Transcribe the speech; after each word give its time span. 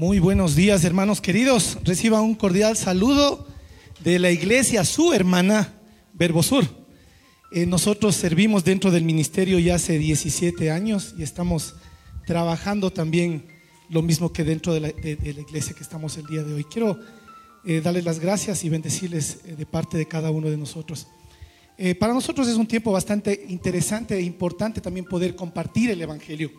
Muy 0.00 0.18
buenos 0.18 0.56
días, 0.56 0.82
hermanos 0.84 1.20
queridos. 1.20 1.76
Reciba 1.84 2.22
un 2.22 2.34
cordial 2.34 2.74
saludo 2.74 3.46
de 4.02 4.18
la 4.18 4.30
iglesia, 4.30 4.82
su 4.86 5.12
hermana 5.12 5.74
Verbosur. 6.14 6.64
Eh, 7.52 7.66
nosotros 7.66 8.16
servimos 8.16 8.64
dentro 8.64 8.90
del 8.90 9.04
ministerio 9.04 9.58
ya 9.58 9.74
hace 9.74 9.98
17 9.98 10.70
años 10.70 11.14
y 11.18 11.22
estamos 11.22 11.74
trabajando 12.26 12.90
también 12.90 13.46
lo 13.90 14.00
mismo 14.00 14.32
que 14.32 14.42
dentro 14.42 14.72
de 14.72 14.80
la, 14.80 14.88
iglesia 14.88 15.76
que 15.76 15.82
estamos 15.82 16.16
el 16.16 16.24
día 16.24 16.44
de 16.44 16.54
hoy. 16.54 16.64
Quiero 16.64 16.98
eh, 17.66 17.82
darles 17.82 18.06
las 18.06 18.20
gracias 18.20 18.64
y 18.64 18.70
bendecirles 18.70 19.40
eh, 19.44 19.54
de 19.54 19.66
parte 19.66 19.98
de 19.98 20.08
cada 20.08 20.30
uno 20.30 20.48
de 20.48 20.56
nosotros. 20.56 21.08
para 21.98 22.14
nosotros 22.14 22.48
es 22.48 22.56
un 22.56 22.66
tiempo 22.66 22.90
bastante 22.90 23.44
interesante 23.50 24.16
e 24.16 24.22
importante 24.22 24.80
también 24.80 25.04
poder 25.04 25.36
compartir 25.36 25.90
el 25.90 26.00
Evangelio. 26.00 26.50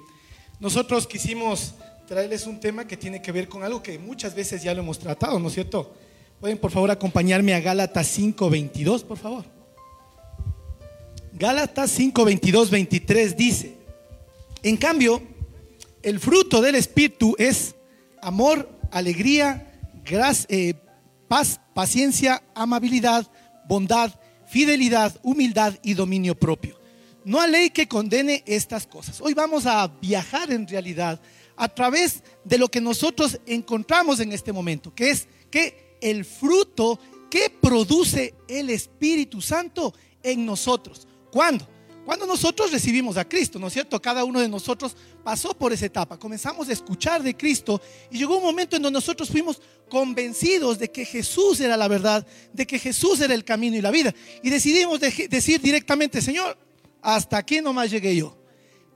Nosotros 0.59 1.07
quisimos 1.07 1.73
traerles 2.11 2.45
un 2.45 2.59
tema 2.59 2.85
que 2.85 2.97
tiene 2.97 3.21
que 3.21 3.31
ver 3.31 3.47
con 3.47 3.63
algo 3.63 3.81
que 3.81 3.97
muchas 3.97 4.35
veces 4.35 4.61
ya 4.61 4.73
lo 4.73 4.81
hemos 4.81 4.99
tratado, 4.99 5.39
¿no 5.39 5.47
es 5.47 5.53
cierto? 5.53 5.93
Pueden 6.41 6.57
por 6.57 6.69
favor 6.69 6.91
acompañarme 6.91 7.53
a 7.53 7.61
Gálatas 7.61 8.05
5:22, 8.19 9.05
por 9.05 9.17
favor. 9.17 9.45
Gálatas 11.31 11.89
5, 11.91 12.25
23 12.25 13.37
dice, 13.37 13.77
en 14.61 14.75
cambio, 14.75 15.21
el 16.03 16.19
fruto 16.19 16.61
del 16.61 16.75
Espíritu 16.75 17.33
es 17.39 17.75
amor, 18.21 18.67
alegría, 18.91 19.71
eh, 20.49 20.73
paz, 21.29 21.61
paciencia, 21.73 22.43
amabilidad, 22.53 23.25
bondad, 23.69 24.11
fidelidad, 24.47 25.17
humildad 25.23 25.75
y 25.81 25.93
dominio 25.93 26.35
propio. 26.35 26.77
No 27.23 27.39
hay 27.39 27.51
ley 27.51 27.69
que 27.69 27.87
condene 27.87 28.43
estas 28.45 28.85
cosas. 28.85 29.21
Hoy 29.21 29.33
vamos 29.33 29.65
a 29.65 29.87
viajar 29.87 30.51
en 30.51 30.67
realidad 30.67 31.21
a 31.61 31.69
través 31.69 32.23
de 32.43 32.57
lo 32.57 32.69
que 32.69 32.81
nosotros 32.81 33.39
encontramos 33.45 34.19
en 34.19 34.31
este 34.31 34.51
momento, 34.51 34.91
que 34.95 35.11
es 35.11 35.27
que 35.51 35.95
el 36.01 36.25
fruto 36.25 36.99
que 37.29 37.51
produce 37.51 38.33
el 38.47 38.71
Espíritu 38.71 39.41
Santo 39.41 39.93
en 40.23 40.43
nosotros. 40.43 41.07
¿Cuándo? 41.31 41.67
Cuando 42.03 42.25
nosotros 42.25 42.71
recibimos 42.71 43.15
a 43.15 43.29
Cristo, 43.29 43.59
¿no 43.59 43.67
es 43.67 43.73
cierto? 43.73 44.01
Cada 44.01 44.23
uno 44.23 44.39
de 44.39 44.49
nosotros 44.49 44.97
pasó 45.23 45.53
por 45.53 45.71
esa 45.71 45.85
etapa. 45.85 46.17
Comenzamos 46.17 46.67
a 46.67 46.73
escuchar 46.73 47.21
de 47.21 47.37
Cristo 47.37 47.79
y 48.09 48.17
llegó 48.17 48.37
un 48.37 48.43
momento 48.43 48.75
en 48.75 48.81
donde 48.81 48.97
nosotros 48.97 49.29
fuimos 49.29 49.61
convencidos 49.87 50.79
de 50.79 50.89
que 50.89 51.05
Jesús 51.05 51.59
era 51.59 51.77
la 51.77 51.87
verdad, 51.87 52.25
de 52.51 52.65
que 52.65 52.79
Jesús 52.79 53.21
era 53.21 53.35
el 53.35 53.45
camino 53.45 53.77
y 53.77 53.81
la 53.81 53.91
vida. 53.91 54.15
Y 54.41 54.49
decidimos 54.49 54.99
decir 54.99 55.61
directamente, 55.61 56.23
Señor, 56.23 56.57
hasta 57.03 57.37
aquí 57.37 57.61
nomás 57.61 57.91
llegué 57.91 58.15
yo. 58.15 58.40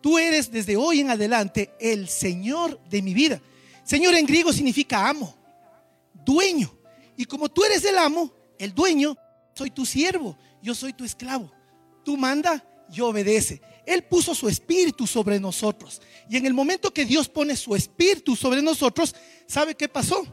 Tú 0.06 0.20
eres 0.20 0.52
desde 0.52 0.78
hoy 0.78 1.00
en 1.00 1.10
adelante 1.10 1.72
el 1.80 2.08
Señor 2.08 2.80
de 2.92 3.02
mi 3.02 3.16
vida. 3.16 3.42
Señor 3.84 4.14
en 4.14 4.28
griego 4.28 4.54
significa 4.54 5.10
amo, 5.10 5.36
dueño. 6.24 6.72
Y 7.18 7.26
como 7.26 7.50
tú 7.50 7.64
eres 7.64 7.84
el 7.86 7.98
amo, 7.98 8.32
el 8.60 8.72
dueño, 8.72 9.18
soy 9.56 9.72
tu 9.72 9.84
siervo, 9.84 10.38
yo 10.62 10.76
soy 10.76 10.94
tu 10.94 11.04
esclavo. 11.04 11.52
Tú 12.04 12.18
manda, 12.18 12.64
yo 12.88 13.08
obedece. 13.08 13.64
Él 13.84 14.04
puso 14.04 14.36
su 14.36 14.48
espíritu 14.48 15.08
sobre 15.08 15.40
nosotros. 15.40 16.00
Y 16.30 16.38
en 16.38 16.46
el 16.46 16.54
momento 16.54 16.94
que 16.94 17.06
Dios 17.06 17.28
pone 17.28 17.56
su 17.56 17.76
espíritu 17.76 18.36
sobre 18.36 18.62
nosotros, 18.62 19.16
¿sabe 19.48 19.74
qué 19.74 19.90
pasó? 19.90 20.24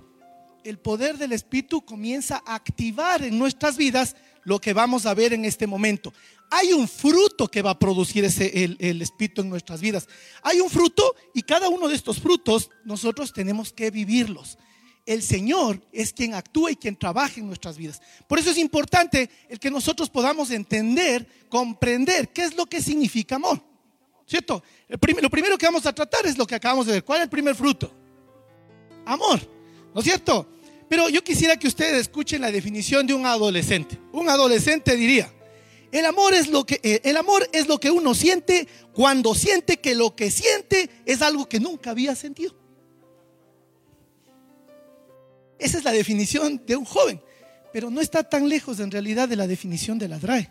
El 0.65 0.81
poder 0.81 1.17
del 1.17 1.33
espíritu 1.33 1.83
comienza 1.83 2.43
a 2.45 2.57
activar 2.57 3.25
en 3.25 3.39
nuestras 3.39 3.79
vidas 3.79 4.17
lo 4.45 4.61
que 4.61 4.75
vamos 4.75 5.07
a 5.07 5.15
ver 5.15 5.33
en 5.33 5.47
este 5.47 5.67
momento. 5.67 6.13
Hay 6.55 6.75
un 6.75 6.87
fruto 6.87 7.49
que 7.49 7.63
va 7.63 7.71
a 7.71 7.79
producir 7.79 8.27
ese, 8.27 8.77
el, 8.79 9.01
Espíritu 9.01 9.41
en 9.41 9.49
nuestras 9.49 9.81
vidas. 9.81 10.07
Hay 10.43 10.61
un 10.61 10.69
fruto 10.69 11.17
y 11.33 11.41
cada 11.41 11.71
uno 11.71 11.89
de 11.89 11.95
estos 11.95 12.21
frutos 12.21 12.69
nosotros 12.85 13.33
tenemos 13.33 13.73
que 13.73 13.91
vivirlos. 13.91 14.59
El 15.07 15.23
Señor 15.23 15.81
es 15.93 16.13
quien 16.13 16.35
actúa 16.35 16.71
y 16.71 16.77
quien 16.77 16.95
trabaja 16.95 17.41
en 17.41 17.47
nuestras 17.47 17.79
vidas. 17.79 18.03
Por 18.29 18.39
eso 18.39 18.51
es 18.51 18.59
importante 18.59 19.31
el 19.49 19.59
que 19.59 19.71
nosotros 19.71 20.11
podamos 20.11 20.51
entender, 20.51 21.27
comprender 21.49 22.29
qué 22.29 22.43
es 22.45 22.55
lo 22.55 22.67
que 22.67 22.83
significa 22.83 23.37
amor. 23.37 23.59
¿Cierto? 24.27 24.63
lo 24.89 25.31
primero 25.31 25.57
que 25.57 25.67
vamos 25.67 25.87
a 25.87 25.95
tratar 25.95 26.27
es 26.27 26.37
lo 26.37 26.47
que 26.47 26.55
acabamos 26.55 26.85
de 26.85 26.93
ver. 26.93 27.05
¿Cuál 27.05 27.21
es 27.21 27.25
el 27.25 27.31
primer 27.31 27.55
fruto? 27.55 27.91
Amor. 29.07 29.41
¿No 29.95 30.01
es 30.01 30.05
cierto? 30.05 30.47
Pero 30.87 31.09
yo 31.09 31.25
quisiera 31.25 31.57
que 31.57 31.67
ustedes 31.67 32.03
escuchen 32.03 32.43
la 32.43 32.53
definición 32.53 33.07
de 33.07 33.15
un 33.15 33.25
adolescente. 33.25 33.99
Un 34.13 34.29
adolescente 34.29 34.95
diría, 34.97 35.33
el 35.93 36.07
amor 36.07 36.33
es 36.33 36.49
lo 36.49 36.65
que 36.65 36.81
eh, 36.83 37.03
el 37.05 37.19
amor 37.19 37.47
es 37.53 37.69
lo 37.69 37.79
que 37.79 37.91
uno 37.91 38.15
siente 38.15 38.67
cuando 38.95 39.35
siente 39.35 39.77
que 39.77 39.95
lo 39.95 40.17
que 40.17 40.31
siente 40.31 40.89
es 41.05 41.21
algo 41.21 41.47
que 41.47 41.61
nunca 41.61 41.91
había 41.91 42.17
sentido. 42.17 42.55
Esa 45.59 45.79
es 45.79 45.85
la 45.85 45.93
definición 45.93 46.63
de 46.67 46.77
un 46.77 46.87
joven, 46.87 47.21
pero 47.73 47.91
no 47.91 48.01
está 48.01 48.25
tan 48.25 48.49
lejos 48.49 48.81
en 48.81 48.91
realidad 48.91 49.29
de 49.29 49.37
la 49.37 49.47
definición 49.47 49.99
de 49.99 50.09
la 50.09 50.19
DRAE. 50.19 50.51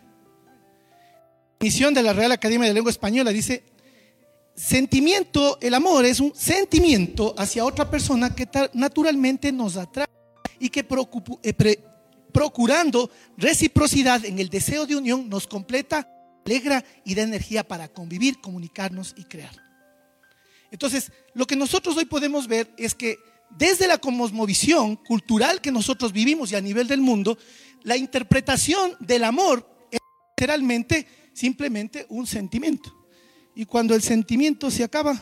definición 1.58 1.92
de 1.92 2.02
la 2.02 2.12
Real 2.12 2.32
Academia 2.32 2.68
de 2.68 2.74
Lengua 2.74 2.90
Española 2.90 3.32
dice, 3.32 3.64
sentimiento, 4.54 5.58
el 5.60 5.74
amor 5.74 6.04
es 6.04 6.20
un 6.20 6.32
sentimiento 6.34 7.34
hacia 7.36 7.64
otra 7.64 7.90
persona 7.90 8.34
que 8.34 8.48
naturalmente 8.74 9.50
nos 9.50 9.76
atrae 9.76 10.06
y 10.60 10.70
que 10.70 10.86
eh, 11.42 11.78
procurando 12.32 13.10
reciprocidad 13.36 14.24
en 14.24 14.38
el 14.38 14.48
deseo 14.48 14.86
de 14.86 14.96
unión 14.96 15.28
nos 15.28 15.46
completa, 15.46 16.08
alegra 16.44 16.84
y 17.04 17.14
da 17.14 17.22
energía 17.22 17.66
para 17.66 17.88
convivir, 17.88 18.40
comunicarnos 18.40 19.14
y 19.16 19.24
crear. 19.24 19.54
Entonces, 20.70 21.12
lo 21.34 21.46
que 21.46 21.56
nosotros 21.56 21.96
hoy 21.96 22.06
podemos 22.06 22.48
ver 22.48 22.72
es 22.76 22.94
que 22.94 23.18
desde 23.50 23.86
la 23.86 23.98
cosmovisión 23.98 24.96
cultural 24.96 25.60
que 25.60 25.70
nosotros 25.70 26.12
vivimos 26.12 26.50
y 26.50 26.56
a 26.56 26.60
nivel 26.60 26.88
del 26.88 27.02
mundo, 27.02 27.36
la 27.82 27.96
interpretación 27.96 28.96
del 28.98 29.24
amor 29.24 29.68
es 29.90 30.00
literalmente 30.30 31.06
simplemente 31.34 32.06
un 32.08 32.26
sentimiento. 32.26 32.94
Y 33.54 33.66
cuando 33.66 33.94
el 33.94 34.02
sentimiento 34.02 34.70
se 34.70 34.82
acaba, 34.82 35.20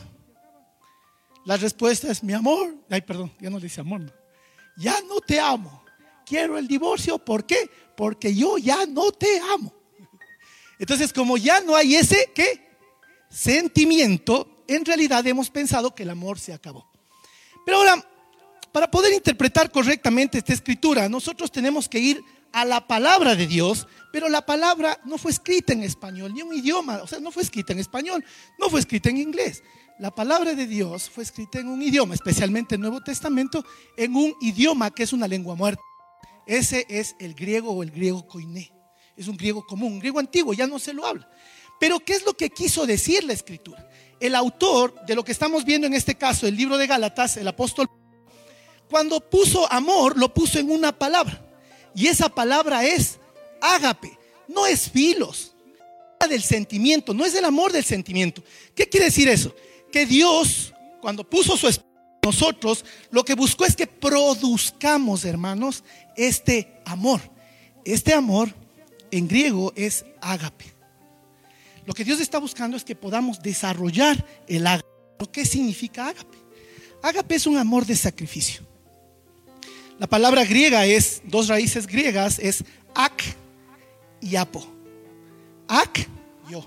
la 1.45 1.57
respuesta 1.57 2.09
es 2.09 2.23
mi 2.23 2.31
amor. 2.31 2.77
Ay, 2.89 3.01
perdón, 3.01 3.33
ya 3.39 3.49
no 3.49 3.57
le 3.57 3.63
dice 3.63 3.81
amor. 3.81 3.99
No 3.99 4.21
ya 4.77 4.95
no 5.07 5.19
te 5.21 5.39
amo. 5.39 5.83
Quiero 6.31 6.57
el 6.57 6.65
divorcio. 6.65 7.17
¿Por 7.17 7.45
qué? 7.45 7.69
Porque 7.97 8.33
yo 8.33 8.57
ya 8.57 8.85
no 8.85 9.11
te 9.11 9.41
amo. 9.53 9.73
Entonces, 10.79 11.11
como 11.11 11.35
ya 11.35 11.59
no 11.59 11.75
hay 11.75 11.95
ese 11.97 12.31
¿qué? 12.33 12.71
sentimiento, 13.29 14.63
en 14.65 14.85
realidad 14.85 15.27
hemos 15.27 15.49
pensado 15.49 15.93
que 15.93 16.03
el 16.03 16.09
amor 16.09 16.39
se 16.39 16.53
acabó. 16.53 16.89
Pero 17.65 17.79
ahora, 17.79 18.01
para 18.71 18.89
poder 18.89 19.11
interpretar 19.11 19.71
correctamente 19.71 20.37
esta 20.37 20.53
escritura, 20.53 21.09
nosotros 21.09 21.51
tenemos 21.51 21.89
que 21.89 21.99
ir 21.99 22.23
a 22.53 22.63
la 22.63 22.87
palabra 22.87 23.35
de 23.35 23.45
Dios, 23.45 23.85
pero 24.13 24.29
la 24.29 24.45
palabra 24.45 25.01
no 25.03 25.17
fue 25.17 25.31
escrita 25.31 25.73
en 25.73 25.83
español, 25.83 26.33
ni 26.33 26.43
un 26.43 26.55
idioma, 26.55 27.01
o 27.03 27.07
sea, 27.07 27.19
no 27.19 27.31
fue 27.31 27.43
escrita 27.43 27.73
en 27.73 27.79
español, 27.79 28.23
no 28.57 28.69
fue 28.69 28.79
escrita 28.79 29.09
en 29.09 29.17
inglés. 29.17 29.63
La 29.99 30.11
palabra 30.11 30.53
de 30.53 30.65
Dios 30.65 31.09
fue 31.09 31.25
escrita 31.25 31.59
en 31.59 31.67
un 31.67 31.81
idioma, 31.81 32.13
especialmente 32.13 32.75
el 32.75 32.81
Nuevo 32.81 33.01
Testamento, 33.01 33.65
en 33.97 34.15
un 34.15 34.33
idioma 34.39 34.91
que 34.91 35.03
es 35.03 35.11
una 35.11 35.27
lengua 35.27 35.55
muerta. 35.55 35.81
Ese 36.51 36.85
es 36.89 37.15
el 37.19 37.33
griego 37.33 37.71
o 37.71 37.83
el 37.83 37.91
griego 37.91 38.27
koiné. 38.27 38.71
Es 39.15 39.27
un 39.27 39.37
griego 39.37 39.65
común, 39.65 39.93
un 39.93 39.99
griego 39.99 40.19
antiguo, 40.19 40.53
ya 40.53 40.67
no 40.67 40.79
se 40.79 40.93
lo 40.93 41.05
habla. 41.05 41.29
Pero 41.79 41.99
¿qué 41.99 42.13
es 42.13 42.25
lo 42.25 42.33
que 42.33 42.49
quiso 42.49 42.85
decir 42.85 43.23
la 43.23 43.33
escritura? 43.33 43.89
El 44.19 44.35
autor 44.35 45.05
de 45.05 45.15
lo 45.15 45.23
que 45.23 45.31
estamos 45.31 45.65
viendo 45.65 45.87
en 45.87 45.93
este 45.93 46.15
caso, 46.15 46.47
el 46.47 46.55
libro 46.55 46.77
de 46.77 46.87
Gálatas, 46.87 47.37
el 47.37 47.47
apóstol, 47.47 47.89
cuando 48.89 49.19
puso 49.29 49.71
amor, 49.71 50.17
lo 50.17 50.33
puso 50.33 50.59
en 50.59 50.69
una 50.69 50.91
palabra. 50.91 51.41
Y 51.95 52.07
esa 52.07 52.29
palabra 52.29 52.85
es 52.85 53.19
ágape, 53.61 54.17
no 54.47 54.67
es 54.67 54.89
filos, 54.89 55.53
del 56.29 56.43
sentimiento, 56.43 57.13
no 57.13 57.25
es 57.25 57.33
el 57.33 57.45
amor 57.45 57.71
del 57.71 57.83
sentimiento. 57.83 58.43
¿Qué 58.75 58.87
quiere 58.87 59.07
decir 59.07 59.27
eso? 59.27 59.53
que 59.91 60.05
Dios, 60.05 60.73
cuando 61.01 61.29
puso 61.29 61.55
su 61.57 61.67
espíritu 61.67 61.91
en 62.23 62.29
nosotros, 62.29 62.85
lo 63.11 63.23
que 63.23 63.35
buscó 63.35 63.65
es 63.65 63.75
que 63.75 63.85
produzcamos, 63.85 65.25
hermanos, 65.25 65.83
este 66.27 66.81
amor. 66.85 67.19
Este 67.83 68.13
amor 68.13 68.53
en 69.09 69.27
griego 69.27 69.73
es 69.75 70.05
ágape. 70.21 70.65
Lo 71.85 71.93
que 71.93 72.03
Dios 72.03 72.19
está 72.19 72.37
buscando 72.37 72.77
es 72.77 72.83
que 72.83 72.95
podamos 72.95 73.41
desarrollar 73.41 74.23
el 74.47 74.67
ágape. 74.67 74.87
¿Qué 75.31 75.45
significa 75.45 76.07
ágape? 76.07 76.37
Ágape 77.01 77.35
es 77.35 77.47
un 77.47 77.57
amor 77.57 77.85
de 77.85 77.95
sacrificio. 77.95 78.61
La 79.97 80.07
palabra 80.07 80.45
griega 80.45 80.85
es, 80.85 81.21
dos 81.25 81.47
raíces 81.47 81.87
griegas, 81.87 82.39
es 82.39 82.63
ak 82.93 83.23
y 84.19 84.35
apo. 84.35 84.65
Ak, 85.67 86.07
yo. 86.49 86.63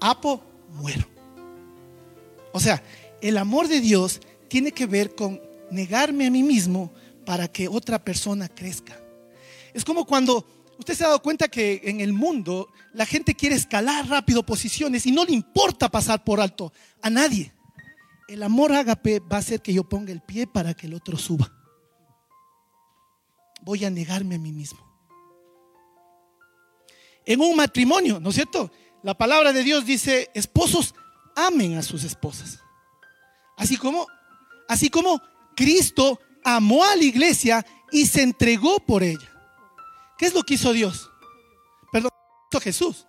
Apo, 0.00 0.42
muero. 0.74 1.06
O 2.52 2.60
sea, 2.60 2.82
el 3.20 3.36
amor 3.36 3.68
de 3.68 3.80
Dios 3.80 4.20
tiene 4.48 4.72
que 4.72 4.86
ver 4.86 5.14
con 5.14 5.40
negarme 5.70 6.26
a 6.26 6.30
mí 6.30 6.42
mismo 6.42 6.92
para 7.24 7.48
que 7.48 7.68
otra 7.68 8.02
persona 8.02 8.48
crezca. 8.48 8.98
Es 9.72 9.84
como 9.84 10.06
cuando 10.06 10.46
usted 10.78 10.94
se 10.94 11.04
ha 11.04 11.08
dado 11.08 11.22
cuenta 11.22 11.48
que 11.48 11.82
en 11.84 12.00
el 12.00 12.12
mundo 12.12 12.72
la 12.94 13.06
gente 13.06 13.34
quiere 13.34 13.54
escalar 13.54 14.08
rápido 14.08 14.44
posiciones 14.44 15.06
y 15.06 15.12
no 15.12 15.24
le 15.24 15.32
importa 15.32 15.88
pasar 15.90 16.24
por 16.24 16.40
alto 16.40 16.72
a 17.02 17.10
nadie. 17.10 17.52
El 18.28 18.42
amor 18.42 18.72
ágape 18.72 19.20
va 19.20 19.36
a 19.36 19.40
hacer 19.40 19.60
que 19.60 19.74
yo 19.74 19.88
ponga 19.88 20.12
el 20.12 20.20
pie 20.20 20.46
para 20.46 20.74
que 20.74 20.86
el 20.86 20.94
otro 20.94 21.16
suba. 21.18 21.52
Voy 23.62 23.84
a 23.84 23.90
negarme 23.90 24.36
a 24.36 24.38
mí 24.38 24.52
mismo. 24.52 24.78
En 27.26 27.40
un 27.40 27.56
matrimonio, 27.56 28.18
¿no 28.18 28.30
es 28.30 28.36
cierto? 28.36 28.70
La 29.02 29.16
palabra 29.16 29.52
de 29.52 29.62
Dios 29.62 29.84
dice, 29.84 30.30
esposos 30.34 30.94
amen 31.36 31.76
a 31.76 31.82
sus 31.82 32.04
esposas. 32.04 32.60
Así 33.56 33.76
como, 33.76 34.06
así 34.68 34.88
como 34.88 35.20
Cristo 35.54 36.18
amó 36.44 36.84
a 36.84 36.96
la 36.96 37.04
iglesia 37.04 37.66
y 37.92 38.06
se 38.06 38.22
entregó 38.22 38.78
por 38.80 39.02
ella. 39.02 39.28
¿Qué 40.18 40.26
es 40.26 40.34
lo 40.34 40.42
que 40.42 40.54
hizo 40.54 40.72
Dios? 40.72 41.10
Perdón, 41.92 42.10
hizo 42.50 42.60
Jesús. 42.60 43.06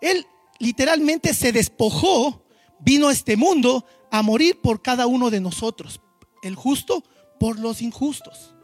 Él 0.00 0.26
literalmente 0.58 1.34
se 1.34 1.52
despojó, 1.52 2.44
vino 2.80 3.08
a 3.08 3.12
este 3.12 3.36
mundo 3.36 3.84
a 4.10 4.22
morir 4.22 4.60
por 4.60 4.82
cada 4.82 5.06
uno 5.06 5.30
de 5.30 5.40
nosotros. 5.40 6.00
El 6.42 6.54
justo 6.54 7.04
por 7.38 7.58
los 7.58 7.82
injustos. 7.82 8.54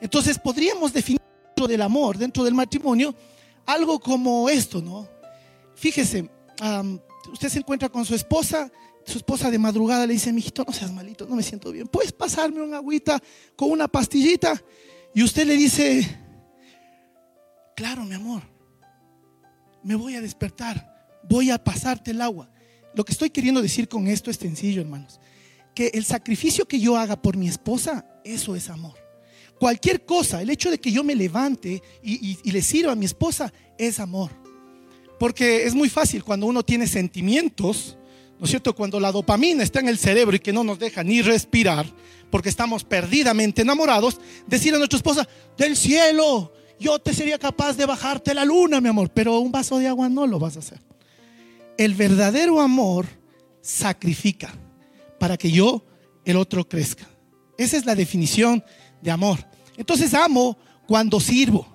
Entonces 0.00 0.38
podríamos 0.38 0.92
definir 0.92 1.20
dentro 1.46 1.66
del 1.66 1.82
amor, 1.82 2.18
dentro 2.18 2.44
del 2.44 2.54
matrimonio, 2.54 3.14
algo 3.66 3.98
como 4.00 4.48
esto, 4.48 4.80
¿no? 4.80 5.08
Fíjese, 5.74 6.30
usted 7.32 7.48
se 7.48 7.58
encuentra 7.58 7.88
con 7.88 8.04
su 8.04 8.14
esposa, 8.14 8.70
su 9.04 9.18
esposa 9.18 9.50
de 9.50 9.58
madrugada 9.58 10.06
le 10.06 10.14
dice, 10.14 10.32
mijito, 10.32 10.64
no 10.66 10.72
seas 10.72 10.92
malito, 10.92 11.26
no 11.26 11.36
me 11.36 11.42
siento 11.42 11.72
bien. 11.72 11.86
¿Puedes 11.86 12.12
pasarme 12.12 12.62
una 12.62 12.78
agüita 12.78 13.20
con 13.56 13.70
una 13.70 13.88
pastillita? 13.88 14.60
Y 15.14 15.22
usted 15.22 15.46
le 15.46 15.56
dice, 15.56 16.18
claro, 17.74 18.04
mi 18.04 18.14
amor, 18.14 18.42
me 19.82 19.94
voy 19.94 20.14
a 20.14 20.20
despertar, 20.20 21.18
voy 21.28 21.50
a 21.50 21.62
pasarte 21.62 22.12
el 22.12 22.20
agua. 22.20 22.50
Lo 22.94 23.04
que 23.04 23.12
estoy 23.12 23.30
queriendo 23.30 23.62
decir 23.62 23.88
con 23.88 24.06
esto 24.06 24.30
es 24.30 24.36
sencillo, 24.36 24.80
hermanos. 24.80 25.20
Que 25.74 25.88
el 25.94 26.04
sacrificio 26.04 26.66
que 26.66 26.80
yo 26.80 26.96
haga 26.96 27.20
por 27.20 27.36
mi 27.36 27.48
esposa, 27.48 28.06
eso 28.24 28.54
es 28.54 28.68
amor. 28.68 28.94
Cualquier 29.58 30.04
cosa, 30.04 30.40
el 30.42 30.50
hecho 30.50 30.70
de 30.70 30.78
que 30.78 30.90
yo 30.90 31.04
me 31.04 31.14
levante 31.14 31.82
y, 32.02 32.38
y 32.42 32.50
le 32.50 32.62
sirva 32.62 32.92
a 32.92 32.96
mi 32.96 33.04
esposa, 33.04 33.52
es 33.78 34.00
amor. 34.00 34.30
Porque 35.18 35.64
es 35.64 35.74
muy 35.74 35.88
fácil 35.88 36.24
cuando 36.24 36.46
uno 36.46 36.62
tiene 36.62 36.86
sentimientos, 36.86 37.98
¿no 38.40 38.46
es 38.46 38.50
cierto? 38.50 38.74
Cuando 38.74 38.98
la 38.98 39.12
dopamina 39.12 39.62
está 39.62 39.80
en 39.80 39.88
el 39.88 39.98
cerebro 39.98 40.34
y 40.34 40.40
que 40.40 40.52
no 40.52 40.64
nos 40.64 40.78
deja 40.78 41.04
ni 41.04 41.20
respirar, 41.20 41.84
porque 42.30 42.48
estamos 42.48 42.84
perdidamente 42.84 43.62
enamorados, 43.62 44.18
decir 44.46 44.74
a 44.74 44.78
nuestra 44.78 44.96
esposa, 44.96 45.28
del 45.58 45.76
cielo, 45.76 46.50
yo 46.78 46.98
te 46.98 47.12
sería 47.12 47.38
capaz 47.38 47.76
de 47.76 47.84
bajarte 47.84 48.32
la 48.32 48.46
luna, 48.46 48.80
mi 48.80 48.88
amor, 48.88 49.10
pero 49.10 49.38
un 49.40 49.52
vaso 49.52 49.78
de 49.78 49.88
agua 49.88 50.08
no 50.08 50.26
lo 50.26 50.38
vas 50.38 50.56
a 50.56 50.60
hacer. 50.60 50.80
El 51.76 51.94
verdadero 51.94 52.62
amor 52.62 53.06
sacrifica 53.60 54.54
para 55.18 55.36
que 55.36 55.50
yo, 55.50 55.84
el 56.24 56.38
otro, 56.38 56.66
crezca. 56.66 57.06
Esa 57.58 57.76
es 57.76 57.84
la 57.84 57.94
definición 57.94 58.64
de 59.02 59.10
amor. 59.10 59.38
Entonces 59.76 60.14
amo 60.14 60.56
cuando 60.86 61.20
sirvo. 61.20 61.66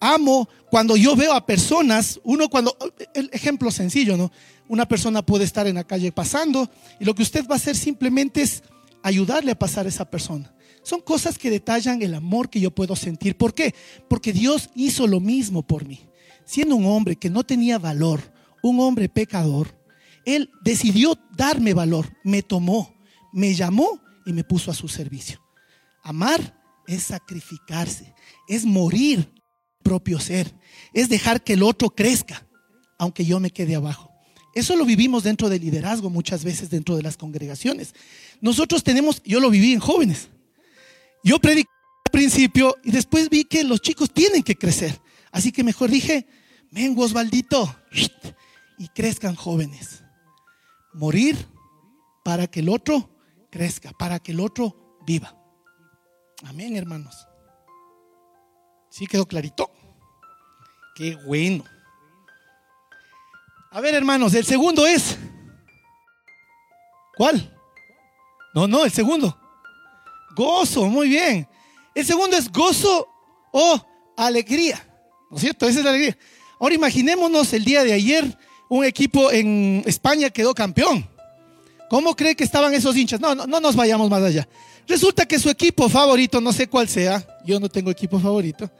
Amo 0.00 0.48
cuando 0.74 0.96
yo 0.96 1.14
veo 1.14 1.32
a 1.32 1.46
personas, 1.46 2.18
uno 2.24 2.48
cuando, 2.48 2.76
el 3.14 3.30
ejemplo 3.32 3.70
sencillo, 3.70 4.16
¿no? 4.16 4.32
Una 4.66 4.88
persona 4.88 5.24
puede 5.24 5.44
estar 5.44 5.68
en 5.68 5.76
la 5.76 5.84
calle 5.84 6.10
pasando 6.10 6.68
y 6.98 7.04
lo 7.04 7.14
que 7.14 7.22
usted 7.22 7.46
va 7.46 7.54
a 7.54 7.58
hacer 7.58 7.76
simplemente 7.76 8.42
es 8.42 8.64
ayudarle 9.00 9.52
a 9.52 9.56
pasar 9.56 9.86
a 9.86 9.88
esa 9.88 10.10
persona. 10.10 10.52
Son 10.82 11.00
cosas 11.00 11.38
que 11.38 11.48
detallan 11.48 12.02
el 12.02 12.12
amor 12.12 12.50
que 12.50 12.58
yo 12.58 12.72
puedo 12.72 12.96
sentir. 12.96 13.36
¿Por 13.36 13.54
qué? 13.54 13.72
Porque 14.08 14.32
Dios 14.32 14.70
hizo 14.74 15.06
lo 15.06 15.20
mismo 15.20 15.64
por 15.64 15.86
mí. 15.86 16.08
Siendo 16.44 16.74
un 16.74 16.86
hombre 16.86 17.14
que 17.14 17.30
no 17.30 17.44
tenía 17.44 17.78
valor, 17.78 18.32
un 18.60 18.80
hombre 18.80 19.08
pecador, 19.08 19.78
Él 20.24 20.50
decidió 20.64 21.16
darme 21.36 21.72
valor, 21.72 22.16
me 22.24 22.42
tomó, 22.42 22.96
me 23.32 23.54
llamó 23.54 24.00
y 24.26 24.32
me 24.32 24.42
puso 24.42 24.72
a 24.72 24.74
su 24.74 24.88
servicio. 24.88 25.40
Amar 26.02 26.60
es 26.88 27.04
sacrificarse, 27.04 28.12
es 28.48 28.64
morir 28.64 29.30
propio 29.84 30.18
ser, 30.18 30.52
es 30.94 31.08
dejar 31.08 31.42
que 31.44 31.52
el 31.52 31.62
otro 31.62 31.90
crezca, 31.90 32.46
aunque 32.98 33.24
yo 33.24 33.40
me 33.40 33.50
quede 33.50 33.74
abajo. 33.74 34.10
Eso 34.54 34.76
lo 34.76 34.84
vivimos 34.84 35.24
dentro 35.24 35.48
del 35.48 35.60
liderazgo 35.60 36.08
muchas 36.08 36.44
veces 36.44 36.70
dentro 36.70 36.96
de 36.96 37.02
las 37.02 37.16
congregaciones. 37.16 37.94
Nosotros 38.40 38.84
tenemos, 38.84 39.20
yo 39.24 39.40
lo 39.40 39.50
viví 39.50 39.72
en 39.72 39.80
jóvenes. 39.80 40.28
Yo 41.24 41.40
prediqué 41.40 41.68
al 42.06 42.12
principio 42.12 42.76
y 42.84 42.92
después 42.92 43.28
vi 43.28 43.44
que 43.44 43.64
los 43.64 43.80
chicos 43.80 44.12
tienen 44.12 44.42
que 44.42 44.56
crecer. 44.56 45.00
Así 45.32 45.50
que 45.50 45.64
mejor 45.64 45.90
dije, 45.90 46.26
ven 46.70 46.94
Osvaldito, 46.96 47.74
y 48.78 48.88
crezcan 48.88 49.34
jóvenes. 49.34 50.04
Morir 50.92 51.36
para 52.24 52.46
que 52.46 52.60
el 52.60 52.68
otro 52.68 53.10
crezca, 53.50 53.92
para 53.92 54.20
que 54.20 54.32
el 54.32 54.40
otro 54.40 54.98
viva. 55.06 55.36
Amén, 56.44 56.76
hermanos. 56.76 57.26
¿Sí 58.90 59.06
quedó 59.06 59.26
clarito? 59.26 59.73
Qué 60.94 61.16
bueno. 61.16 61.64
A 63.70 63.80
ver, 63.80 63.94
hermanos, 63.94 64.32
el 64.34 64.44
segundo 64.44 64.86
es. 64.86 65.16
¿Cuál? 67.16 67.52
No, 68.54 68.68
no, 68.68 68.84
el 68.84 68.92
segundo. 68.92 69.36
Gozo, 70.36 70.86
muy 70.86 71.08
bien. 71.08 71.48
El 71.94 72.06
segundo 72.06 72.36
es 72.36 72.50
gozo 72.50 73.08
o 73.52 73.86
alegría. 74.16 74.84
¿No 75.30 75.36
es 75.36 75.42
cierto? 75.42 75.66
Esa 75.66 75.80
es 75.80 75.84
la 75.84 75.90
alegría. 75.90 76.16
Ahora 76.60 76.74
imaginémonos 76.76 77.52
el 77.52 77.64
día 77.64 77.82
de 77.82 77.92
ayer, 77.92 78.38
un 78.68 78.84
equipo 78.84 79.32
en 79.32 79.82
España 79.86 80.30
quedó 80.30 80.54
campeón. 80.54 81.08
¿Cómo 81.90 82.14
cree 82.14 82.36
que 82.36 82.44
estaban 82.44 82.72
esos 82.74 82.96
hinchas? 82.96 83.20
No, 83.20 83.34
no, 83.34 83.46
no 83.46 83.58
nos 83.58 83.74
vayamos 83.74 84.08
más 84.08 84.22
allá. 84.22 84.48
Resulta 84.86 85.26
que 85.26 85.38
su 85.38 85.50
equipo 85.50 85.88
favorito, 85.88 86.40
no 86.40 86.52
sé 86.52 86.68
cuál 86.68 86.88
sea, 86.88 87.26
yo 87.44 87.58
no 87.58 87.68
tengo 87.68 87.90
equipo 87.90 88.20
favorito, 88.20 88.70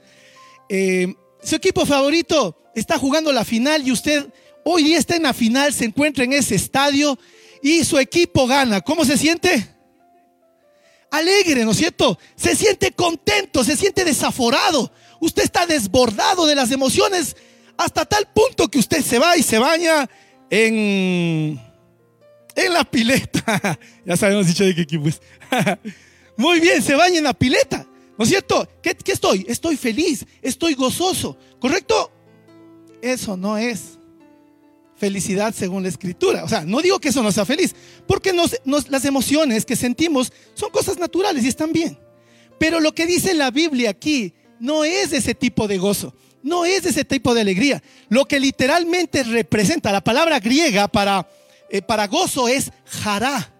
eh, 0.69 1.13
su 1.43 1.55
equipo 1.55 1.85
favorito 1.85 2.57
está 2.75 2.97
jugando 2.97 3.31
la 3.31 3.45
final 3.45 3.87
y 3.87 3.91
usted 3.91 4.27
hoy 4.63 4.83
día 4.83 4.97
está 4.97 5.15
en 5.15 5.23
la 5.23 5.33
final, 5.33 5.73
se 5.73 5.85
encuentra 5.85 6.23
en 6.23 6.33
ese 6.33 6.55
estadio 6.55 7.17
y 7.61 7.83
su 7.83 7.97
equipo 7.97 8.47
gana. 8.47 8.81
¿Cómo 8.81 9.05
se 9.05 9.17
siente? 9.17 9.69
Alegre, 11.11 11.63
¿no 11.63 11.71
es 11.71 11.77
cierto? 11.77 12.19
Se 12.35 12.55
siente 12.55 12.91
contento, 12.91 13.63
se 13.63 13.77
siente 13.77 14.03
desaforado. 14.03 14.91
Usted 15.19 15.43
está 15.43 15.65
desbordado 15.65 16.45
de 16.45 16.55
las 16.55 16.71
emociones 16.71 17.35
hasta 17.77 18.05
tal 18.05 18.27
punto 18.33 18.67
que 18.67 18.79
usted 18.79 19.01
se 19.01 19.19
va 19.19 19.37
y 19.37 19.43
se 19.43 19.57
baña 19.57 20.09
en, 20.49 21.61
en 22.55 22.73
la 22.73 22.83
pileta. 22.83 23.79
ya 24.05 24.17
sabemos 24.17 24.47
dicho 24.47 24.65
de 24.65 24.75
qué 24.75 24.81
equipo 24.81 25.07
es. 25.07 25.21
Muy 26.37 26.59
bien, 26.59 26.81
se 26.81 26.95
baña 26.95 27.19
en 27.19 27.23
la 27.23 27.33
pileta. 27.33 27.87
¿No 28.17 28.23
es 28.23 28.29
cierto? 28.29 28.67
¿Qué, 28.81 28.95
¿Qué, 28.95 29.11
estoy? 29.11 29.45
Estoy 29.47 29.77
feliz, 29.77 30.25
estoy 30.41 30.73
gozoso. 30.73 31.37
¿Correcto? 31.59 32.11
Eso 33.01 33.35
no 33.35 33.57
es 33.57 33.99
felicidad 34.95 35.53
según 35.53 35.83
la 35.83 35.89
escritura. 35.89 36.43
O 36.43 36.49
sea, 36.49 36.61
no 36.61 36.81
digo 36.81 36.99
que 36.99 37.09
eso 37.09 37.21
no 37.21 37.31
sea 37.31 37.45
feliz, 37.45 37.75
porque 38.07 38.33
las 38.87 39.05
emociones 39.05 39.65
que 39.65 39.75
sentimos 39.75 40.31
son 40.53 40.71
cosas 40.71 40.97
naturales 40.97 41.43
y 41.43 41.47
están 41.47 41.71
bien. 41.71 41.97
Pero 42.59 42.79
lo 42.79 42.93
que 42.93 43.05
dice 43.05 43.33
la 43.33 43.51
Biblia 43.51 43.89
aquí 43.89 44.33
no 44.59 44.85
es 44.85 45.11
ese 45.11 45.35
tipo 45.35 45.67
de 45.67 45.77
gozo, 45.77 46.15
no 46.41 46.65
es 46.65 46.85
ese 46.85 47.03
tipo 47.03 47.33
de 47.33 47.41
alegría. 47.41 47.83
Lo 48.09 48.25
que 48.25 48.39
literalmente 48.39 49.23
representa 49.23 49.91
la 49.91 50.03
palabra 50.03 50.39
griega 50.39 50.87
para, 50.87 51.27
eh, 51.69 51.81
para 51.81 52.07
gozo 52.07 52.47
es 52.47 52.71
jará. 52.85 53.51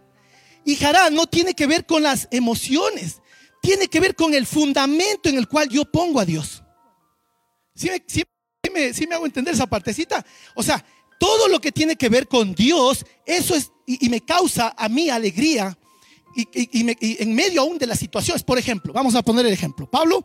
Y 0.64 0.76
jará 0.78 1.10
no 1.10 1.28
tiene 1.28 1.54
que 1.54 1.68
ver 1.68 1.86
con 1.86 2.02
las 2.02 2.28
emociones, 2.32 3.22
tiene 3.66 3.88
que 3.88 4.00
ver 4.00 4.16
con 4.16 4.34
el 4.34 4.46
fundamento 4.46 5.28
en 5.28 5.38
el 5.38 5.48
cual 5.48 5.68
yo 5.68 5.86
pongo 5.86 6.20
a 6.20 6.26
Dios. 6.26 6.64
¿Sí 7.74 7.90
me, 7.90 8.94
me 9.08 9.16
hago 9.16 9.26
entender 9.26 9.56
esa 9.56 9.66
partecita? 9.66 10.24
O 10.54 10.62
sea, 10.62 10.86
todo 11.20 11.48
lo 11.48 11.60
que 11.60 11.72
tiene 11.72 11.96
que 11.96 12.10
ver 12.10 12.28
con 12.28 12.54
Dios, 12.54 13.06
eso 13.26 13.56
es, 13.56 13.72
y, 13.88 14.08
me 14.10 14.22
causa 14.22 14.76
a 14.78 14.88
mí 14.88 15.10
alegría, 15.10 15.76
y, 16.36 17.24
en 17.24 17.34
medio 17.34 17.62
aún 17.62 17.80
de 17.80 17.88
las 17.88 17.98
situaciones. 17.98 18.44
Por 18.44 18.60
ejemplo, 18.60 18.94
vamos 18.94 19.16
a 19.16 19.24
poner 19.24 19.48
el 19.48 19.54
ejemplo. 19.54 19.90
Pablo, 19.90 20.24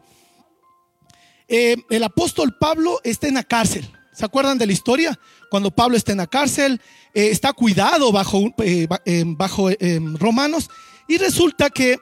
eh, 1.49 1.77
el 1.89 2.03
apóstol 2.03 2.57
Pablo 2.59 3.01
está 3.05 3.27
en 3.27 3.35
la 3.35 3.45
cárcel. 3.45 3.91
¿Se 4.13 4.25
acuerdan 4.25 4.59
de 4.59 4.67
la 4.67 4.73
historia? 4.73 5.19
Cuando 5.51 5.71
Pablo 5.71 5.97
está 5.97 6.13
en 6.13 6.19
la 6.19 6.27
cárcel, 6.27 6.81
eh, 7.15 7.29
está 7.31 7.55
cuidado 7.55 8.13
bajo, 8.13 8.53
eh, 8.59 8.87
bajo 9.27 9.71
romanos, 10.19 10.69
y 11.09 11.17
resulta 11.17 11.71
que 11.71 11.99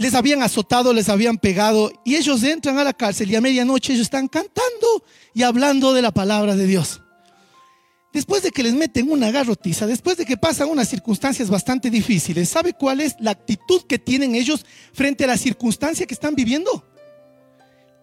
les 0.00 0.14
habían 0.14 0.42
azotado, 0.42 0.92
les 0.92 1.08
habían 1.08 1.38
pegado, 1.38 1.92
y 2.04 2.16
ellos 2.16 2.42
entran 2.42 2.78
a 2.78 2.84
la 2.84 2.92
cárcel 2.92 3.30
y 3.30 3.36
a 3.36 3.40
medianoche 3.40 3.92
ellos 3.92 4.06
están 4.06 4.28
cantando 4.28 5.04
y 5.34 5.42
hablando 5.44 5.92
de 5.92 6.02
la 6.02 6.10
palabra 6.10 6.56
de 6.56 6.66
Dios 6.66 7.00
después 8.12 8.42
de 8.42 8.50
que 8.50 8.62
les 8.62 8.74
meten 8.74 9.10
una 9.10 9.30
garrotiza, 9.30 9.86
después 9.86 10.16
de 10.16 10.24
que 10.24 10.36
pasan 10.36 10.68
unas 10.68 10.88
circunstancias 10.88 11.48
bastante 11.48 11.90
difíciles, 11.90 12.48
¿sabe 12.48 12.72
cuál 12.72 13.00
es 13.00 13.16
la 13.20 13.32
actitud 13.32 13.82
que 13.82 13.98
tienen 13.98 14.34
ellos 14.34 14.64
frente 14.92 15.24
a 15.24 15.28
la 15.28 15.36
circunstancia 15.36 16.06
que 16.06 16.14
están 16.14 16.34
viviendo? 16.34 16.84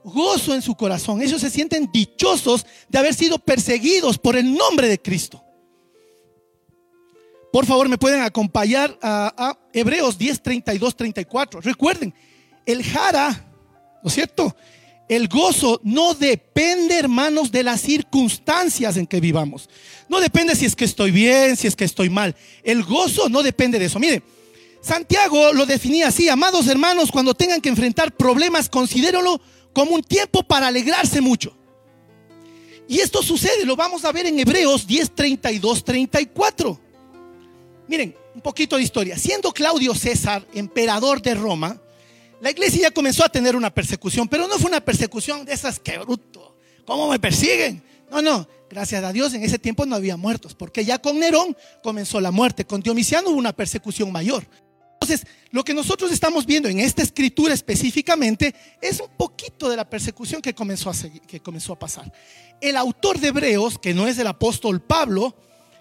Gozo 0.04 0.56
en 0.56 0.62
su 0.62 0.76
corazón. 0.76 1.22
Ellos 1.22 1.42
se 1.42 1.50
sienten 1.50 1.90
dichosos 1.92 2.66
de 2.88 2.98
haber 2.98 3.14
sido 3.14 3.40
perseguidos 3.40 4.18
por 4.18 4.38
el 4.38 4.54
nombre 4.54 4.88
de 4.88 5.02
Cristo. 5.02 5.44
Por 7.52 7.66
favor, 7.66 7.88
me 7.90 7.98
pueden 7.98 8.22
acompañar 8.22 8.98
a, 9.02 9.34
a 9.38 9.58
Hebreos 9.74 10.18
10, 10.18 10.42
32, 10.42 10.96
34. 10.96 11.62
Recuerden, 11.62 12.14
el 12.66 12.84
jara, 12.84 13.50
¿no 14.04 14.08
es 14.08 14.14
cierto? 14.14 14.56
El 15.08 15.30
gozo 15.30 15.80
no 15.84 16.14
depende, 16.14 17.00
hermanos, 17.00 17.52
de 17.52 17.64
las 17.64 17.80
circunstancias 17.80 18.98
en 18.98 19.08
que 19.08 19.22
vivamos. 19.22 19.70
No 20.10 20.20
depende 20.20 20.56
si 20.56 20.66
es 20.66 20.76
que 20.76 20.84
estoy 20.84 21.12
bien, 21.12 21.56
si 21.56 21.68
es 21.68 21.76
que 21.78 21.86
estoy 21.86 22.10
mal. 22.10 22.36
El 22.64 22.84
gozo 22.84 23.30
no 23.30 23.42
depende 23.42 23.80
de 23.80 23.86
eso. 23.86 24.00
Mire, 24.00 24.22
Santiago 24.82 25.54
lo 25.54 25.66
definía 25.66 26.10
así, 26.10 26.28
amados 26.28 26.68
hermanos, 26.68 27.12
cuando 27.12 27.34
tengan 27.34 27.62
que 27.62 27.70
enfrentar 27.70 28.16
problemas, 28.16 28.68
considérenlo 28.70 29.40
como 29.74 29.96
un 29.96 30.04
tiempo 30.04 30.44
para 30.44 30.68
alegrarse 30.68 31.22
mucho. 31.22 31.56
Y 32.90 33.00
esto 33.00 33.22
sucede, 33.22 33.66
lo 33.66 33.76
vamos 33.76 34.04
a 34.06 34.12
ver 34.12 34.26
en 34.26 34.40
Hebreos 34.40 34.88
10, 34.88 35.16
32, 35.16 35.84
34. 35.84 36.80
Miren, 37.88 38.16
un 38.36 38.42
poquito 38.42 38.76
de 38.76 38.84
historia. 38.84 39.18
Siendo 39.18 39.52
Claudio 39.52 39.96
César 39.96 40.46
emperador 40.54 41.22
de 41.22 41.36
Roma, 41.36 41.80
la 42.42 42.52
iglesia 42.52 42.84
ya 42.84 42.92
comenzó 42.92 43.24
a 43.24 43.30
tener 43.30 43.56
una 43.56 43.74
persecución, 43.74 44.28
pero 44.28 44.48
no 44.48 44.58
fue 44.60 44.70
una 44.70 44.82
persecución 44.82 45.46
de 45.46 45.54
esas 45.54 45.80
que 45.80 45.98
bruto, 45.98 46.58
¿cómo 46.86 47.10
me 47.10 47.20
persiguen? 47.20 47.84
No, 48.12 48.22
no, 48.22 48.48
gracias 48.70 49.04
a 49.04 49.12
Dios 49.12 49.34
en 49.34 49.44
ese 49.44 49.58
tiempo 49.58 49.86
no 49.86 49.96
había 49.96 50.18
muertos, 50.18 50.54
porque 50.54 50.86
ya 50.86 51.00
con 51.00 51.20
Nerón 51.20 51.58
comenzó 51.82 52.22
la 52.22 52.32
muerte, 52.32 52.66
con 52.66 52.82
Dionisiano 52.82 53.32
hubo 53.32 53.38
una 53.38 53.54
persecución 53.54 54.12
mayor. 54.12 54.46
Entonces, 54.94 55.28
lo 55.52 55.64
que 55.64 55.74
nosotros 55.74 56.12
estamos 56.12 56.46
viendo 56.46 56.70
en 56.70 56.80
esta 56.80 57.02
escritura 57.02 57.54
específicamente 57.54 58.54
es 58.82 59.00
un 59.00 59.10
poquito 59.16 59.70
de 59.70 59.78
la 59.78 59.90
persecución 59.90 60.42
que 60.42 60.54
comenzó 60.54 60.90
a, 60.90 60.94
que 61.28 61.40
comenzó 61.40 61.74
a 61.74 61.80
pasar. 61.80 62.12
El 62.60 62.78
autor 62.78 63.20
de 63.20 63.30
Hebreos, 63.30 63.78
que 63.80 63.94
no 63.94 64.08
es 64.08 64.18
el 64.18 64.28
apóstol 64.28 64.82
Pablo, 64.82 65.36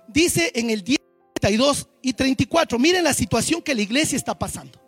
dice 0.09 0.53
en 0.55 0.71
el 0.71 0.83
10, 0.85 0.99
32 1.47 1.88
y 2.03 2.12
34, 2.12 2.76
miren 2.76 3.05
la 3.05 3.15
situación 3.15 3.62
que 3.62 3.75
la 3.75 3.83
iglesia 3.83 4.17
está 4.17 4.37
pasando. 4.37 4.81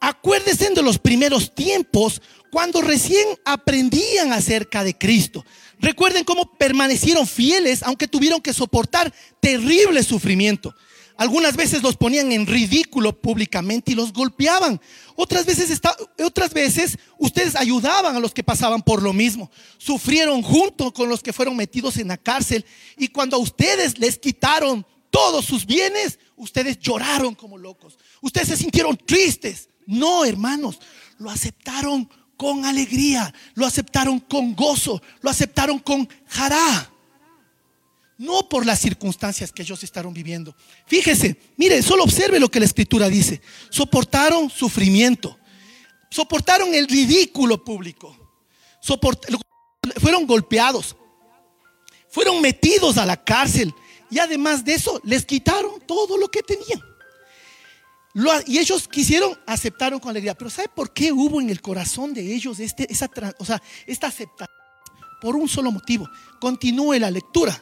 Acuérdense 0.00 0.70
de 0.70 0.82
los 0.82 0.98
primeros 0.98 1.52
tiempos 1.52 2.22
cuando 2.52 2.80
recién 2.80 3.26
aprendían 3.44 4.32
acerca 4.32 4.84
de 4.84 4.96
Cristo. 4.96 5.44
Recuerden 5.80 6.22
cómo 6.22 6.56
permanecieron 6.56 7.26
fieles 7.26 7.82
aunque 7.82 8.06
tuvieron 8.06 8.40
que 8.40 8.52
soportar 8.52 9.12
terrible 9.40 10.02
sufrimiento. 10.04 10.72
Algunas 11.16 11.56
veces 11.56 11.82
los 11.82 11.96
ponían 11.96 12.32
en 12.32 12.46
ridículo 12.46 13.20
públicamente 13.20 13.92
y 13.92 13.94
los 13.94 14.12
golpeaban. 14.12 14.80
Otras 15.14 15.46
veces, 15.46 15.80
otras 16.24 16.52
veces 16.52 16.98
ustedes 17.18 17.54
ayudaban 17.54 18.16
a 18.16 18.20
los 18.20 18.34
que 18.34 18.42
pasaban 18.42 18.82
por 18.82 19.00
lo 19.00 19.12
mismo. 19.12 19.50
Sufrieron 19.78 20.42
junto 20.42 20.92
con 20.92 21.08
los 21.08 21.22
que 21.22 21.32
fueron 21.32 21.56
metidos 21.56 21.98
en 21.98 22.08
la 22.08 22.16
cárcel. 22.16 22.64
Y 22.98 23.08
cuando 23.08 23.36
a 23.36 23.40
ustedes 23.40 23.98
les 23.98 24.18
quitaron 24.18 24.84
todos 25.10 25.44
sus 25.44 25.64
bienes, 25.66 26.18
ustedes 26.34 26.80
lloraron 26.80 27.36
como 27.36 27.58
locos. 27.58 27.96
Ustedes 28.20 28.48
se 28.48 28.56
sintieron 28.56 28.96
tristes. 28.96 29.68
No, 29.86 30.24
hermanos, 30.24 30.80
lo 31.18 31.30
aceptaron 31.30 32.10
con 32.36 32.64
alegría, 32.64 33.32
lo 33.54 33.66
aceptaron 33.66 34.18
con 34.18 34.56
gozo, 34.56 35.00
lo 35.20 35.30
aceptaron 35.30 35.78
con 35.78 36.08
jará. 36.26 36.90
No 38.24 38.48
por 38.48 38.64
las 38.64 38.80
circunstancias 38.80 39.52
que 39.52 39.62
ellos 39.62 39.82
estaban 39.82 40.14
viviendo. 40.14 40.54
Fíjese, 40.86 41.36
mire, 41.56 41.82
solo 41.82 42.04
observe 42.04 42.40
lo 42.40 42.50
que 42.50 42.60
la 42.60 42.66
escritura 42.66 43.08
dice. 43.08 43.40
Soportaron 43.70 44.50
sufrimiento, 44.50 45.38
soportaron 46.10 46.74
el 46.74 46.88
ridículo 46.88 47.62
público, 47.62 48.16
fueron 50.00 50.26
golpeados, 50.26 50.96
fueron 52.08 52.40
metidos 52.40 52.96
a 52.98 53.06
la 53.06 53.22
cárcel 53.22 53.74
y 54.10 54.18
además 54.18 54.64
de 54.64 54.74
eso 54.74 55.00
les 55.04 55.24
quitaron 55.24 55.80
todo 55.86 56.16
lo 56.16 56.30
que 56.30 56.42
tenían 56.42 56.80
y 58.46 58.58
ellos 58.58 58.86
quisieron, 58.86 59.36
aceptaron 59.46 59.98
con 59.98 60.10
alegría. 60.10 60.34
Pero 60.34 60.50
¿sabe 60.50 60.68
por 60.68 60.92
qué 60.92 61.12
hubo 61.12 61.40
en 61.40 61.50
el 61.50 61.60
corazón 61.60 62.14
de 62.14 62.34
ellos 62.34 62.60
este, 62.60 62.90
esa, 62.90 63.10
o 63.38 63.44
sea, 63.44 63.60
esta 63.86 64.06
aceptación? 64.06 64.54
Por 65.20 65.36
un 65.36 65.48
solo 65.48 65.72
motivo. 65.72 66.08
Continúe 66.38 66.98
la 66.98 67.10
lectura. 67.10 67.60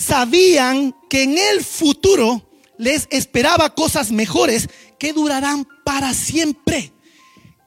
Sabían 0.00 0.96
que 1.10 1.24
en 1.24 1.36
el 1.36 1.62
futuro 1.62 2.42
les 2.78 3.06
esperaba 3.10 3.74
cosas 3.74 4.10
mejores 4.10 4.68
que 4.98 5.12
durarán 5.12 5.68
para 5.84 6.14
siempre. 6.14 6.92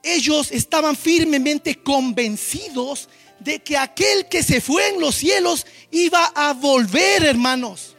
Ellos 0.02 0.50
estaban 0.50 0.96
firmemente 0.96 1.76
convencidos 1.76 3.08
de 3.38 3.62
que 3.62 3.76
aquel 3.76 4.26
que 4.28 4.42
se 4.42 4.60
fue 4.60 4.88
en 4.88 5.00
los 5.00 5.14
cielos 5.14 5.64
iba 5.92 6.26
a 6.34 6.52
volver, 6.54 7.24
hermanos. 7.24 7.94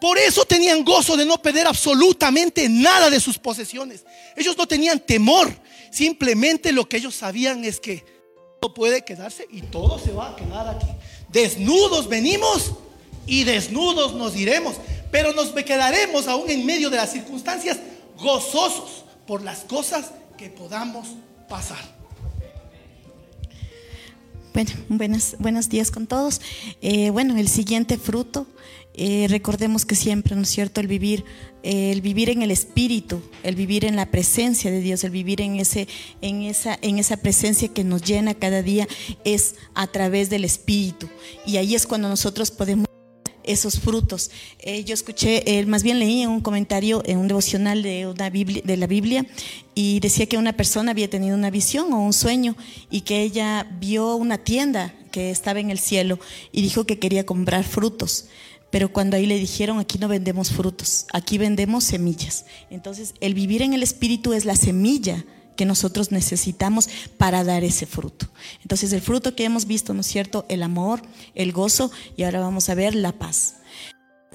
Por 0.00 0.18
eso 0.18 0.44
tenían 0.44 0.84
gozo 0.84 1.16
de 1.16 1.26
no 1.26 1.42
perder 1.42 1.66
absolutamente 1.66 2.68
nada 2.68 3.10
de 3.10 3.18
sus 3.18 3.38
posesiones. 3.38 4.04
Ellos 4.36 4.56
no 4.56 4.68
tenían 4.68 5.00
temor. 5.00 5.52
Simplemente 5.90 6.70
lo 6.70 6.88
que 6.88 6.98
ellos 6.98 7.16
sabían 7.16 7.64
es 7.64 7.80
que 7.80 8.04
todo 8.60 8.72
puede 8.72 9.04
quedarse 9.04 9.48
y 9.50 9.62
todo 9.62 9.98
se 9.98 10.12
va 10.12 10.30
a 10.30 10.36
quedar 10.36 10.68
aquí. 10.68 10.86
Desnudos 11.28 12.08
venimos 12.08 12.72
y 13.28 13.44
desnudos 13.44 14.14
nos 14.14 14.34
iremos. 14.34 14.76
Pero 15.10 15.32
nos 15.32 15.50
quedaremos 15.50 16.26
aún 16.26 16.50
en 16.50 16.66
medio 16.66 16.90
de 16.90 16.96
las 16.96 17.12
circunstancias 17.12 17.78
gozosos 18.18 19.04
por 19.26 19.42
las 19.42 19.60
cosas 19.60 20.10
que 20.36 20.50
podamos 20.50 21.08
pasar. 21.48 21.98
Bueno, 24.52 24.70
buenos, 24.88 25.36
buenos 25.38 25.68
días 25.68 25.90
con 25.90 26.06
todos. 26.06 26.40
Eh, 26.82 27.10
bueno, 27.10 27.36
el 27.36 27.48
siguiente 27.48 27.96
fruto 27.96 28.46
eh, 29.00 29.28
recordemos 29.28 29.84
que 29.84 29.94
siempre, 29.94 30.34
¿no 30.34 30.42
es 30.42 30.48
cierto?, 30.48 30.80
el 30.80 30.88
vivir, 30.88 31.24
eh, 31.62 31.92
el 31.92 32.00
vivir 32.00 32.30
en 32.30 32.42
el 32.42 32.50
espíritu, 32.50 33.22
el 33.44 33.54
vivir 33.54 33.84
en 33.84 33.94
la 33.94 34.10
presencia 34.10 34.72
de 34.72 34.80
Dios, 34.80 35.04
el 35.04 35.12
vivir 35.12 35.40
en, 35.40 35.54
ese, 35.60 35.86
en, 36.20 36.42
esa, 36.42 36.76
en 36.82 36.98
esa 36.98 37.16
presencia 37.18 37.68
que 37.68 37.84
nos 37.84 38.02
llena 38.02 38.34
cada 38.34 38.60
día 38.60 38.88
es 39.24 39.54
a 39.74 39.86
través 39.86 40.30
del 40.30 40.44
espíritu. 40.44 41.08
Y 41.46 41.58
ahí 41.58 41.76
es 41.76 41.86
cuando 41.86 42.08
nosotros 42.08 42.50
podemos 42.50 42.87
esos 43.48 43.80
frutos. 43.80 44.30
Eh, 44.60 44.84
yo 44.84 44.94
escuché, 44.94 45.64
más 45.66 45.82
bien 45.82 45.98
leí 45.98 46.26
un 46.26 46.40
comentario, 46.40 47.02
en 47.06 47.18
un 47.18 47.28
devocional 47.28 47.82
de, 47.82 48.06
una 48.06 48.30
Biblia, 48.30 48.62
de 48.64 48.76
la 48.76 48.86
Biblia, 48.86 49.26
y 49.74 50.00
decía 50.00 50.26
que 50.26 50.38
una 50.38 50.52
persona 50.52 50.92
había 50.92 51.10
tenido 51.10 51.36
una 51.36 51.50
visión 51.50 51.92
o 51.92 52.00
un 52.00 52.12
sueño 52.12 52.56
y 52.90 53.02
que 53.02 53.22
ella 53.22 53.66
vio 53.80 54.14
una 54.16 54.38
tienda 54.38 54.94
que 55.10 55.30
estaba 55.30 55.60
en 55.60 55.70
el 55.70 55.78
cielo 55.78 56.18
y 56.52 56.62
dijo 56.62 56.84
que 56.84 56.98
quería 56.98 57.26
comprar 57.26 57.64
frutos. 57.64 58.26
Pero 58.70 58.92
cuando 58.92 59.16
ahí 59.16 59.26
le 59.26 59.38
dijeron, 59.38 59.78
aquí 59.78 59.98
no 59.98 60.08
vendemos 60.08 60.50
frutos, 60.50 61.06
aquí 61.12 61.38
vendemos 61.38 61.84
semillas. 61.84 62.44
Entonces, 62.70 63.14
el 63.20 63.34
vivir 63.34 63.62
en 63.62 63.72
el 63.72 63.82
Espíritu 63.82 64.34
es 64.34 64.44
la 64.44 64.56
semilla 64.56 65.24
que 65.58 65.66
nosotros 65.66 66.12
necesitamos 66.12 66.88
para 67.16 67.42
dar 67.42 67.64
ese 67.64 67.84
fruto. 67.84 68.28
Entonces, 68.62 68.92
el 68.92 69.02
fruto 69.02 69.34
que 69.34 69.44
hemos 69.44 69.66
visto, 69.66 69.92
¿no 69.92 70.02
es 70.02 70.06
cierto? 70.06 70.46
El 70.48 70.62
amor, 70.62 71.02
el 71.34 71.50
gozo 71.50 71.90
y 72.16 72.22
ahora 72.22 72.38
vamos 72.38 72.68
a 72.68 72.76
ver 72.76 72.94
la 72.94 73.10
paz. 73.10 73.56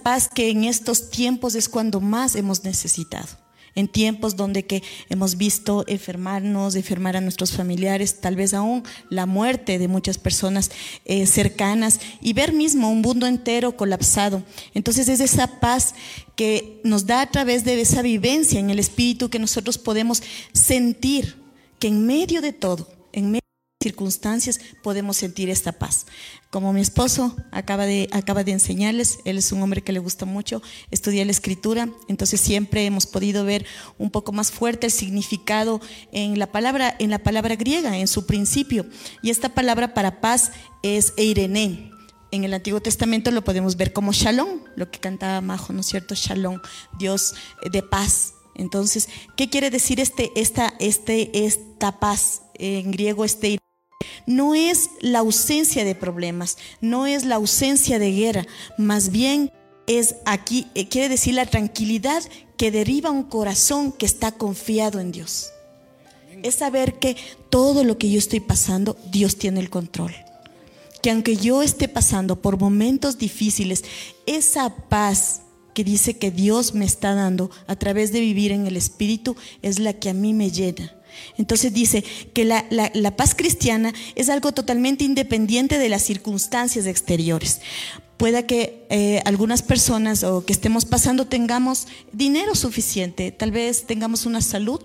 Paz 0.03 0.27
que 0.27 0.49
en 0.49 0.65
estos 0.65 1.09
tiempos 1.09 1.55
es 1.55 1.69
cuando 1.69 2.01
más 2.01 2.35
hemos 2.35 2.65
necesitado 2.65 3.29
en 3.75 3.87
tiempos 3.87 4.35
donde 4.35 4.65
que 4.65 4.83
hemos 5.09 5.37
visto 5.37 5.83
enfermarnos, 5.87 6.75
enfermar 6.75 7.17
a 7.17 7.21
nuestros 7.21 7.53
familiares, 7.53 8.21
tal 8.21 8.35
vez 8.35 8.53
aún 8.53 8.83
la 9.09 9.25
muerte 9.25 9.79
de 9.79 9.87
muchas 9.87 10.17
personas 10.17 10.71
eh, 11.05 11.25
cercanas 11.25 11.99
y 12.21 12.33
ver 12.33 12.53
mismo 12.53 12.89
un 12.89 13.01
mundo 13.01 13.25
entero 13.25 13.75
colapsado. 13.75 14.43
Entonces 14.73 15.09
es 15.09 15.19
esa 15.19 15.59
paz 15.59 15.95
que 16.35 16.81
nos 16.83 17.05
da 17.05 17.21
a 17.21 17.31
través 17.31 17.63
de 17.63 17.79
esa 17.79 18.01
vivencia 18.01 18.59
en 18.59 18.69
el 18.69 18.79
espíritu 18.79 19.29
que 19.29 19.39
nosotros 19.39 19.77
podemos 19.77 20.23
sentir 20.53 21.41
que 21.79 21.87
en 21.87 22.05
medio 22.05 22.41
de 22.41 22.53
todo, 22.53 22.87
en 23.11 23.31
medio 23.31 23.43
circunstancias 23.83 24.59
podemos 24.81 25.17
sentir 25.17 25.49
esta 25.49 25.73
paz. 25.73 26.07
Como 26.49 26.71
mi 26.71 26.81
esposo 26.81 27.35
acaba 27.51 27.85
de, 27.85 28.07
acaba 28.11 28.43
de 28.43 28.53
enseñarles, 28.53 29.19
él 29.25 29.37
es 29.37 29.51
un 29.51 29.61
hombre 29.61 29.81
que 29.81 29.91
le 29.91 29.99
gusta 29.99 30.25
mucho 30.25 30.61
estudiar 30.89 31.25
la 31.25 31.31
escritura, 31.31 31.89
entonces 32.07 32.39
siempre 32.39 32.85
hemos 32.85 33.05
podido 33.05 33.43
ver 33.43 33.65
un 33.97 34.09
poco 34.09 34.31
más 34.31 34.51
fuerte 34.51 34.87
el 34.87 34.91
significado 34.91 35.81
en 36.11 36.39
la 36.39 36.47
palabra, 36.47 36.95
en 36.97 37.09
la 37.09 37.19
palabra 37.19 37.55
griega, 37.55 37.97
en 37.97 38.07
su 38.07 38.25
principio. 38.25 38.85
Y 39.21 39.29
esta 39.29 39.49
palabra 39.49 39.93
para 39.93 40.21
paz 40.21 40.51
es 40.81 41.13
eirené. 41.17 41.92
En 42.33 42.43
el 42.43 42.55
Antiguo 42.55 42.81
Testamento 42.81 43.29
lo 43.29 43.43
podemos 43.43 43.77
ver 43.77 43.93
como 43.93 44.11
shalom, 44.11 44.61
lo 44.75 44.89
que 44.89 44.99
cantaba 44.99 45.39
Majo, 45.39 45.71
¿no 45.71 45.81
es 45.81 45.85
cierto? 45.85 46.15
Shalom, 46.15 46.59
Dios 46.97 47.35
de 47.71 47.83
paz. 47.83 48.33
Entonces, 48.55 49.07
¿qué 49.37 49.51
quiere 49.51 49.69
decir 49.69 49.99
este, 49.99 50.31
esta, 50.35 50.73
este, 50.79 51.45
esta 51.45 51.99
paz? 51.99 52.41
En 52.55 52.89
griego, 52.89 53.23
este 53.23 53.59
no 54.25 54.55
es 54.55 54.89
la 54.99 55.19
ausencia 55.19 55.85
de 55.85 55.93
problemas, 55.93 56.57
no 56.81 57.05
es 57.05 57.23
la 57.23 57.35
ausencia 57.35 57.99
de 57.99 58.11
guerra, 58.11 58.47
más 58.79 59.11
bien 59.11 59.51
es 59.85 60.15
aquí, 60.25 60.65
eh, 60.73 60.87
quiere 60.87 61.09
decir 61.09 61.35
la 61.35 61.45
tranquilidad 61.45 62.23
que 62.57 62.71
deriva 62.71 63.11
un 63.11 63.23
corazón 63.23 63.91
que 63.91 64.07
está 64.07 64.31
confiado 64.31 64.99
en 64.99 65.11
Dios. 65.11 65.51
Es 66.41 66.55
saber 66.55 66.97
que 66.97 67.15
todo 67.51 67.83
lo 67.83 67.99
que 67.99 68.09
yo 68.09 68.17
estoy 68.17 68.39
pasando, 68.39 68.97
Dios 69.11 69.35
tiene 69.35 69.59
el 69.59 69.69
control. 69.69 70.15
Que 71.03 71.11
aunque 71.11 71.37
yo 71.37 71.61
esté 71.61 71.87
pasando 71.87 72.41
por 72.41 72.57
momentos 72.57 73.19
difíciles, 73.19 73.83
esa 74.25 74.75
paz 74.75 75.41
que 75.75 75.83
dice 75.83 76.17
que 76.17 76.31
Dios 76.31 76.73
me 76.73 76.85
está 76.85 77.13
dando 77.13 77.51
a 77.67 77.75
través 77.75 78.11
de 78.11 78.21
vivir 78.21 78.51
en 78.51 78.65
el 78.65 78.77
Espíritu 78.77 79.35
es 79.61 79.79
la 79.79 79.93
que 79.93 80.09
a 80.09 80.13
mí 80.13 80.33
me 80.33 80.49
llena. 80.49 80.95
Entonces 81.37 81.73
dice 81.73 82.03
que 82.33 82.45
la, 82.45 83.15
paz 83.15 83.35
cristiana 83.35 83.93
es 84.15 84.29
algo 84.29 84.51
totalmente 84.51 85.03
independiente 85.03 85.77
de 85.77 85.89
las 85.89 86.03
circunstancias 86.03 86.85
exteriores. 86.85 87.61
Pueda 88.17 88.47
que 88.47 88.85
eh, 88.89 89.21
algunas 89.25 89.61
personas 89.61 90.23
o 90.23 90.45
que 90.45 90.53
estemos 90.53 90.85
pasando 90.85 91.27
tengamos 91.27 91.87
dinero 92.13 92.55
suficiente, 92.55 93.31
tal 93.31 93.51
vez 93.51 93.85
tengamos 93.85 94.25
una 94.25 94.41
salud 94.41 94.81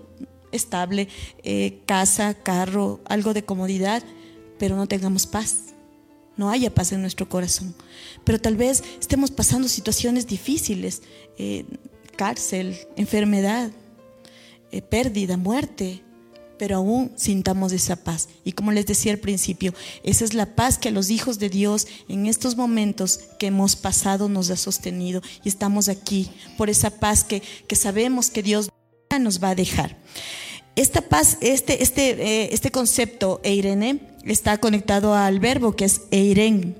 estable, 0.51 1.07
eh, 1.43 1.79
casa, 1.85 2.33
carro, 2.33 2.99
algo 3.05 3.33
de 3.33 3.43
comodidad, 3.43 4.03
pero 4.57 4.75
no 4.75 4.87
tengamos 4.87 5.25
paz. 5.25 5.68
No 6.39 6.49
haya 6.49 6.73
paz 6.73 6.91
en 6.93 7.01
nuestro 7.01 7.27
corazón. 7.27 7.75
Pero 8.23 8.39
tal 8.39 8.55
vez 8.55 8.83
estemos 8.99 9.29
pasando 9.29 9.67
situaciones 9.67 10.25
difíciles, 10.25 11.01
eh, 11.37 11.65
cárcel, 12.15 12.77
enfermedad, 12.95 13.71
pérdida, 14.89 15.35
muerte 15.35 16.01
pero 16.59 16.75
aún 16.75 17.11
sintamos 17.15 17.71
esa 17.71 17.95
paz. 17.95 18.27
Y 18.43 18.51
como 18.51 18.71
les 18.71 18.85
decía 18.85 19.13
al 19.13 19.17
principio, 19.17 19.73
esa 20.03 20.25
es 20.25 20.33
la 20.33 20.55
paz 20.55 20.77
que 20.77 20.89
a 20.89 20.91
los 20.91 21.09
hijos 21.09 21.39
de 21.39 21.49
Dios 21.49 21.87
en 22.09 22.27
estos 22.27 22.57
momentos 22.57 23.21
que 23.39 23.47
hemos 23.47 23.77
pasado 23.77 24.27
nos 24.27 24.51
ha 24.51 24.57
sostenido 24.57 25.21
y 25.43 25.47
estamos 25.47 25.87
aquí 25.87 26.29
por 26.57 26.69
esa 26.69 26.91
paz 26.91 27.23
que, 27.23 27.41
sabemos 27.75 28.29
que 28.29 28.43
Dios 28.43 28.69
nos 29.19 29.41
va 29.41 29.51
a 29.51 29.55
dejar. 29.55 29.97
Esta 30.75 31.01
paz, 31.01 31.37
este, 31.39 31.81
este, 31.81 32.09
eh, 32.11 32.49
este 32.51 32.71
concepto 32.71 33.39
eirene 33.43 34.08
está 34.25 34.57
conectado 34.57 35.13
al 35.15 35.39
verbo 35.39 35.75
que 35.75 35.85
es 35.85 36.01
eiren. 36.11 36.77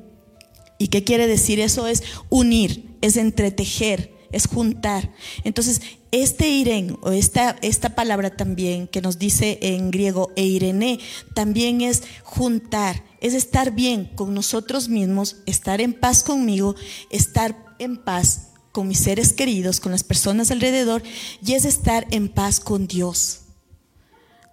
¿Y 0.78 0.88
qué 0.88 1.04
quiere 1.04 1.28
decir? 1.28 1.60
Eso 1.60 1.88
es 1.88 2.04
unir, 2.30 2.98
es 3.02 3.18
entretejer, 3.18 4.14
es 4.32 4.48
juntar. 4.48 5.14
Entonces, 5.44 5.82
este 6.12 6.50
iren 6.50 6.98
o 7.02 7.12
esta, 7.12 7.56
esta 7.62 7.96
palabra 7.96 8.36
también 8.36 8.88
que 8.88 9.02
nos 9.02 9.20
dice 9.20 9.60
en 9.62 9.92
griego 9.92 10.32
eirene 10.36 11.00
también 11.36 11.82
es 11.82 12.04
juntar, 12.24 13.04
es 13.22 13.34
estar 13.36 13.72
bien 13.72 14.06
con 14.16 14.34
nosotros 14.34 14.90
mismos, 14.90 15.38
estar 15.46 15.82
en 15.82 15.94
paz 15.94 16.24
conmigo, 16.24 16.76
estar 17.12 17.76
en 17.78 17.98
paz 17.98 18.48
con 18.72 18.88
mis 18.88 19.00
seres 19.00 19.34
queridos, 19.34 19.80
con 19.80 19.92
las 19.92 20.04
personas 20.04 20.50
alrededor 20.50 21.04
y 21.46 21.54
es 21.54 21.66
estar 21.66 22.08
en 22.10 22.30
paz 22.30 22.60
con 22.60 22.88
Dios. 22.88 23.42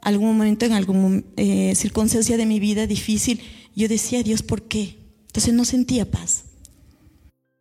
Algún 0.07 0.29
momento, 0.29 0.65
en 0.65 0.73
alguna 0.73 1.25
eh, 1.37 1.75
circunstancia 1.75 2.37
de 2.37 2.47
mi 2.47 2.61
vida 2.61 2.87
difícil, 2.87 3.41
yo 3.75 3.89
decía, 3.89 4.23
Dios, 4.23 4.45
¿por 4.45 4.63
qué? 4.63 5.01
Entonces 5.27 5.53
no 5.53 5.65
sentía 5.65 6.09
paz. 6.09 6.45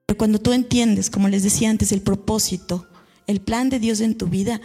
Pero 0.05 0.15
cuando 0.15 0.39
tú 0.39 0.53
entiendes, 0.53 1.09
como 1.09 1.27
les 1.27 1.41
decía 1.41 1.71
antes, 1.71 1.91
el 1.91 2.03
propósito, 2.03 2.87
el 3.25 3.41
plan 3.41 3.71
de 3.71 3.79
Dios 3.79 3.99
en 3.99 4.15
tu 4.15 4.27
vida, 4.27 4.61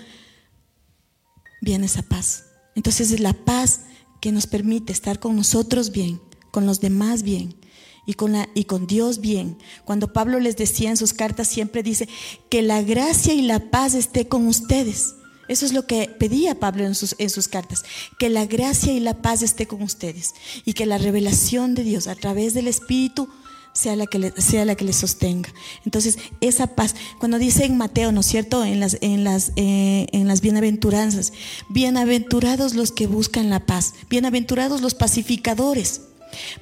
viene 1.62 1.86
esa 1.86 2.02
paz. 2.02 2.44
Entonces 2.74 3.12
es 3.12 3.20
la 3.20 3.32
paz 3.32 3.86
que 4.20 4.30
nos 4.30 4.46
permite 4.46 4.92
estar 4.92 5.18
con 5.18 5.34
nosotros 5.34 5.90
bien, 5.90 6.20
con 6.50 6.66
los 6.66 6.80
demás 6.80 7.22
bien 7.22 7.54
y 8.04 8.12
con, 8.12 8.32
la, 8.32 8.50
y 8.54 8.64
con 8.64 8.86
Dios 8.86 9.22
bien. 9.22 9.56
Cuando 9.86 10.12
Pablo 10.12 10.38
les 10.38 10.58
decía 10.58 10.90
en 10.90 10.98
sus 10.98 11.14
cartas, 11.14 11.48
siempre 11.48 11.82
dice 11.82 12.10
que 12.50 12.60
la 12.60 12.82
gracia 12.82 13.32
y 13.32 13.40
la 13.40 13.70
paz 13.70 13.94
esté 13.94 14.28
con 14.28 14.46
ustedes. 14.48 15.14
Eso 15.50 15.66
es 15.66 15.72
lo 15.72 15.84
que 15.84 16.06
pedía 16.06 16.54
Pablo 16.54 16.86
en 16.86 16.94
sus, 16.94 17.16
en 17.18 17.28
sus 17.28 17.48
cartas, 17.48 17.82
que 18.20 18.30
la 18.30 18.46
gracia 18.46 18.92
y 18.92 19.00
la 19.00 19.20
paz 19.20 19.42
esté 19.42 19.66
con 19.66 19.82
ustedes 19.82 20.32
y 20.64 20.74
que 20.74 20.86
la 20.86 20.96
revelación 20.96 21.74
de 21.74 21.82
Dios 21.82 22.06
a 22.06 22.14
través 22.14 22.54
del 22.54 22.68
Espíritu 22.68 23.28
sea 23.72 23.96
la 23.96 24.06
que 24.06 24.20
le, 24.20 24.30
sea 24.40 24.64
la 24.64 24.76
que 24.76 24.92
sostenga. 24.92 25.52
Entonces, 25.84 26.20
esa 26.40 26.68
paz, 26.68 26.94
cuando 27.18 27.36
dice 27.40 27.64
en 27.64 27.76
Mateo, 27.76 28.12
¿no 28.12 28.20
es 28.20 28.26
cierto? 28.26 28.64
En 28.64 28.78
las, 28.78 28.98
en 29.00 29.24
las, 29.24 29.50
eh, 29.56 30.06
en 30.12 30.28
las 30.28 30.40
bienaventuranzas, 30.40 31.32
bienaventurados 31.68 32.74
los 32.74 32.92
que 32.92 33.08
buscan 33.08 33.50
la 33.50 33.66
paz, 33.66 33.94
bienaventurados 34.08 34.82
los 34.82 34.94
pacificadores, 34.94 36.02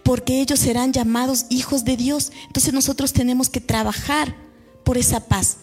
porque 0.03 0.40
ellos 0.40 0.61
serán 0.61 0.94
llamados 0.94 1.44
hijos 1.51 1.85
de 1.85 1.98
Dios. 1.98 2.33
Entonces 2.46 2.72
nosotros 2.72 3.12
tenemos 3.12 3.51
que 3.51 3.61
trabajar 3.61 4.35
por 4.83 4.96
esa 4.96 5.29
paz. 5.29 5.59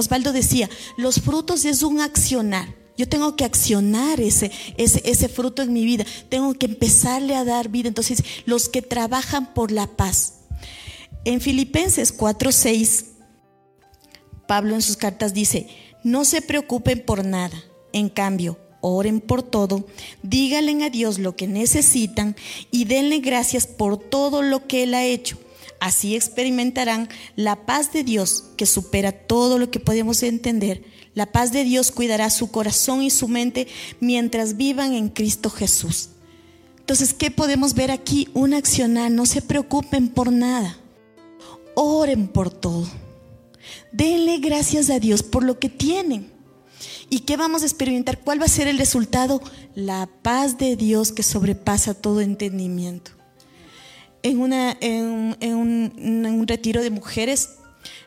Osvaldo 0.00 0.32
decía, 0.32 0.68
los 0.96 1.20
frutos 1.20 1.64
es 1.64 1.82
un 1.82 2.00
accionar. 2.00 2.74
Yo 2.96 3.08
tengo 3.08 3.34
que 3.34 3.44
accionar 3.44 4.20
ese, 4.20 4.50
ese, 4.76 5.00
ese, 5.04 5.28
fruto 5.28 5.62
en 5.62 5.72
mi 5.72 5.84
vida. 5.84 6.04
Tengo 6.28 6.52
que 6.54 6.66
empezarle 6.66 7.34
a 7.34 7.44
dar 7.44 7.70
vida. 7.70 7.88
Entonces, 7.88 8.22
los 8.44 8.68
que 8.68 8.82
trabajan 8.82 9.54
por 9.54 9.70
la 9.70 9.86
paz, 9.86 10.40
en 11.24 11.40
Filipenses 11.40 12.16
4:6, 12.16 13.04
Pablo 14.46 14.74
en 14.74 14.82
sus 14.82 14.96
cartas 14.96 15.32
dice, 15.32 15.68
no 16.02 16.24
se 16.24 16.42
preocupen 16.42 17.04
por 17.04 17.24
nada, 17.24 17.62
en 17.92 18.08
cambio, 18.08 18.58
oren 18.80 19.20
por 19.20 19.42
todo, 19.42 19.86
díganle 20.22 20.84
a 20.84 20.90
Dios 20.90 21.18
lo 21.18 21.36
que 21.36 21.46
necesitan 21.46 22.36
y 22.70 22.84
denle 22.84 23.20
gracias 23.20 23.66
por 23.66 23.98
todo 23.98 24.42
lo 24.42 24.66
que 24.66 24.82
Él 24.84 24.94
ha 24.94 25.04
hecho. 25.04 25.38
Así 25.80 26.14
experimentarán 26.14 27.08
la 27.36 27.64
paz 27.64 27.92
de 27.92 28.04
Dios 28.04 28.44
que 28.56 28.66
supera 28.66 29.12
todo 29.12 29.58
lo 29.58 29.70
que 29.70 29.80
podemos 29.80 30.22
entender. 30.22 30.84
La 31.14 31.32
paz 31.32 31.52
de 31.52 31.64
Dios 31.64 31.90
cuidará 31.90 32.28
su 32.28 32.50
corazón 32.50 33.02
y 33.02 33.10
su 33.10 33.28
mente 33.28 33.66
mientras 33.98 34.58
vivan 34.58 34.92
en 34.92 35.08
Cristo 35.08 35.48
Jesús. 35.48 36.10
Entonces, 36.78 37.14
¿qué 37.14 37.30
podemos 37.30 37.74
ver 37.74 37.90
aquí? 37.90 38.28
Un 38.34 38.52
accionar, 38.52 39.10
no 39.10 39.24
se 39.24 39.40
preocupen 39.40 40.08
por 40.08 40.30
nada. 40.30 40.76
Oren 41.74 42.28
por 42.28 42.50
todo. 42.50 42.86
Denle 43.90 44.38
gracias 44.38 44.90
a 44.90 44.98
Dios 44.98 45.22
por 45.22 45.44
lo 45.44 45.58
que 45.58 45.68
tienen. 45.68 46.30
¿Y 47.08 47.20
qué 47.20 47.36
vamos 47.36 47.62
a 47.62 47.66
experimentar? 47.66 48.20
¿Cuál 48.20 48.40
va 48.40 48.44
a 48.44 48.48
ser 48.48 48.68
el 48.68 48.78
resultado? 48.78 49.40
La 49.74 50.08
paz 50.22 50.58
de 50.58 50.76
Dios 50.76 51.10
que 51.10 51.22
sobrepasa 51.22 51.94
todo 51.94 52.20
entendimiento. 52.20 53.12
En, 54.22 54.38
una, 54.40 54.76
en, 54.80 55.04
un, 55.04 55.92
en 55.98 56.26
un 56.26 56.46
retiro 56.46 56.82
de 56.82 56.90
mujeres, 56.90 57.56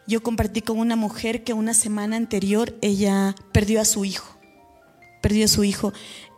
yo 0.05 0.21
compartí 0.21 0.61
con 0.61 0.79
una 0.79 0.95
mujer 0.95 1.43
que 1.43 1.53
una 1.53 1.73
semana 1.73 2.17
anterior 2.17 2.75
ella 2.81 3.35
perdió 3.51 3.81
a 3.81 3.85
su 3.85 4.05
hijo. 4.05 4.37
Perdió 5.21 5.45
a 5.45 5.47
su 5.47 5.63
hijo 5.63 5.93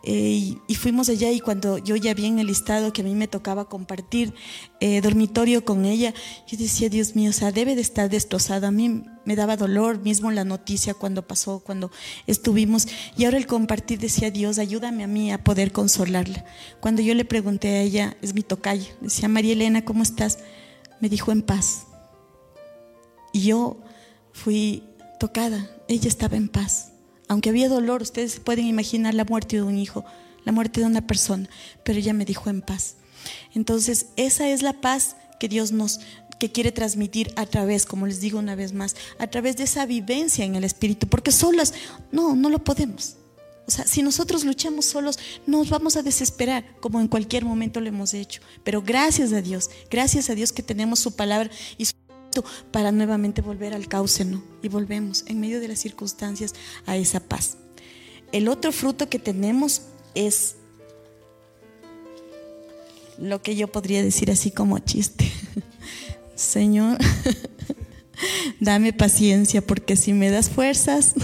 eh, 0.08 0.56
y, 0.68 0.74
fuimos 0.76 1.08
allá 1.08 1.32
y 1.32 1.40
cuando 1.40 1.78
yo 1.78 1.96
ya 1.96 2.14
vi 2.14 2.26
en 2.26 2.38
el 2.38 2.46
listado 2.46 2.92
que 2.92 3.00
a 3.00 3.04
mí 3.04 3.16
me 3.16 3.26
tocaba 3.26 3.64
compartir 3.64 4.34
eh, 4.78 5.00
dormitorio 5.00 5.64
con 5.64 5.84
ella, 5.84 6.14
yo 6.46 6.56
decía, 6.56 6.88
Dios 6.88 7.16
mío, 7.16 7.30
o 7.30 7.32
sea, 7.32 7.50
debe 7.50 7.74
de 7.74 7.80
estar 7.80 8.08
destrozada. 8.08 8.68
A 8.68 8.70
mí 8.70 9.02
me 9.24 9.34
daba 9.34 9.56
dolor 9.56 9.98
mismo 9.98 10.30
la 10.30 10.44
noticia 10.44 10.94
cuando 10.94 11.26
pasó, 11.26 11.58
cuando 11.58 11.90
estuvimos. 12.28 12.86
Y 13.16 13.24
ahora 13.24 13.36
el 13.36 13.48
compartir 13.48 13.98
decía, 13.98 14.30
Dios, 14.30 14.60
ayúdame 14.60 15.02
a 15.02 15.08
mí 15.08 15.32
a 15.32 15.42
poder 15.42 15.72
consolarla. 15.72 16.44
Cuando 16.78 17.02
yo 17.02 17.12
le 17.12 17.24
pregunté 17.24 17.70
a 17.70 17.82
ella, 17.82 18.16
es 18.22 18.32
mi 18.32 18.42
tocaya, 18.42 18.86
decía, 19.00 19.26
María 19.26 19.54
Elena, 19.54 19.84
¿cómo 19.84 20.04
estás? 20.04 20.38
Me 21.00 21.08
dijo, 21.08 21.32
en 21.32 21.42
paz. 21.42 21.88
Y 23.32 23.40
yo 23.40 23.76
fui 24.32 24.84
tocada, 25.18 25.68
ella 25.88 26.06
estaba 26.06 26.36
en 26.36 26.48
paz. 26.48 26.92
Aunque 27.28 27.50
había 27.50 27.68
dolor, 27.68 28.02
ustedes 28.02 28.40
pueden 28.40 28.66
imaginar 28.66 29.14
la 29.14 29.24
muerte 29.24 29.56
de 29.56 29.62
un 29.62 29.78
hijo, 29.78 30.04
la 30.44 30.52
muerte 30.52 30.80
de 30.80 30.86
una 30.86 31.06
persona, 31.06 31.48
pero 31.84 31.98
ella 31.98 32.12
me 32.12 32.24
dijo 32.24 32.50
en 32.50 32.62
paz. 32.62 32.96
Entonces, 33.54 34.06
esa 34.16 34.48
es 34.48 34.62
la 34.62 34.80
paz 34.80 35.16
que 35.40 35.48
Dios 35.48 35.72
nos 35.72 36.00
que 36.38 36.52
quiere 36.52 36.70
transmitir 36.70 37.32
a 37.36 37.46
través, 37.46 37.86
como 37.86 38.06
les 38.06 38.20
digo 38.20 38.38
una 38.38 38.54
vez 38.54 38.74
más, 38.74 38.94
a 39.18 39.26
través 39.26 39.56
de 39.56 39.64
esa 39.64 39.86
vivencia 39.86 40.44
en 40.44 40.54
el 40.54 40.64
espíritu, 40.64 41.06
porque 41.08 41.32
solas 41.32 41.72
no, 42.12 42.36
no 42.36 42.50
lo 42.50 42.62
podemos. 42.62 43.16
O 43.66 43.70
sea, 43.70 43.86
si 43.86 44.02
nosotros 44.02 44.44
luchamos 44.44 44.86
solos, 44.86 45.18
nos 45.46 45.70
vamos 45.70 45.96
a 45.96 46.02
desesperar, 46.02 46.64
como 46.80 47.00
en 47.00 47.08
cualquier 47.08 47.44
momento 47.44 47.80
lo 47.80 47.88
hemos 47.88 48.14
hecho. 48.14 48.40
Pero 48.62 48.82
gracias 48.82 49.32
a 49.32 49.42
Dios, 49.42 49.70
gracias 49.90 50.30
a 50.30 50.34
Dios 50.34 50.52
que 50.52 50.62
tenemos 50.62 51.00
su 51.00 51.16
palabra 51.16 51.50
y 51.76 51.86
su 51.86 51.94
para 52.70 52.92
nuevamente 52.92 53.42
volver 53.42 53.74
al 53.74 53.88
cauce, 53.88 54.24
¿no? 54.24 54.42
Y 54.62 54.68
volvemos 54.68 55.24
en 55.26 55.40
medio 55.40 55.60
de 55.60 55.68
las 55.68 55.78
circunstancias 55.78 56.54
a 56.86 56.96
esa 56.96 57.20
paz. 57.20 57.56
El 58.32 58.48
otro 58.48 58.72
fruto 58.72 59.08
que 59.08 59.18
tenemos 59.18 59.82
es 60.14 60.56
lo 63.18 63.42
que 63.42 63.56
yo 63.56 63.68
podría 63.68 64.02
decir 64.02 64.30
así 64.30 64.50
como 64.50 64.78
chiste. 64.78 65.30
Señor, 66.34 66.98
dame 68.60 68.92
paciencia 68.92 69.62
porque 69.62 69.96
si 69.96 70.12
me 70.12 70.30
das 70.30 70.50
fuerzas, 70.50 71.14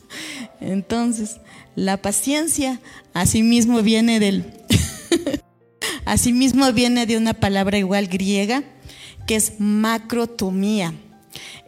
entonces 0.60 1.38
la 1.74 2.00
paciencia 2.00 2.80
asimismo 3.14 3.82
viene 3.82 4.20
del 4.20 4.52
asimismo 6.04 6.70
viene 6.72 7.06
de 7.06 7.16
una 7.16 7.34
palabra 7.34 7.78
igual 7.78 8.06
griega 8.06 8.62
que 9.26 9.36
es 9.36 9.54
macrotomía. 9.58 10.94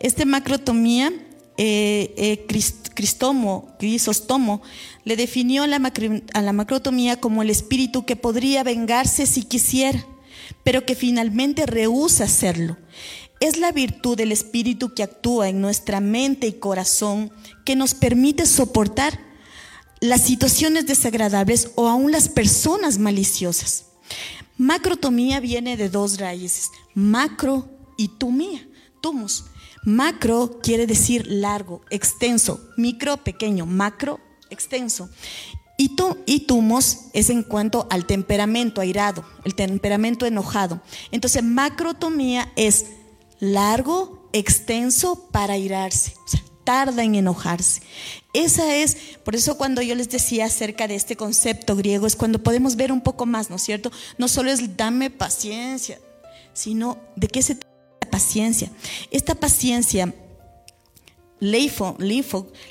Este 0.00 0.24
macrotomía, 0.26 1.12
eh, 1.56 2.14
eh, 2.16 2.46
Cristomo, 2.94 3.74
Crisóstomo, 3.78 4.62
le 5.04 5.16
definió 5.16 5.64
a 5.64 5.66
la 6.42 6.52
macrotomía 6.52 7.20
como 7.20 7.42
el 7.42 7.50
espíritu 7.50 8.04
que 8.04 8.16
podría 8.16 8.62
vengarse 8.62 9.26
si 9.26 9.42
quisiera, 9.42 10.04
pero 10.62 10.84
que 10.84 10.94
finalmente 10.94 11.66
rehúsa 11.66 12.24
hacerlo. 12.24 12.76
Es 13.40 13.58
la 13.58 13.72
virtud 13.72 14.16
del 14.16 14.32
Espíritu 14.32 14.94
que 14.94 15.02
actúa 15.02 15.48
en 15.48 15.60
nuestra 15.60 16.00
mente 16.00 16.46
y 16.46 16.54
corazón 16.54 17.30
que 17.64 17.76
nos 17.76 17.92
permite 17.92 18.46
soportar 18.46 19.20
las 20.00 20.22
situaciones 20.22 20.86
desagradables 20.86 21.70
o 21.74 21.88
aún 21.88 22.12
las 22.12 22.28
personas 22.28 22.98
maliciosas. 22.98 23.86
Macrotomía 24.56 25.40
viene 25.40 25.76
de 25.76 25.88
dos 25.88 26.18
raíces, 26.18 26.70
macro 26.94 27.68
y 27.96 28.08
tumía, 28.08 28.68
tumus. 29.00 29.46
Macro 29.84 30.60
quiere 30.62 30.86
decir 30.86 31.26
largo, 31.26 31.82
extenso, 31.90 32.60
micro, 32.76 33.18
pequeño, 33.18 33.66
macro, 33.66 34.20
extenso. 34.50 35.10
Y, 35.76 35.96
tu, 35.96 36.16
y 36.24 36.46
tumos 36.46 37.06
es 37.12 37.30
en 37.30 37.42
cuanto 37.42 37.88
al 37.90 38.06
temperamento 38.06 38.80
airado, 38.80 39.24
el 39.44 39.56
temperamento 39.56 40.24
enojado. 40.24 40.80
Entonces, 41.10 41.42
macrotomía 41.42 42.52
es 42.54 42.86
largo, 43.40 44.30
extenso 44.32 45.28
para 45.32 45.54
airarse. 45.54 46.14
O 46.24 46.28
sea, 46.28 46.42
tarda 46.64 47.04
en 47.04 47.14
enojarse. 47.14 47.82
Esa 48.32 48.74
es, 48.74 48.96
por 49.24 49.36
eso 49.36 49.56
cuando 49.56 49.82
yo 49.82 49.94
les 49.94 50.08
decía 50.08 50.46
acerca 50.46 50.88
de 50.88 50.96
este 50.96 51.16
concepto 51.16 51.76
griego, 51.76 52.06
es 52.06 52.16
cuando 52.16 52.42
podemos 52.42 52.76
ver 52.76 52.90
un 52.90 53.00
poco 53.00 53.26
más, 53.26 53.50
¿no 53.50 53.56
es 53.56 53.62
cierto? 53.62 53.92
No 54.18 54.28
solo 54.28 54.50
es 54.50 54.76
dame 54.76 55.10
paciencia, 55.10 56.00
sino 56.52 56.98
de 57.16 57.28
qué 57.28 57.42
se 57.42 57.54
trata 57.56 57.74
la 58.02 58.10
paciencia. 58.10 58.70
Esta 59.10 59.34
paciencia 59.34 60.12
Leifo, 61.40 61.96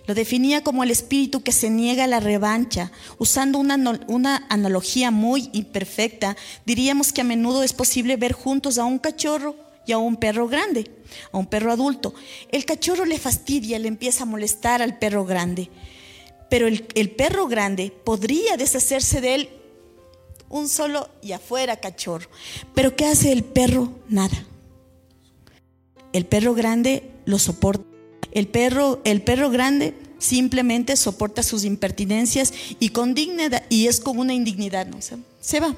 lo 0.07 0.15
definía 0.15 0.63
como 0.63 0.83
el 0.83 0.89
espíritu 0.89 1.43
que 1.43 1.51
se 1.51 1.69
niega 1.69 2.05
a 2.05 2.07
la 2.07 2.19
revancha. 2.19 2.91
Usando 3.19 3.59
una, 3.59 3.77
una, 4.07 4.47
analogía 4.49 5.11
muy 5.11 5.49
imperfecta, 5.53 6.35
diríamos 6.65 7.13
que 7.13 7.21
a 7.21 7.25
menudo 7.25 7.61
es 7.61 7.73
posible 7.73 8.17
ver 8.17 8.33
juntos 8.33 8.77
a 8.77 8.85
un 8.85 8.99
cachorro 8.99 9.55
y 9.85 9.91
a 9.91 9.97
un 9.97 10.15
perro 10.17 10.47
grande, 10.47 10.89
a 11.31 11.37
un 11.37 11.47
perro 11.47 11.71
adulto. 11.71 12.13
El 12.51 12.65
cachorro 12.65 13.05
le 13.05 13.19
fastidia, 13.19 13.79
le 13.79 13.87
empieza 13.87 14.23
a 14.23 14.27
molestar 14.27 14.81
al 14.81 14.97
perro 14.97 15.25
grande, 15.25 15.69
pero 16.49 16.67
el, 16.67 16.87
el 16.95 17.11
perro 17.11 17.47
grande 17.47 17.91
podría 18.03 18.57
deshacerse 18.57 19.21
de 19.21 19.35
él 19.35 19.49
un 20.49 20.69
solo 20.69 21.09
y 21.21 21.31
afuera 21.31 21.77
cachorro. 21.77 22.29
Pero 22.75 22.95
¿qué 22.95 23.05
hace 23.05 23.31
el 23.31 23.43
perro? 23.43 23.91
Nada. 24.07 24.45
El 26.11 26.25
perro 26.25 26.53
grande 26.53 27.09
lo 27.25 27.39
soporta 27.39 27.93
el 28.33 28.47
perro, 28.47 28.99
el 29.03 29.21
perro 29.21 29.51
grande 29.51 29.93
simplemente 30.17 30.95
soporta 30.95 31.43
sus 31.43 31.65
impertinencias 31.65 32.51
y 32.79 32.89
con 32.89 33.13
dignidad, 33.13 33.63
y 33.69 33.87
es 33.87 33.99
con 33.99 34.17
una 34.17 34.33
indignidad, 34.33 34.87
¿no? 34.87 35.01
se, 35.01 35.17
se 35.39 35.59
va. 35.59 35.75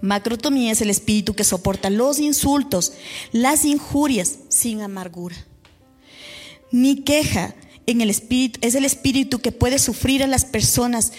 Macrotomía 0.00 0.72
es 0.72 0.80
el 0.80 0.90
espíritu 0.90 1.34
que 1.34 1.44
soporta 1.44 1.90
los 1.90 2.18
insultos, 2.18 2.92
las 3.32 3.64
injurias 3.64 4.38
sin 4.48 4.80
amargura. 4.82 5.36
Ni 6.70 7.02
queja 7.02 7.54
en 7.86 8.00
el 8.00 8.10
espíritu, 8.10 8.58
es 8.62 8.74
el 8.74 8.84
espíritu 8.84 9.38
que 9.38 9.52
puede 9.52 9.78
sufrir 9.78 10.22
a 10.22 10.26
las 10.26 10.44
personas 10.44 11.12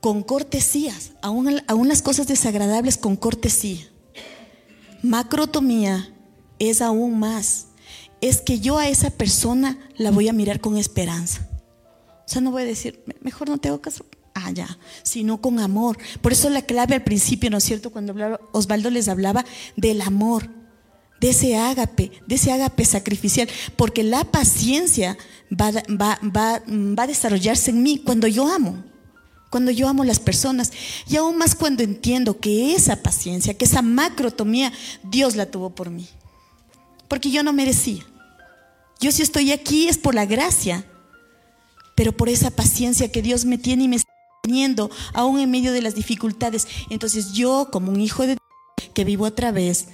con 0.00 0.22
cortesías, 0.22 1.12
aún, 1.22 1.62
aún 1.66 1.88
las 1.88 2.02
cosas 2.02 2.26
desagradables 2.26 2.96
con 2.96 3.16
cortesía. 3.16 3.86
Macrotomía 5.02 6.12
es 6.58 6.80
aún 6.80 7.18
más 7.18 7.66
es 8.20 8.40
que 8.40 8.60
yo 8.60 8.78
a 8.78 8.88
esa 8.88 9.10
persona 9.10 9.78
la 9.96 10.10
voy 10.10 10.28
a 10.28 10.32
mirar 10.32 10.60
con 10.60 10.76
esperanza. 10.76 11.48
O 12.26 12.28
sea, 12.28 12.40
no 12.40 12.50
voy 12.50 12.62
a 12.62 12.66
decir, 12.66 13.04
mejor 13.20 13.48
no 13.48 13.58
tengo 13.58 13.80
caso. 13.80 14.04
Ya, 14.52 14.78
sino 15.02 15.40
con 15.40 15.58
amor. 15.60 15.98
Por 16.20 16.32
eso 16.32 16.50
la 16.50 16.62
clave 16.62 16.94
al 16.94 17.04
principio, 17.04 17.50
¿no 17.50 17.58
es 17.58 17.64
cierto? 17.64 17.90
Cuando 17.90 18.14
Osvaldo 18.52 18.90
les 18.90 19.08
hablaba 19.08 19.44
del 19.76 20.00
amor, 20.02 20.48
de 21.20 21.30
ese 21.30 21.56
ágape, 21.56 22.12
de 22.26 22.34
ese 22.34 22.52
ágape 22.52 22.84
sacrificial, 22.84 23.48
porque 23.76 24.02
la 24.02 24.24
paciencia 24.24 25.16
va, 25.50 25.70
va, 25.72 26.18
va, 26.24 26.62
va 26.68 27.02
a 27.02 27.06
desarrollarse 27.06 27.70
en 27.70 27.82
mí 27.82 28.02
cuando 28.04 28.26
yo 28.26 28.48
amo 28.48 28.84
cuando 29.48 29.70
yo 29.70 29.88
amo 29.88 30.04
las 30.04 30.18
personas 30.18 30.72
y 31.08 31.16
aún 31.16 31.38
más 31.38 31.54
cuando 31.54 31.82
entiendo 31.82 32.40
que 32.40 32.74
esa 32.74 32.96
paciencia, 32.96 33.54
que 33.54 33.64
esa 33.64 33.80
macrotomía, 33.80 34.70
Dios 35.04 35.34
la 35.36 35.46
tuvo 35.46 35.70
por 35.70 35.88
mí 35.88 36.08
porque 37.08 37.30
yo 37.30 37.42
no 37.42 37.52
merecía. 37.52 38.04
Yo 39.00 39.12
si 39.12 39.22
estoy 39.22 39.52
aquí 39.52 39.88
es 39.88 39.98
por 39.98 40.14
la 40.14 40.26
gracia, 40.26 40.84
pero 41.94 42.12
por 42.12 42.28
esa 42.28 42.50
paciencia 42.50 43.10
que 43.10 43.22
Dios 43.22 43.44
me 43.44 43.58
tiene 43.58 43.84
y 43.84 43.88
me 43.88 43.96
teniendo 44.46 44.90
aún 45.12 45.40
en 45.40 45.50
medio 45.50 45.72
de 45.72 45.82
las 45.82 45.96
dificultades. 45.96 46.68
Entonces 46.88 47.32
yo 47.32 47.68
como 47.72 47.90
un 47.90 48.00
hijo 48.00 48.22
de 48.22 48.36
Dios 48.36 48.90
que 48.94 49.04
vivo 49.04 49.26
a 49.26 49.34
través 49.34 49.88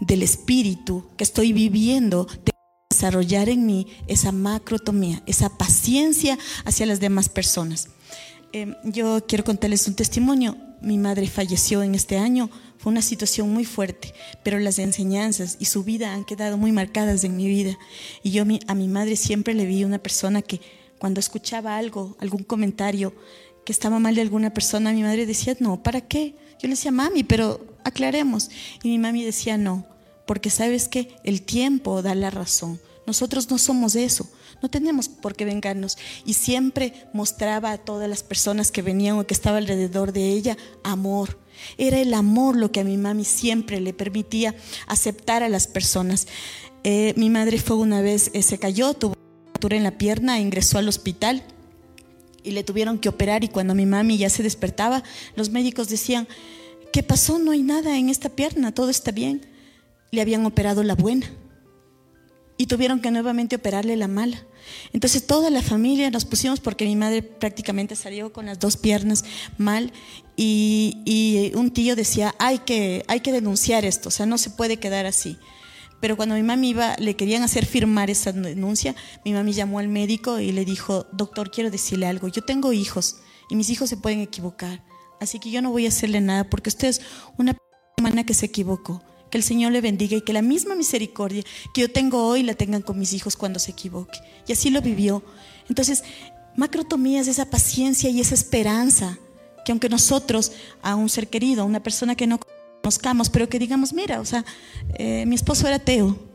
del 0.00 0.22
Espíritu, 0.22 1.04
que 1.18 1.24
estoy 1.24 1.52
viviendo, 1.52 2.26
de 2.44 2.52
desarrollar 2.88 3.50
en 3.50 3.66
mí 3.66 3.86
esa 4.06 4.32
macrotomía, 4.32 5.22
esa 5.26 5.50
paciencia 5.50 6.38
hacia 6.64 6.86
las 6.86 6.98
demás 6.98 7.28
personas. 7.28 7.88
Eh, 8.54 8.74
yo 8.84 9.24
quiero 9.28 9.44
contarles 9.44 9.86
un 9.86 9.94
testimonio. 9.94 10.56
Mi 10.80 10.96
madre 10.96 11.28
falleció 11.28 11.82
en 11.82 11.94
este 11.94 12.16
año 12.16 12.48
fue 12.78 12.90
una 12.90 13.02
situación 13.02 13.52
muy 13.52 13.66
fuerte, 13.66 14.14
pero 14.42 14.58
las 14.58 14.78
enseñanzas 14.78 15.58
y 15.60 15.66
su 15.66 15.84
vida 15.84 16.14
han 16.14 16.24
quedado 16.24 16.56
muy 16.56 16.72
marcadas 16.72 17.22
en 17.24 17.36
mi 17.36 17.46
vida. 17.46 17.76
Y 18.22 18.30
yo 18.30 18.44
a 18.66 18.74
mi 18.74 18.88
madre 18.88 19.16
siempre 19.16 19.52
le 19.52 19.66
vi 19.66 19.84
una 19.84 19.98
persona 19.98 20.40
que 20.40 20.62
cuando 21.00 21.18
escuchaba 21.18 21.78
algo, 21.78 22.14
algún 22.20 22.44
comentario 22.44 23.14
estaba 23.70 23.98
mal 23.98 24.14
de 24.14 24.22
alguna 24.22 24.52
persona, 24.52 24.92
mi 24.92 25.02
madre 25.02 25.26
decía, 25.26 25.56
no, 25.60 25.82
¿para 25.82 26.00
qué? 26.00 26.34
Yo 26.60 26.68
le 26.68 26.70
decía, 26.70 26.90
mami, 26.90 27.24
pero 27.24 27.66
aclaremos. 27.84 28.50
Y 28.82 28.88
mi 28.88 28.98
mami 28.98 29.24
decía, 29.24 29.56
no, 29.56 29.86
porque 30.26 30.50
sabes 30.50 30.88
que 30.88 31.16
el 31.24 31.42
tiempo 31.42 32.02
da 32.02 32.14
la 32.14 32.30
razón. 32.30 32.80
Nosotros 33.06 33.50
no 33.50 33.58
somos 33.58 33.96
eso, 33.96 34.30
no 34.62 34.68
tenemos 34.68 35.08
por 35.08 35.34
qué 35.34 35.44
vengarnos. 35.44 35.98
Y 36.24 36.34
siempre 36.34 37.08
mostraba 37.12 37.72
a 37.72 37.78
todas 37.78 38.08
las 38.08 38.22
personas 38.22 38.70
que 38.70 38.82
venían 38.82 39.18
o 39.18 39.26
que 39.26 39.34
estaba 39.34 39.58
alrededor 39.58 40.12
de 40.12 40.28
ella 40.28 40.56
amor 40.84 41.38
era 41.78 41.98
el 42.00 42.14
amor 42.14 42.56
lo 42.56 42.72
que 42.72 42.80
a 42.80 42.84
mi 42.84 42.96
mami 42.96 43.24
siempre 43.24 43.80
le 43.80 43.92
permitía 43.92 44.54
aceptar 44.86 45.42
a 45.42 45.48
las 45.48 45.66
personas. 45.66 46.26
Eh, 46.84 47.14
mi 47.16 47.30
madre 47.30 47.58
fue 47.58 47.76
una 47.76 48.00
vez, 48.00 48.30
eh, 48.34 48.42
se 48.42 48.58
cayó, 48.58 48.94
tuvo 48.94 49.14
una 49.62 49.76
en 49.76 49.84
la 49.84 49.98
pierna, 49.98 50.40
ingresó 50.40 50.78
al 50.78 50.88
hospital 50.88 51.42
y 52.42 52.52
le 52.52 52.64
tuvieron 52.64 52.98
que 52.98 53.08
operar 53.08 53.44
y 53.44 53.48
cuando 53.48 53.74
mi 53.74 53.86
mami 53.86 54.18
ya 54.18 54.30
se 54.30 54.42
despertaba, 54.42 55.02
los 55.36 55.50
médicos 55.50 55.88
decían, 55.88 56.28
¿qué 56.92 57.02
pasó? 57.02 57.38
No 57.38 57.50
hay 57.50 57.62
nada 57.62 57.98
en 57.98 58.08
esta 58.08 58.28
pierna, 58.28 58.72
todo 58.72 58.90
está 58.90 59.10
bien. 59.10 59.46
Le 60.10 60.20
habían 60.20 60.44
operado 60.46 60.82
la 60.82 60.94
buena 60.94 61.30
y 62.60 62.66
tuvieron 62.66 63.00
que 63.00 63.10
nuevamente 63.10 63.56
operarle 63.56 63.96
la 63.96 64.06
mala. 64.06 64.44
Entonces 64.92 65.26
toda 65.26 65.48
la 65.48 65.62
familia 65.62 66.10
nos 66.10 66.26
pusimos 66.26 66.60
porque 66.60 66.84
mi 66.84 66.94
madre 66.94 67.22
prácticamente 67.22 67.96
salió 67.96 68.34
con 68.34 68.44
las 68.44 68.58
dos 68.58 68.76
piernas 68.76 69.24
mal 69.56 69.94
y, 70.36 71.52
un 71.54 71.70
tío 71.70 71.96
decía, 71.96 72.34
hay 72.38 72.58
que, 72.58 73.02
hay 73.08 73.20
que 73.20 73.32
denunciar 73.32 73.86
esto, 73.86 74.10
o 74.10 74.12
sea, 74.12 74.26
no 74.26 74.36
se 74.36 74.50
puede 74.50 74.76
quedar 74.76 75.06
así. 75.06 75.38
Pero 76.00 76.16
cuando 76.16 76.34
mi 76.34 76.42
mami 76.42 76.70
iba, 76.70 76.96
le 76.96 77.14
querían 77.14 77.42
hacer 77.42 77.66
firmar 77.66 78.10
esa 78.10 78.32
denuncia, 78.32 78.94
mi 79.24 79.32
mami 79.32 79.52
llamó 79.52 79.78
al 79.78 79.88
médico 79.88 80.40
y 80.40 80.52
le 80.52 80.64
dijo, 80.64 81.06
doctor, 81.12 81.50
quiero 81.50 81.70
decirle 81.70 82.06
algo, 82.06 82.28
yo 82.28 82.42
tengo 82.42 82.72
hijos 82.72 83.16
y 83.50 83.56
mis 83.56 83.70
hijos 83.70 83.90
se 83.90 83.96
pueden 83.96 84.20
equivocar, 84.20 84.82
así 85.20 85.38
que 85.38 85.50
yo 85.50 85.60
no 85.60 85.70
voy 85.70 85.84
a 85.86 85.88
hacerle 85.88 86.20
nada 86.20 86.44
porque 86.44 86.70
usted 86.70 86.88
es 86.88 87.02
una 87.36 87.56
hermana 87.96 88.24
que 88.24 88.34
se 88.34 88.46
equivocó. 88.46 89.02
Que 89.30 89.38
el 89.38 89.44
Señor 89.44 89.70
le 89.70 89.80
bendiga 89.80 90.16
y 90.16 90.22
que 90.22 90.32
la 90.32 90.42
misma 90.42 90.74
misericordia 90.74 91.44
que 91.72 91.82
yo 91.82 91.92
tengo 91.92 92.26
hoy 92.26 92.42
la 92.42 92.54
tengan 92.54 92.82
con 92.82 92.98
mis 92.98 93.12
hijos 93.12 93.36
cuando 93.36 93.60
se 93.60 93.70
equivoque. 93.70 94.18
Y 94.48 94.52
así 94.52 94.70
lo 94.70 94.82
vivió. 94.82 95.22
Entonces, 95.68 96.02
macrotomía 96.56 97.20
es 97.20 97.28
esa 97.28 97.48
paciencia 97.48 98.10
y 98.10 98.20
esa 98.20 98.34
esperanza 98.34 99.18
que 99.64 99.70
aunque 99.70 99.88
nosotros 99.88 100.52
a 100.82 100.96
un 100.96 101.08
ser 101.08 101.28
querido, 101.28 101.62
a 101.62 101.64
una 101.64 101.80
persona 101.80 102.16
que 102.16 102.26
no 102.26 102.40
pero 103.30 103.48
que 103.48 103.58
digamos, 103.58 103.92
mira, 103.92 104.20
o 104.20 104.24
sea, 104.24 104.44
eh, 104.94 105.24
mi 105.26 105.34
esposo 105.34 105.66
era 105.66 105.76
ateo 105.76 106.30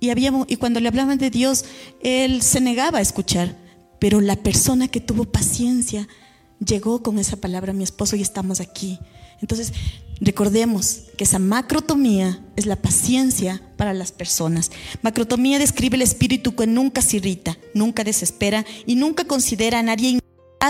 y, 0.00 0.10
y 0.48 0.56
cuando 0.56 0.80
le 0.80 0.88
hablaban 0.88 1.18
de 1.18 1.30
Dios, 1.30 1.64
él 2.02 2.42
se 2.42 2.60
negaba 2.60 2.98
a 2.98 3.02
escuchar, 3.02 3.56
pero 3.98 4.20
la 4.20 4.36
persona 4.36 4.88
que 4.88 5.00
tuvo 5.00 5.24
paciencia 5.24 6.08
llegó 6.64 7.02
con 7.02 7.18
esa 7.18 7.36
palabra 7.36 7.72
a 7.72 7.74
mi 7.74 7.84
esposo 7.84 8.16
y 8.16 8.22
estamos 8.22 8.60
aquí. 8.60 8.98
Entonces, 9.40 9.72
recordemos 10.20 11.02
que 11.16 11.24
esa 11.24 11.38
macrotomía 11.38 12.40
es 12.56 12.66
la 12.66 12.76
paciencia 12.76 13.62
para 13.76 13.94
las 13.94 14.12
personas. 14.12 14.70
Macrotomía 15.02 15.58
describe 15.58 15.96
el 15.96 16.02
espíritu 16.02 16.54
que 16.54 16.66
nunca 16.66 17.02
se 17.02 17.16
irrita, 17.16 17.56
nunca 17.74 18.04
desespera 18.04 18.64
y 18.86 18.96
nunca 18.96 19.24
considera 19.24 19.80
a 19.80 19.82
nadie 19.82 20.18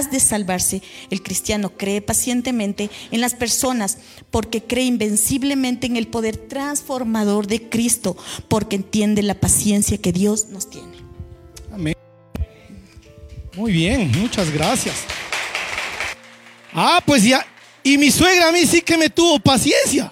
de 0.03 0.21
salvarse. 0.21 0.83
El 1.11 1.23
cristiano 1.23 1.71
cree 1.77 2.03
pacientemente 2.03 2.91
en 3.11 3.21
las 3.21 3.35
personas 3.35 3.99
porque 4.31 4.63
cree 4.63 4.85
invenciblemente 4.85 5.87
en 5.87 5.97
el 5.97 6.09
poder 6.09 6.37
transformador 6.37 7.47
de 7.47 7.69
Cristo, 7.69 8.17
porque 8.49 8.77
entiende 8.77 9.23
la 9.23 9.35
paciencia 9.35 9.99
que 9.99 10.13
Dios 10.13 10.47
nos 10.49 10.69
tiene. 10.69 10.99
Amén. 11.73 11.95
Muy 13.57 13.73
bien, 13.73 14.11
muchas 14.21 14.51
gracias. 14.51 14.97
Ah, 16.73 17.01
pues 17.07 17.23
ya 17.23 17.47
y 17.87 17.99
mi 17.99 18.11
suegra 18.11 18.49
a 18.49 18.53
mí 18.53 18.65
sí 18.65 18.81
que 18.81 18.97
me 18.97 19.11
tuvo 19.11 19.39
paciencia. 19.39 20.11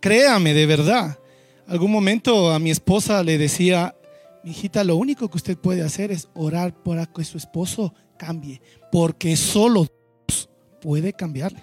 Créame, 0.00 0.52
de 0.52 0.66
verdad. 0.66 1.18
Algún 1.66 1.90
momento 1.90 2.52
a 2.52 2.58
mi 2.58 2.70
esposa 2.70 3.22
le 3.22 3.38
decía, 3.38 3.96
mi 4.44 4.50
hijita, 4.50 4.84
lo 4.84 4.96
único 4.96 5.30
que 5.30 5.38
usted 5.38 5.56
puede 5.56 5.82
hacer 5.82 6.12
es 6.12 6.28
orar 6.34 6.74
para 6.74 7.06
que 7.06 7.24
su 7.24 7.38
esposo 7.38 7.94
cambie, 8.18 8.60
porque 8.94 9.36
solo 9.36 9.88
Dios 10.28 10.48
puede 10.80 11.12
cambiarle. 11.12 11.60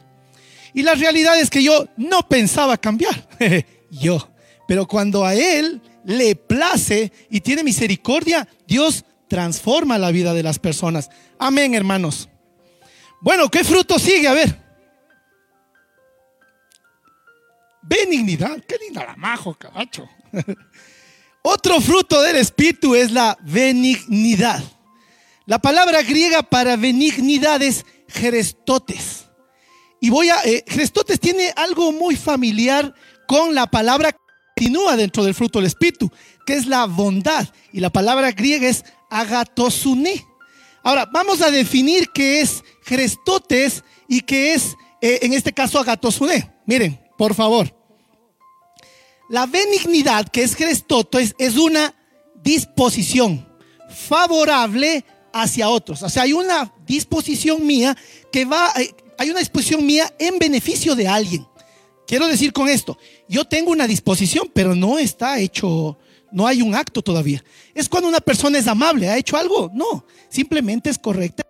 Y 0.74 0.84
la 0.84 0.96
realidad 0.96 1.39
es 1.39 1.50
que 1.50 1.63
yo 1.63 1.86
no 1.96 2.28
pensaba 2.28 2.76
cambiar, 2.76 3.26
yo, 3.89 4.34
pero 4.67 4.86
cuando 4.86 5.24
a 5.24 5.34
él 5.34 5.82
le 6.04 6.36
place 6.36 7.10
y 7.30 7.39
tiene 7.39 7.63
misericordia, 7.63 8.46
Dios 8.67 9.06
transforma 9.30 9.98
la 9.98 10.12
vida 10.12 10.34
de 10.34 10.44
las 10.44 10.60
personas. 10.60 11.10
Amén, 11.39 11.74
hermanos. 11.74 12.28
Bueno, 13.22 13.48
¿qué 13.48 13.63
fruto 13.63 13.98
sigue? 13.98 14.28
A 14.28 14.34
ver. 14.34 14.62
Benignidad. 17.82 18.62
Qué 18.67 18.76
linda 18.76 19.06
la 19.06 19.15
majo, 19.15 19.54
cabacho. 19.54 20.06
Otro 21.44 21.80
fruto 21.80 22.22
del 22.22 22.36
Espíritu 22.36 22.94
es 22.94 23.10
la 23.10 23.38
benignidad. 23.41 24.62
La 25.45 25.60
palabra 25.60 26.04
griega 26.04 26.43
para 26.43 26.75
benignidad 26.75 27.62
es 27.62 27.86
gerestotes. 28.08 29.25
Y 29.99 30.10
voy 30.10 30.30
a, 30.30 30.41
eh, 30.43 30.63
gerestotes 30.67 31.19
tiene 31.19 31.51
algo 31.56 31.91
muy 31.91 32.15
familiar 32.15 32.93
con 33.27 33.54
la 33.56 33.67
palabra 33.67 34.12
que 34.12 34.17
continúa 34.56 34.95
dentro 34.95 35.23
del 35.23 35.34
fruto 35.34 35.60
del 35.60 35.67
Espíritu, 35.67 36.12
que 36.45 36.54
es 36.54 36.65
la 36.65 36.86
bondad. 36.86 37.47
Y 37.71 37.80
la 37.80 37.89
palabra 37.89 38.32
griega 38.32 38.67
es 38.67 38.84
agatosune. 39.10 40.25
Ahora, 40.84 41.06
vamos 41.12 41.41
a 41.41 41.51
definir 41.51 42.10
qué 42.13 42.41
es 42.41 42.63
gerestotes 42.84 43.84
y 44.08 44.21
qué 44.21 44.54
es, 44.54 44.75
eh, 45.01 45.19
en 45.21 45.34
este 45.34 45.54
caso, 45.54 45.80
agatosune. 45.80 46.51
Miren, 46.65 46.99
por 47.17 47.34
favor. 47.34 47.75
La 49.30 49.45
benignidad, 49.45 50.27
que 50.27 50.43
es 50.43 50.56
Cristoto, 50.56 51.17
es, 51.17 51.34
es 51.38 51.56
una 51.56 51.95
disposición 52.43 53.47
favorable 53.89 55.06
hacia 55.34 55.70
otros. 55.70 56.02
O 56.04 56.10
sea, 56.10 56.24
hay 56.24 56.34
una 56.34 56.74
disposición 56.86 57.65
mía 57.65 57.96
que 58.32 58.46
va, 58.46 58.72
eh, 58.80 58.94
hay 59.17 59.30
una 59.30 59.39
disposición 59.39 59.86
mía 59.86 60.12
en 60.20 60.39
beneficio 60.39 60.96
de 60.96 61.08
alguien. 61.08 61.48
Quiero 62.08 62.28
decir 62.28 62.52
con 62.52 62.67
esto, 62.67 62.98
yo 63.30 63.46
tengo 63.46 63.72
una 63.72 63.88
disposición, 63.88 64.52
pero 64.54 64.76
no 64.76 65.00
está 65.00 65.39
hecho, 65.39 65.98
no 66.32 66.46
hay 66.46 66.62
un 66.62 66.76
acto 66.76 67.02
todavía. 67.02 67.44
Es 67.74 67.88
cuando 67.88 68.10
una 68.10 68.20
persona 68.20 68.58
es 68.58 68.67
amable, 68.67 69.10
¿ha 69.10 69.17
hecho 69.17 69.38
algo? 69.38 69.72
No, 69.74 70.06
simplemente 70.30 70.89
es 70.89 71.00
correcta, 71.00 71.44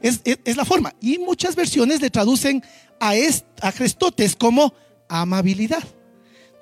es, 0.00 0.20
es, 0.24 0.56
la 0.56 0.64
forma. 0.64 0.92
Y 1.00 1.18
muchas 1.18 1.54
versiones 1.54 2.00
le 2.00 2.10
traducen 2.10 2.62
a, 3.00 3.14
est, 3.14 3.44
a 3.62 3.72
como 4.38 4.74
amabilidad. 5.08 5.82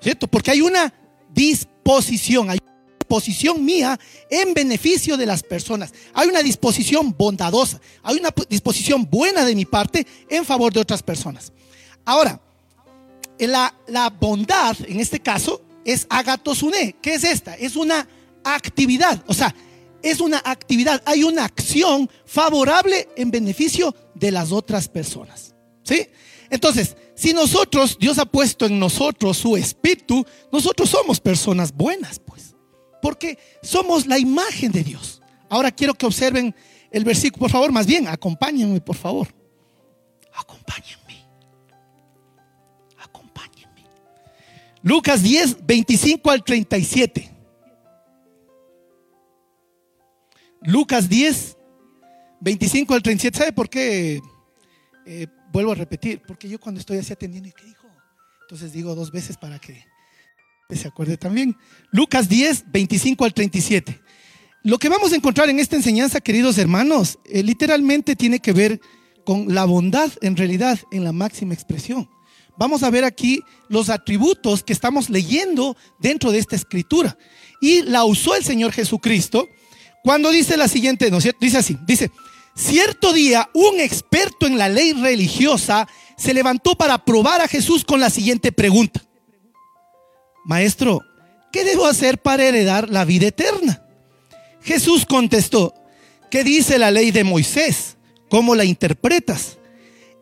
¿Cierto? 0.01 0.27
Porque 0.27 0.51
hay 0.51 0.61
una 0.61 0.93
disposición, 1.33 2.49
disposición 3.05 3.63
mía 3.63 3.99
en 4.31 4.55
beneficio 4.55 5.15
de 5.15 5.27
las 5.27 5.43
personas. 5.43 5.93
Hay 6.13 6.27
una 6.27 6.41
disposición 6.41 7.15
bondadosa, 7.15 7.79
hay 8.01 8.17
una 8.17 8.33
disposición 8.49 9.07
buena 9.07 9.45
de 9.45 9.53
mi 9.53 9.65
parte 9.65 10.07
en 10.27 10.43
favor 10.43 10.73
de 10.73 10.79
otras 10.79 11.03
personas. 11.03 11.53
Ahora, 12.03 12.41
la, 13.37 13.75
la 13.87 14.09
bondad, 14.09 14.75
en 14.87 14.99
este 14.99 15.19
caso, 15.19 15.61
es 15.85 16.07
agatosune. 16.09 16.95
¿Qué 16.99 17.13
es 17.13 17.23
esta? 17.23 17.53
Es 17.53 17.75
una 17.75 18.07
actividad, 18.43 19.23
o 19.27 19.33
sea, 19.35 19.53
es 20.01 20.19
una 20.19 20.41
actividad, 20.43 21.01
hay 21.05 21.23
una 21.23 21.45
acción 21.45 22.09
favorable 22.25 23.07
en 23.15 23.29
beneficio 23.29 23.95
de 24.15 24.31
las 24.31 24.51
otras 24.51 24.87
personas. 24.87 25.53
¿Sí? 25.83 26.07
Entonces, 26.49 26.95
si 27.15 27.33
nosotros, 27.33 27.97
Dios 27.99 28.17
ha 28.17 28.25
puesto 28.25 28.65
en 28.65 28.79
nosotros 28.79 29.37
su 29.37 29.55
espíritu, 29.55 30.25
nosotros 30.51 30.89
somos 30.89 31.19
personas 31.19 31.71
buenas. 31.71 32.19
Porque 33.05 33.37
somos 33.61 34.07
la 34.07 34.17
imagen 34.17 34.71
de 34.71 34.83
Dios. 34.83 35.21
Ahora 35.47 35.69
quiero 35.69 35.93
que 35.93 36.07
observen 36.07 36.55
el 36.89 37.03
versículo, 37.03 37.41
por 37.41 37.51
favor, 37.51 37.71
más 37.71 37.85
bien, 37.85 38.07
acompáñenme, 38.07 38.81
por 38.81 38.95
favor. 38.95 39.27
Acompáñenme. 40.33 41.23
Acompáñenme. 42.97 43.83
Lucas 44.81 45.21
10, 45.21 45.67
25 45.67 46.31
al 46.31 46.43
37. 46.43 47.31
Lucas 50.61 51.07
10, 51.07 51.57
25 52.39 52.91
al 52.95 53.03
37. 53.03 53.37
¿Sabe 53.37 53.53
por 53.53 53.69
qué? 53.69 54.19
Eh, 55.05 55.27
vuelvo 55.51 55.73
a 55.73 55.75
repetir, 55.75 56.23
porque 56.25 56.49
yo 56.49 56.59
cuando 56.59 56.79
estoy 56.79 56.97
así 56.97 57.13
atendiendo, 57.13 57.51
¿qué 57.55 57.65
dijo? 57.65 57.87
Entonces 58.41 58.73
digo 58.73 58.95
dos 58.95 59.11
veces 59.11 59.37
para 59.37 59.59
que 59.59 59.85
se 60.73 60.87
acuerde 60.87 61.17
también. 61.17 61.55
Lucas 61.91 62.27
10, 62.27 62.71
25 62.71 63.25
al 63.25 63.33
37. 63.33 64.01
Lo 64.63 64.79
que 64.79 64.89
vamos 64.89 65.11
a 65.11 65.15
encontrar 65.15 65.49
en 65.49 65.59
esta 65.59 65.75
enseñanza, 65.75 66.21
queridos 66.21 66.57
hermanos, 66.57 67.19
eh, 67.25 67.43
literalmente 67.43 68.15
tiene 68.15 68.39
que 68.39 68.51
ver 68.51 68.81
con 69.25 69.53
la 69.53 69.65
bondad 69.65 70.11
en 70.21 70.35
realidad 70.35 70.79
en 70.91 71.03
la 71.03 71.11
máxima 71.11 71.53
expresión. 71.53 72.09
Vamos 72.57 72.81
a 72.81 72.89
ver 72.89 73.03
aquí 73.03 73.41
los 73.69 73.89
atributos 73.89 74.63
que 74.63 74.73
estamos 74.73 75.09
leyendo 75.09 75.77
dentro 75.99 76.31
de 76.31 76.39
esta 76.39 76.55
escritura. 76.55 77.15
Y 77.61 77.83
la 77.83 78.05
usó 78.05 78.35
el 78.35 78.43
Señor 78.43 78.71
Jesucristo 78.71 79.47
cuando 80.03 80.31
dice 80.31 80.57
la 80.57 80.67
siguiente, 80.67 81.11
¿no 81.11 81.19
Dice 81.39 81.57
así, 81.57 81.77
dice, 81.85 82.11
Cierto 82.55 83.11
día, 83.11 83.49
un 83.53 83.81
experto 83.81 84.47
en 84.47 84.57
la 84.57 84.69
ley 84.69 84.93
religiosa 84.93 85.87
se 86.17 86.33
levantó 86.33 86.75
para 86.75 87.03
probar 87.03 87.41
a 87.41 87.49
Jesús 87.49 87.83
con 87.83 87.99
la 87.99 88.09
siguiente 88.09 88.53
pregunta. 88.53 89.03
Maestro, 90.45 91.01
¿qué 91.51 91.63
debo 91.63 91.87
hacer 91.87 92.19
para 92.19 92.45
heredar 92.45 92.89
la 92.89 93.03
vida 93.03 93.27
eterna? 93.27 93.81
Jesús 94.61 95.05
contestó, 95.05 95.73
¿qué 96.29 96.43
dice 96.43 96.77
la 96.77 96.91
ley 96.91 97.11
de 97.11 97.23
Moisés? 97.23 97.97
¿Cómo 98.29 98.55
la 98.55 98.63
interpretas? 98.63 99.57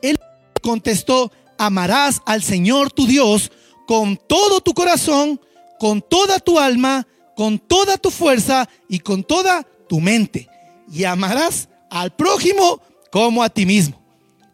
Él 0.02 0.18
contestó, 0.62 1.32
amarás 1.58 2.22
al 2.26 2.42
Señor 2.42 2.92
tu 2.92 3.06
Dios 3.06 3.52
con 3.86 4.18
todo 4.18 4.62
tu 4.62 4.74
corazón, 4.74 5.40
con 5.78 6.02
toda 6.02 6.40
tu 6.40 6.58
alma, 6.58 7.06
con 7.36 7.60
toda 7.60 7.98
tu 7.98 8.10
fuerza 8.10 8.70
y 8.88 9.00
con 9.00 9.24
toda 9.24 9.68
tu 9.90 10.00
mente. 10.00 10.48
Y 10.92 11.04
amarás 11.04 11.68
al 11.90 12.16
prójimo 12.16 12.82
como 13.12 13.44
a 13.44 13.50
ti 13.50 13.66
mismo. 13.66 14.02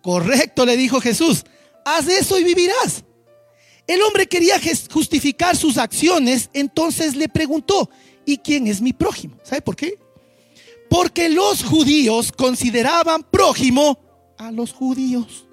Correcto, 0.01 0.65
le 0.65 0.77
dijo 0.77 0.99
Jesús, 0.99 1.45
haz 1.85 2.07
eso 2.07 2.39
y 2.39 2.43
vivirás. 2.43 3.03
El 3.89 4.03
hombre 4.03 4.27
quería 4.27 4.61
justificar 4.91 5.57
sus 5.57 5.79
acciones, 5.79 6.51
entonces 6.53 7.15
le 7.15 7.27
preguntó, 7.27 7.89
¿y 8.23 8.37
quién 8.37 8.67
es 8.67 8.81
mi 8.81 8.93
prójimo? 8.93 9.35
¿Sabe 9.41 9.63
por 9.63 9.75
qué? 9.75 9.97
Porque 10.91 11.27
los 11.27 11.63
judíos 11.63 12.31
consideraban 12.31 13.23
prójimo 13.23 13.97
a 14.37 14.51
los 14.51 14.73
judíos. 14.73 15.47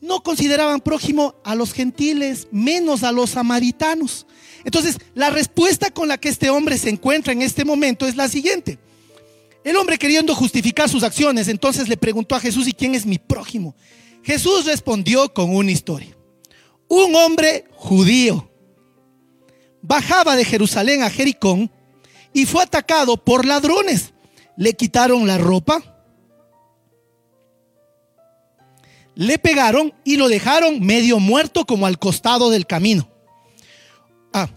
No 0.00 0.24
consideraban 0.24 0.80
prójimo 0.80 1.36
a 1.44 1.54
los 1.54 1.72
gentiles, 1.72 2.48
menos 2.50 3.04
a 3.04 3.12
los 3.12 3.30
samaritanos. 3.30 4.26
Entonces, 4.64 4.98
la 5.14 5.30
respuesta 5.30 5.92
con 5.92 6.08
la 6.08 6.18
que 6.18 6.30
este 6.30 6.50
hombre 6.50 6.78
se 6.78 6.90
encuentra 6.90 7.32
en 7.32 7.42
este 7.42 7.64
momento 7.64 8.08
es 8.08 8.16
la 8.16 8.26
siguiente. 8.26 8.80
El 9.62 9.76
hombre 9.76 9.98
queriendo 9.98 10.34
justificar 10.34 10.88
sus 10.88 11.04
acciones, 11.04 11.46
entonces 11.46 11.88
le 11.88 11.96
preguntó 11.96 12.34
a 12.34 12.40
Jesús, 12.40 12.66
¿y 12.66 12.72
quién 12.72 12.96
es 12.96 13.06
mi 13.06 13.20
prójimo? 13.20 13.76
Jesús 14.22 14.66
respondió 14.66 15.32
con 15.32 15.54
una 15.54 15.70
historia. 15.70 16.16
Un 16.88 17.14
hombre 17.14 17.66
judío 17.72 18.50
bajaba 19.82 20.36
de 20.36 20.44
Jerusalén 20.44 21.02
a 21.02 21.10
Jericón 21.10 21.70
y 22.32 22.46
fue 22.46 22.62
atacado 22.62 23.16
por 23.16 23.44
ladrones. 23.44 24.12
Le 24.56 24.74
quitaron 24.74 25.26
la 25.26 25.38
ropa, 25.38 25.82
le 29.14 29.38
pegaron 29.38 29.92
y 30.04 30.16
lo 30.16 30.28
dejaron 30.28 30.80
medio 30.80 31.18
muerto 31.18 31.64
como 31.64 31.86
al 31.86 31.98
costado 31.98 32.50
del 32.50 32.66
camino. 32.66 33.08
Ah, 34.32 34.48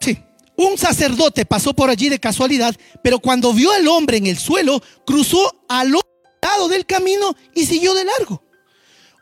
sí, 0.00 0.18
un 0.56 0.78
sacerdote 0.78 1.44
pasó 1.44 1.74
por 1.74 1.90
allí 1.90 2.08
de 2.08 2.20
casualidad, 2.20 2.76
pero 3.02 3.18
cuando 3.18 3.52
vio 3.52 3.72
al 3.72 3.88
hombre 3.88 4.18
en 4.18 4.26
el 4.26 4.38
suelo, 4.38 4.82
cruzó 5.04 5.64
al 5.68 5.94
otro 5.94 6.10
lado 6.42 6.68
del 6.68 6.86
camino 6.86 7.34
y 7.54 7.66
siguió 7.66 7.94
de 7.94 8.04
largo. 8.04 8.43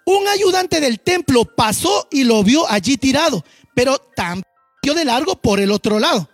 Un 0.04 0.26
ayudante 0.28 0.80
del 0.80 1.00
templo 1.00 1.44
pasó 1.44 2.08
y 2.10 2.24
lo 2.24 2.42
vio 2.42 2.68
allí 2.70 2.96
tirado, 2.96 3.44
pero 3.74 3.98
también 3.98 4.44
de 4.82 5.04
largo 5.04 5.36
por 5.36 5.60
el 5.60 5.70
otro 5.70 5.98
lado. 5.98 6.28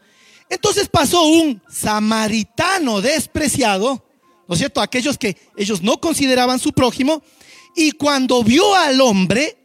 Entonces 0.49 0.89
pasó 0.89 1.23
un 1.25 1.61
samaritano 1.71 3.03
despreciado, 3.03 4.05
¿no 4.49 4.55
es 4.55 4.59
cierto? 4.59 4.81
Aquellos 4.81 5.19
que 5.19 5.37
ellos 5.57 5.83
no 5.83 6.01
consideraban 6.01 6.59
su 6.59 6.73
prójimo, 6.73 7.23
y 7.77 7.93
cuando 7.93 8.43
vio 8.43 8.75
al 8.75 9.01
hombre, 9.03 9.59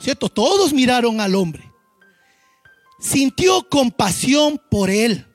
¿cierto? 0.00 0.28
Todos 0.28 0.72
miraron 0.72 1.20
al 1.20 1.36
hombre 1.36 1.74
sintió 3.04 3.68
compasión 3.68 4.60
por 4.70 4.90
él. 4.90 5.26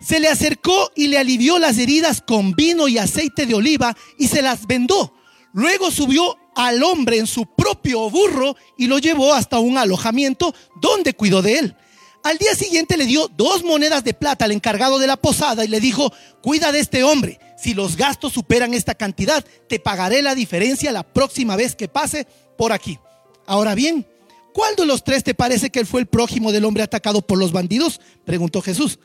Se 0.00 0.18
le 0.18 0.28
acercó 0.28 0.90
y 0.96 1.08
le 1.08 1.18
alivió 1.18 1.58
las 1.58 1.76
heridas 1.76 2.22
con 2.26 2.52
vino 2.52 2.88
y 2.88 2.96
aceite 2.96 3.44
de 3.44 3.54
oliva 3.54 3.96
y 4.18 4.28
se 4.28 4.40
las 4.40 4.66
vendó. 4.66 5.14
Luego 5.52 5.90
subió 5.90 6.38
al 6.66 6.82
hombre 6.82 7.16
en 7.16 7.26
su 7.26 7.46
propio 7.46 8.10
burro 8.10 8.54
y 8.76 8.86
lo 8.86 8.98
llevó 8.98 9.32
hasta 9.32 9.58
un 9.58 9.78
alojamiento 9.78 10.54
donde 10.78 11.14
cuidó 11.14 11.40
de 11.40 11.58
él. 11.58 11.76
Al 12.22 12.36
día 12.36 12.54
siguiente 12.54 12.98
le 12.98 13.06
dio 13.06 13.28
dos 13.28 13.64
monedas 13.64 14.04
de 14.04 14.12
plata 14.12 14.44
al 14.44 14.52
encargado 14.52 14.98
de 14.98 15.06
la 15.06 15.16
posada 15.16 15.64
y 15.64 15.68
le 15.68 15.80
dijo, 15.80 16.12
cuida 16.42 16.70
de 16.70 16.80
este 16.80 17.02
hombre. 17.02 17.40
Si 17.56 17.72
los 17.72 17.96
gastos 17.96 18.34
superan 18.34 18.74
esta 18.74 18.94
cantidad, 18.94 19.42
te 19.70 19.80
pagaré 19.80 20.20
la 20.20 20.34
diferencia 20.34 20.92
la 20.92 21.02
próxima 21.02 21.56
vez 21.56 21.74
que 21.74 21.88
pase 21.88 22.26
por 22.58 22.72
aquí. 22.72 22.98
Ahora 23.46 23.74
bien, 23.74 24.06
¿cuál 24.52 24.76
de 24.76 24.84
los 24.84 25.02
tres 25.02 25.24
te 25.24 25.32
parece 25.32 25.70
que 25.70 25.80
él 25.80 25.86
fue 25.86 26.00
el 26.00 26.08
prójimo 26.08 26.52
del 26.52 26.66
hombre 26.66 26.82
atacado 26.82 27.26
por 27.26 27.38
los 27.38 27.52
bandidos? 27.52 28.02
Preguntó 28.26 28.60
Jesús. 28.60 28.98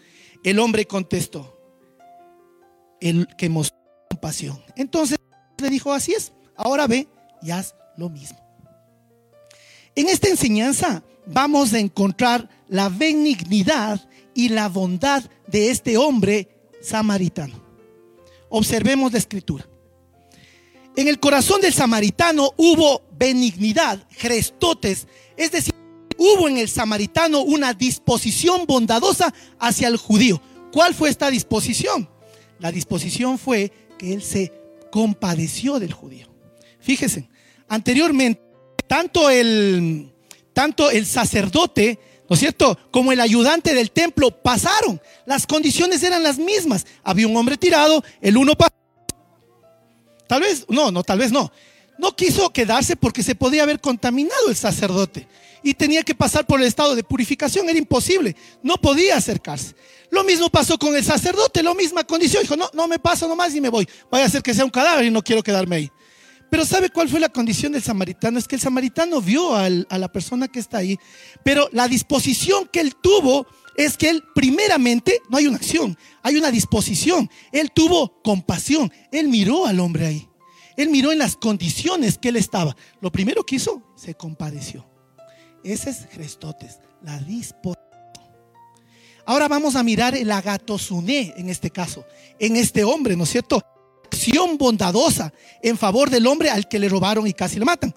El 0.43 0.59
hombre 0.59 0.85
contestó, 0.85 1.57
el 2.99 3.29
que 3.37 3.47
mostró 3.47 3.77
compasión. 4.09 4.61
Entonces 4.75 5.17
le 5.57 5.69
dijo, 5.69 5.93
así 5.93 6.11
es, 6.11 6.33
ahora 6.57 6.85
ve 6.85 7.07
y 7.41 7.51
haz 7.51 7.75
lo 7.97 8.09
mismo. 8.09 8.39
En 9.95 10.09
esta 10.09 10.27
enseñanza 10.27 11.03
vamos 11.25 11.73
a 11.73 11.79
encontrar 11.79 12.49
la 12.67 12.89
benignidad 12.89 14.07
y 14.33 14.49
la 14.49 14.67
bondad 14.67 15.23
de 15.47 15.71
este 15.71 15.97
hombre 15.97 16.49
samaritano. 16.81 17.61
Observemos 18.49 19.11
la 19.11 19.19
escritura. 19.19 19.65
En 20.95 21.07
el 21.07 21.19
corazón 21.19 21.61
del 21.61 21.73
samaritano 21.73 22.51
hubo 22.57 23.01
benignidad, 23.17 24.05
gestotes, 24.11 25.07
es 25.35 25.51
decir, 25.51 25.73
hubo 26.17 26.47
en 26.47 26.57
el 26.57 26.69
samaritano 26.69 27.41
una 27.41 27.73
disposición 27.73 28.65
bondadosa 28.65 29.33
hacia 29.59 29.87
el 29.87 29.97
judío. 29.97 30.41
¿Cuál 30.71 30.93
fue 30.93 31.09
esta 31.09 31.29
disposición? 31.29 32.09
La 32.59 32.71
disposición 32.71 33.37
fue 33.37 33.71
que 33.97 34.13
él 34.13 34.21
se 34.21 34.53
compadeció 34.91 35.79
del 35.79 35.93
judío. 35.93 36.34
Fíjense, 36.85 37.27
anteriormente, 37.67 38.39
tanto 38.85 39.31
el, 39.31 40.13
tanto 40.53 40.91
el 40.91 41.07
sacerdote, 41.07 41.99
¿no 42.29 42.35
es 42.35 42.39
cierto?, 42.39 42.77
como 42.91 43.11
el 43.11 43.19
ayudante 43.19 43.73
del 43.73 43.89
templo 43.89 44.29
pasaron. 44.29 45.01
Las 45.25 45.47
condiciones 45.47 46.03
eran 46.03 46.21
las 46.21 46.37
mismas. 46.37 46.85
Había 47.03 47.27
un 47.27 47.35
hombre 47.35 47.57
tirado, 47.57 48.03
el 48.21 48.37
uno 48.37 48.53
pasó. 48.53 48.75
Tal 50.27 50.41
vez, 50.41 50.67
no, 50.69 50.91
no, 50.91 51.03
tal 51.03 51.17
vez 51.17 51.31
no. 51.31 51.51
No 51.97 52.15
quiso 52.15 52.53
quedarse 52.53 52.95
porque 52.95 53.23
se 53.23 53.33
podía 53.33 53.63
haber 53.63 53.79
contaminado 53.79 54.49
el 54.49 54.55
sacerdote 54.55 55.27
y 55.63 55.73
tenía 55.73 56.03
que 56.03 56.13
pasar 56.13 56.45
por 56.45 56.61
el 56.61 56.67
estado 56.67 56.95
de 56.95 57.03
purificación, 57.03 57.67
era 57.67 57.79
imposible, 57.79 58.35
no 58.61 58.75
podía 58.75 59.17
acercarse. 59.17 59.73
Lo 60.11 60.23
mismo 60.23 60.51
pasó 60.51 60.77
con 60.77 60.95
el 60.95 61.03
sacerdote, 61.03 61.63
la 61.63 61.73
misma 61.73 62.03
condición, 62.03 62.43
dijo, 62.43 62.55
no, 62.55 62.69
no 62.73 62.87
me 62.87 62.99
paso 62.99 63.27
nomás 63.27 63.55
y 63.55 63.61
me 63.61 63.69
voy, 63.69 63.89
vaya 64.11 64.25
a 64.25 64.29
ser 64.29 64.43
que 64.43 64.53
sea 64.53 64.63
un 64.63 64.69
cadáver 64.69 65.05
y 65.05 65.09
no 65.09 65.23
quiero 65.23 65.41
quedarme 65.41 65.77
ahí. 65.77 65.91
Pero 66.49 66.65
¿sabe 66.65 66.89
cuál 66.89 67.09
fue 67.09 67.19
la 67.19 67.29
condición 67.29 67.71
del 67.71 67.81
samaritano? 67.81 68.39
Es 68.39 68.47
que 68.47 68.55
el 68.55 68.61
samaritano 68.61 69.21
vio 69.21 69.55
a 69.55 69.69
la 69.69 70.11
persona 70.11 70.47
que 70.47 70.59
está 70.59 70.77
ahí, 70.77 70.97
pero 71.43 71.69
la 71.71 71.87
disposición 71.87 72.69
que 72.71 72.79
él 72.79 72.95
tuvo 72.95 73.47
es 73.75 73.97
que 73.97 74.09
él 74.09 74.23
primeramente, 74.33 75.21
no 75.29 75.37
hay 75.37 75.47
una 75.47 75.57
acción, 75.57 75.97
hay 76.23 76.37
una 76.37 76.51
disposición. 76.51 77.29
Él 77.51 77.71
tuvo 77.73 78.21
compasión, 78.21 78.91
él 79.11 79.27
miró 79.27 79.65
al 79.65 79.79
hombre 79.79 80.05
ahí. 80.05 80.29
Él 80.77 80.89
miró 80.89 81.11
en 81.11 81.19
las 81.19 81.35
condiciones 81.35 82.17
que 82.17 82.29
él 82.29 82.35
estaba. 82.35 82.75
Lo 83.01 83.11
primero 83.11 83.45
que 83.45 83.55
hizo, 83.55 83.81
se 83.95 84.15
compadeció. 84.15 84.85
Ese 85.63 85.89
es 85.89 86.07
Christotes, 86.11 86.79
la 87.01 87.17
disposición. 87.19 87.85
Ahora 89.25 89.47
vamos 89.47 89.75
a 89.75 89.83
mirar 89.83 90.15
el 90.15 90.31
agatosuné 90.31 91.33
en 91.37 91.49
este 91.49 91.71
caso, 91.71 92.05
en 92.37 92.57
este 92.57 92.83
hombre, 92.83 93.15
¿no 93.15 93.23
es 93.23 93.31
cierto? 93.31 93.63
Bondadosa 94.57 95.33
en 95.61 95.77
favor 95.77 96.09
del 96.09 96.27
hombre 96.27 96.49
al 96.49 96.67
que 96.67 96.79
le 96.79 96.89
robaron 96.89 97.27
y 97.27 97.33
casi 97.33 97.59
lo 97.59 97.65
matan. 97.65 97.93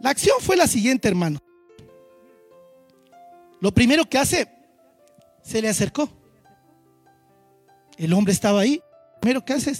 La 0.00 0.10
acción 0.10 0.36
fue 0.40 0.56
la 0.56 0.66
siguiente, 0.66 1.08
hermano. 1.08 1.40
Lo 3.60 3.72
primero 3.72 4.04
que 4.04 4.18
hace, 4.18 4.48
se 5.42 5.62
le 5.62 5.68
acercó. 5.68 6.08
El 7.96 8.12
hombre 8.12 8.32
estaba 8.32 8.60
ahí. 8.60 8.82
Lo 9.14 9.20
primero 9.20 9.44
que 9.44 9.52
hace, 9.52 9.74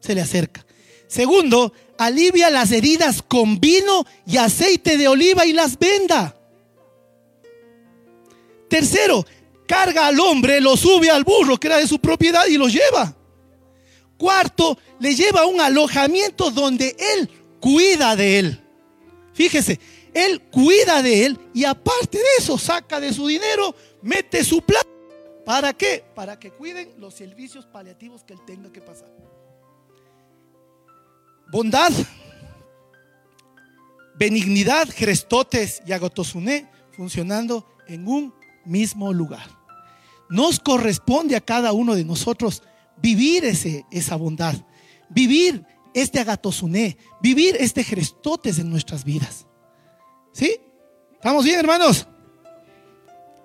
se 0.00 0.14
le 0.14 0.22
acerca. 0.22 0.64
Segundo, 1.06 1.72
alivia 1.98 2.48
las 2.50 2.72
heridas 2.72 3.22
con 3.22 3.60
vino 3.60 4.06
y 4.26 4.38
aceite 4.38 4.96
de 4.96 5.08
oliva 5.08 5.44
y 5.44 5.52
las 5.52 5.78
venda. 5.78 6.34
Tercero, 8.68 9.26
carga 9.66 10.06
al 10.06 10.18
hombre, 10.20 10.60
lo 10.60 10.76
sube 10.76 11.10
al 11.10 11.24
burro 11.24 11.58
que 11.58 11.66
era 11.66 11.78
de 11.78 11.86
su 11.86 11.98
propiedad 11.98 12.46
y 12.46 12.56
lo 12.56 12.68
lleva. 12.68 13.16
Cuarto, 14.20 14.76
le 14.98 15.14
lleva 15.14 15.40
a 15.40 15.46
un 15.46 15.62
alojamiento 15.62 16.50
donde 16.50 16.94
él 17.16 17.30
cuida 17.58 18.14
de 18.16 18.38
él. 18.38 18.60
Fíjese, 19.32 19.80
él 20.12 20.42
cuida 20.50 21.02
de 21.02 21.24
él 21.24 21.40
y 21.54 21.64
aparte 21.64 22.18
de 22.18 22.24
eso 22.38 22.58
saca 22.58 23.00
de 23.00 23.14
su 23.14 23.26
dinero, 23.26 23.74
mete 24.02 24.44
su 24.44 24.60
plata. 24.60 24.90
¿Para 25.46 25.72
qué? 25.72 26.04
Para 26.14 26.38
que 26.38 26.50
cuiden 26.50 26.92
los 26.98 27.14
servicios 27.14 27.64
paliativos 27.64 28.22
que 28.22 28.34
él 28.34 28.40
tenga 28.44 28.70
que 28.70 28.82
pasar. 28.82 29.08
Bondad, 31.50 31.90
benignidad, 34.16 34.86
Crestotes 34.94 35.80
y 35.86 35.92
Agotosuné 35.92 36.70
funcionando 36.92 37.66
en 37.88 38.06
un 38.06 38.34
mismo 38.66 39.14
lugar. 39.14 39.48
Nos 40.28 40.60
corresponde 40.60 41.36
a 41.36 41.40
cada 41.40 41.72
uno 41.72 41.94
de 41.94 42.04
nosotros 42.04 42.62
vivir 43.00 43.44
ese, 43.44 43.84
esa 43.90 44.16
bondad, 44.16 44.54
vivir 45.08 45.64
este 45.94 46.20
agatosuné, 46.20 46.96
vivir 47.20 47.56
este 47.58 47.84
gestotes 47.84 48.58
en 48.58 48.70
nuestras 48.70 49.04
vidas. 49.04 49.46
¿Sí? 50.32 50.58
¿Estamos 51.12 51.44
bien, 51.44 51.58
hermanos? 51.58 52.06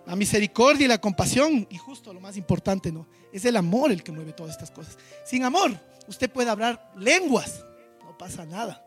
La 0.05 0.15
misericordia 0.15 0.85
y 0.85 0.87
la 0.87 1.01
compasión, 1.01 1.67
y 1.69 1.77
justo 1.77 2.13
lo 2.13 2.19
más 2.19 2.37
importante, 2.37 2.91
¿no? 2.91 3.07
Es 3.33 3.43
el 3.45 3.57
amor 3.57 3.91
el 3.91 4.03
que 4.03 4.11
mueve 4.11 4.33
todas 4.33 4.51
estas 4.51 4.69
cosas. 4.69 4.97
Sin 5.25 5.43
amor, 5.43 5.79
usted 6.07 6.29
puede 6.29 6.49
hablar 6.49 6.91
lenguas, 6.95 7.65
no 8.03 8.15
pasa 8.17 8.45
nada. 8.45 8.85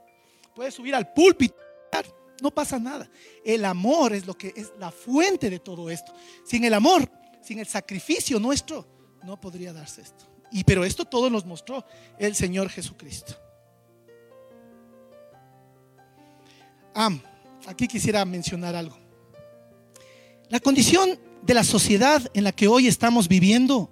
Puede 0.55 0.71
subir 0.71 0.95
al 0.95 1.13
púlpito 1.13 1.57
no 2.41 2.51
pasa 2.51 2.79
nada. 2.79 3.09
El 3.45 3.65
amor 3.65 4.13
es 4.13 4.27
lo 4.27 4.37
que 4.37 4.53
es 4.55 4.73
la 4.79 4.91
fuente 4.91 5.51
de 5.51 5.59
todo 5.59 5.91
esto. 5.91 6.13
Sin 6.45 6.65
el 6.65 6.75
amor, 6.75 7.11
sin 7.43 7.59
el 7.59 7.67
sacrificio 7.67 8.39
nuestro, 8.39 8.87
no 9.25 9.41
podría 9.41 9.73
darse 9.73 10.03
esto. 10.03 10.25
Y 10.51 10.65
pero 10.65 10.85
esto 10.85 11.05
todo 11.05 11.31
nos 11.31 11.45
mostró 11.45 11.85
el 12.19 12.35
Señor 12.35 12.69
Jesucristo. 12.71 13.35
Aquí 17.67 17.87
quisiera 17.87 18.25
mencionar 18.25 18.75
algo. 18.75 18.97
La 20.49 20.59
condición 20.59 21.19
de 21.43 21.55
la 21.55 21.63
sociedad 21.63 22.23
en 22.35 22.45
la 22.45 22.53
que 22.53 22.67
hoy 22.67 22.89
estamos 22.89 23.29
viviendo 23.29 23.91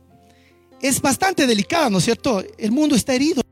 es 0.81 1.01
bastante 1.01 1.47
delicada, 1.47 1.89
¿no 1.91 1.99
es 1.99 2.05
cierto? 2.05 2.43
El 2.59 2.73
mundo 2.73 2.97
está 2.97 3.15
herido. 3.15 3.43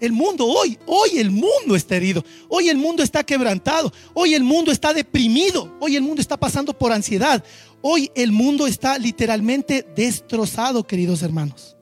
El 0.00 0.12
mundo 0.12 0.46
hoy, 0.46 0.78
hoy 0.86 1.18
el 1.18 1.30
mundo 1.30 1.74
está 1.74 1.96
herido, 1.96 2.24
hoy 2.48 2.68
el 2.68 2.76
mundo 2.76 3.02
está 3.02 3.24
quebrantado, 3.24 3.92
hoy 4.14 4.32
el 4.34 4.44
mundo 4.44 4.70
está 4.70 4.94
deprimido, 4.94 5.76
hoy 5.80 5.96
el 5.96 6.02
mundo 6.02 6.20
está 6.20 6.36
pasando 6.36 6.72
por 6.72 6.92
ansiedad, 6.92 7.44
hoy 7.82 8.10
el 8.14 8.32
mundo 8.32 8.66
está 8.66 8.98
literalmente 8.98 9.86
destrozado, 9.94 10.86
queridos 10.86 11.22
hermanos. 11.22 11.76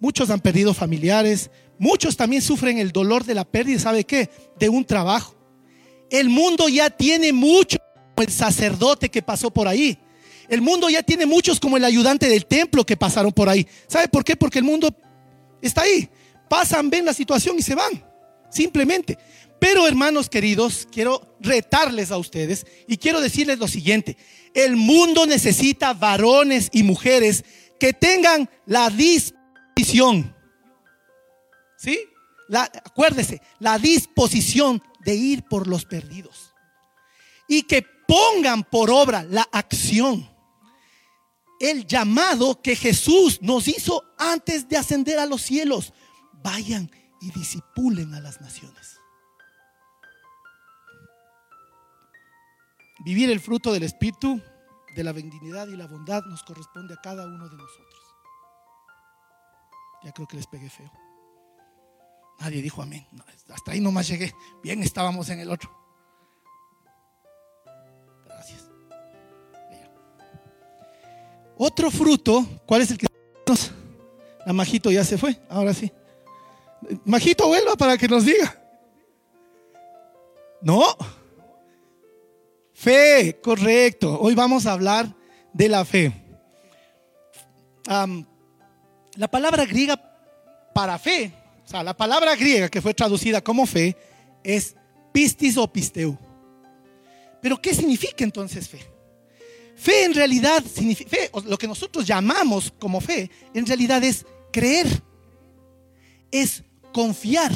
Muchos 0.00 0.30
han 0.30 0.40
perdido 0.40 0.74
familiares, 0.74 1.50
muchos 1.78 2.16
también 2.16 2.42
sufren 2.42 2.78
el 2.78 2.92
dolor 2.92 3.24
de 3.24 3.34
la 3.34 3.44
pérdida, 3.44 3.78
¿sabe 3.78 4.04
qué? 4.04 4.30
De 4.58 4.68
un 4.68 4.84
trabajo. 4.84 5.34
El 6.10 6.28
mundo 6.28 6.68
ya 6.68 6.90
tiene 6.90 7.32
mucho 7.32 7.78
como 8.14 8.26
el 8.26 8.32
sacerdote 8.32 9.08
que 9.08 9.22
pasó 9.22 9.50
por 9.50 9.68
ahí. 9.68 9.98
El 10.48 10.60
mundo 10.60 10.88
ya 10.88 11.02
tiene 11.02 11.26
muchos 11.26 11.58
como 11.58 11.76
el 11.76 11.84
ayudante 11.84 12.28
del 12.28 12.46
templo 12.46 12.84
que 12.84 12.96
pasaron 12.96 13.32
por 13.32 13.48
ahí. 13.48 13.66
¿Sabe 13.88 14.08
por 14.08 14.24
qué? 14.24 14.36
Porque 14.36 14.58
el 14.58 14.64
mundo 14.64 14.94
está 15.60 15.82
ahí 15.82 16.08
pasan, 16.48 16.90
ven 16.90 17.04
la 17.04 17.14
situación 17.14 17.56
y 17.58 17.62
se 17.62 17.74
van. 17.74 18.04
Simplemente. 18.50 19.18
Pero 19.60 19.86
hermanos 19.86 20.28
queridos, 20.28 20.86
quiero 20.90 21.36
retarles 21.40 22.10
a 22.10 22.18
ustedes 22.18 22.66
y 22.86 22.98
quiero 22.98 23.20
decirles 23.20 23.58
lo 23.58 23.68
siguiente. 23.68 24.16
El 24.54 24.76
mundo 24.76 25.26
necesita 25.26 25.94
varones 25.94 26.68
y 26.72 26.82
mujeres 26.82 27.44
que 27.78 27.92
tengan 27.92 28.48
la 28.66 28.90
disposición. 28.90 30.34
¿Sí? 31.78 31.98
La, 32.48 32.62
acuérdese, 32.62 33.40
la 33.58 33.78
disposición 33.78 34.82
de 35.04 35.14
ir 35.14 35.42
por 35.44 35.66
los 35.66 35.84
perdidos. 35.84 36.52
Y 37.48 37.62
que 37.62 37.82
pongan 37.82 38.64
por 38.64 38.90
obra 38.90 39.24
la 39.24 39.48
acción. 39.52 40.28
El 41.60 41.86
llamado 41.86 42.60
que 42.60 42.76
Jesús 42.76 43.40
nos 43.40 43.68
hizo 43.68 44.02
antes 44.18 44.68
de 44.68 44.76
ascender 44.76 45.18
a 45.18 45.26
los 45.26 45.42
cielos 45.42 45.92
vayan 46.42 46.90
y 47.20 47.30
disipulen 47.30 48.14
a 48.14 48.20
las 48.20 48.40
naciones. 48.40 48.95
Vivir 53.06 53.30
el 53.30 53.38
fruto 53.38 53.72
del 53.72 53.84
Espíritu, 53.84 54.42
de 54.96 55.04
la 55.04 55.12
benignidad 55.12 55.68
y 55.68 55.76
la 55.76 55.86
bondad 55.86 56.24
nos 56.24 56.42
corresponde 56.42 56.92
a 56.92 56.96
cada 57.00 57.24
uno 57.24 57.48
de 57.48 57.56
nosotros. 57.56 58.02
Ya 60.02 60.10
creo 60.10 60.26
que 60.26 60.34
les 60.34 60.48
pegué 60.48 60.68
feo. 60.68 60.90
Nadie 62.40 62.60
dijo 62.60 62.82
amén. 62.82 63.06
hasta 63.48 63.70
ahí 63.70 63.80
nomás 63.80 64.08
llegué. 64.08 64.34
Bien, 64.60 64.82
estábamos 64.82 65.28
en 65.28 65.38
el 65.38 65.52
otro. 65.52 65.70
Gracias. 68.24 68.68
Otro 71.56 71.92
fruto, 71.92 72.44
¿cuál 72.66 72.82
es 72.82 72.90
el 72.90 72.98
que 72.98 73.06
la 74.44 74.52
Majito 74.52 74.90
ya 74.90 75.04
se 75.04 75.16
fue, 75.16 75.40
ahora 75.48 75.72
sí. 75.72 75.92
Majito, 77.04 77.46
vuelva 77.46 77.76
para 77.76 77.96
que 77.96 78.08
nos 78.08 78.24
diga. 78.24 78.60
No. 80.60 80.96
Fe, 82.86 83.40
correcto. 83.42 84.16
Hoy 84.20 84.36
vamos 84.36 84.64
a 84.64 84.70
hablar 84.70 85.12
de 85.52 85.68
la 85.68 85.84
fe. 85.84 86.12
la 89.16 89.28
palabra 89.28 89.64
griega 89.64 90.00
para 90.72 90.96
fe, 90.96 91.32
o 91.64 91.68
sea, 91.68 91.82
la 91.82 91.96
palabra 91.96 92.36
griega 92.36 92.68
que 92.68 92.80
fue 92.80 92.94
traducida 92.94 93.42
como 93.42 93.66
fe 93.66 93.96
es 94.44 94.76
pistis 95.10 95.56
o 95.56 95.66
pisteu. 95.66 96.16
Pero 97.42 97.60
¿qué 97.60 97.74
significa 97.74 98.22
entonces 98.22 98.68
fe? 98.68 98.86
Fe 99.74 100.04
en 100.04 100.14
realidad 100.14 100.62
significa, 100.72 101.16
lo 101.44 101.58
que 101.58 101.66
nosotros 101.66 102.06
llamamos 102.06 102.72
como 102.78 103.00
fe, 103.00 103.28
en 103.52 103.66
realidad 103.66 104.04
es 104.04 104.24
creer, 104.52 104.86
es 106.30 106.62
confiar. 106.92 107.50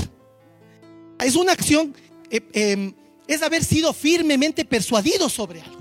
Es 1.21 1.37
una 1.37 1.53
acción, 1.53 1.95
eh, 2.33 2.43
em, 2.53 2.95
es 3.35 3.43
haber 3.43 3.65
sido 3.65 3.93
firmemente 3.93 4.65
persuadido 4.65 5.29
sobre 5.29 5.61
algo. 5.61 5.81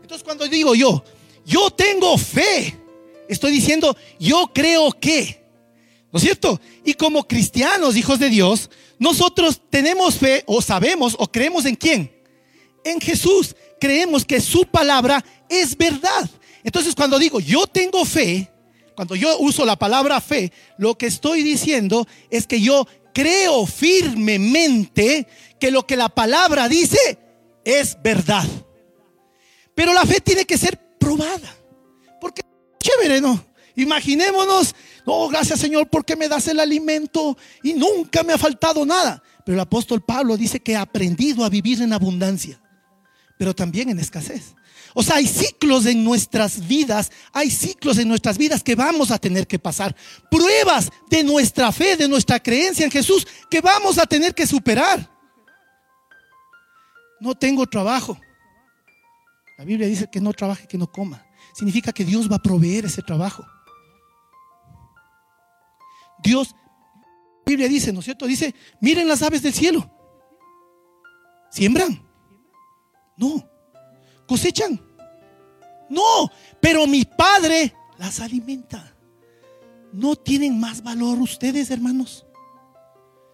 Entonces 0.00 0.22
cuando 0.22 0.46
digo 0.46 0.76
yo, 0.76 1.02
yo 1.44 1.68
tengo 1.70 2.16
fe, 2.16 2.78
estoy 3.28 3.50
diciendo, 3.50 3.96
yo 4.20 4.50
creo 4.54 4.92
que, 4.92 5.44
¿no 6.12 6.18
es 6.18 6.22
cierto? 6.22 6.60
Y 6.84 6.94
como 6.94 7.26
cristianos, 7.26 7.96
hijos 7.96 8.20
de 8.20 8.30
Dios, 8.30 8.70
nosotros 8.98 9.60
tenemos 9.70 10.14
fe 10.14 10.44
o 10.46 10.62
sabemos 10.62 11.16
o 11.18 11.26
creemos 11.26 11.64
en 11.64 11.74
quién? 11.74 12.12
En 12.84 13.00
Jesús. 13.00 13.56
Creemos 13.80 14.24
que 14.24 14.40
su 14.40 14.64
palabra 14.64 15.24
es 15.48 15.76
verdad. 15.76 16.30
Entonces 16.62 16.94
cuando 16.94 17.18
digo, 17.18 17.40
yo 17.40 17.66
tengo 17.66 18.04
fe, 18.04 18.48
cuando 18.94 19.16
yo 19.16 19.36
uso 19.40 19.64
la 19.64 19.76
palabra 19.76 20.20
fe, 20.20 20.52
lo 20.78 20.96
que 20.96 21.06
estoy 21.06 21.42
diciendo 21.42 22.06
es 22.30 22.46
que 22.46 22.60
yo 22.60 22.86
creo 23.14 23.64
firmemente 23.64 25.26
que 25.58 25.70
lo 25.70 25.86
que 25.86 25.96
la 25.96 26.10
palabra 26.10 26.68
dice 26.68 27.18
es 27.64 27.96
verdad. 28.02 28.46
Pero 29.74 29.94
la 29.94 30.04
fe 30.04 30.20
tiene 30.20 30.44
que 30.44 30.58
ser 30.58 30.78
probada. 30.98 31.56
Porque 32.20 32.42
chévere, 32.78 33.20
¿no? 33.20 33.42
Imaginémonos, 33.76 34.74
no, 35.06 35.28
gracias 35.28 35.58
Señor 35.58 35.88
porque 35.88 36.14
me 36.16 36.28
das 36.28 36.46
el 36.48 36.60
alimento 36.60 37.36
y 37.62 37.72
nunca 37.72 38.22
me 38.22 38.32
ha 38.32 38.38
faltado 38.38 38.84
nada. 38.84 39.22
Pero 39.44 39.54
el 39.54 39.60
apóstol 39.60 40.02
Pablo 40.02 40.36
dice 40.36 40.60
que 40.60 40.76
ha 40.76 40.82
aprendido 40.82 41.44
a 41.44 41.48
vivir 41.48 41.82
en 41.82 41.92
abundancia, 41.92 42.60
pero 43.38 43.54
también 43.54 43.90
en 43.90 43.98
escasez. 43.98 44.54
O 44.96 45.02
sea, 45.02 45.16
hay 45.16 45.26
ciclos 45.26 45.86
en 45.86 46.04
nuestras 46.04 46.68
vidas, 46.68 47.10
hay 47.32 47.50
ciclos 47.50 47.98
en 47.98 48.06
nuestras 48.06 48.38
vidas 48.38 48.62
que 48.62 48.76
vamos 48.76 49.10
a 49.10 49.18
tener 49.18 49.48
que 49.48 49.58
pasar. 49.58 49.94
Pruebas 50.30 50.90
de 51.10 51.24
nuestra 51.24 51.72
fe, 51.72 51.96
de 51.96 52.06
nuestra 52.06 52.38
creencia 52.38 52.84
en 52.84 52.92
Jesús 52.92 53.26
que 53.50 53.60
vamos 53.60 53.98
a 53.98 54.06
tener 54.06 54.36
que 54.36 54.46
superar. 54.46 55.10
No 57.20 57.34
tengo 57.34 57.66
trabajo. 57.66 58.16
La 59.58 59.64
Biblia 59.64 59.88
dice 59.88 60.08
que 60.08 60.20
no 60.20 60.32
trabaje, 60.32 60.68
que 60.68 60.78
no 60.78 60.86
coma. 60.86 61.26
Significa 61.54 61.92
que 61.92 62.04
Dios 62.04 62.30
va 62.30 62.36
a 62.36 62.42
proveer 62.42 62.84
ese 62.84 63.02
trabajo. 63.02 63.44
Dios, 66.22 66.54
la 66.54 67.42
Biblia 67.46 67.68
dice, 67.68 67.92
¿no 67.92 67.98
es 67.98 68.04
cierto? 68.04 68.26
Dice, 68.26 68.54
miren 68.80 69.08
las 69.08 69.22
aves 69.22 69.42
del 69.42 69.54
cielo. 69.54 69.90
¿Siembran? 71.50 72.00
No 73.16 73.53
cosechan. 74.26 74.80
No, 75.88 76.30
pero 76.60 76.86
mi 76.86 77.04
Padre 77.04 77.74
las 77.98 78.20
alimenta. 78.20 78.94
¿No 79.92 80.16
tienen 80.16 80.58
más 80.58 80.82
valor 80.82 81.18
ustedes, 81.20 81.70
hermanos? 81.70 82.26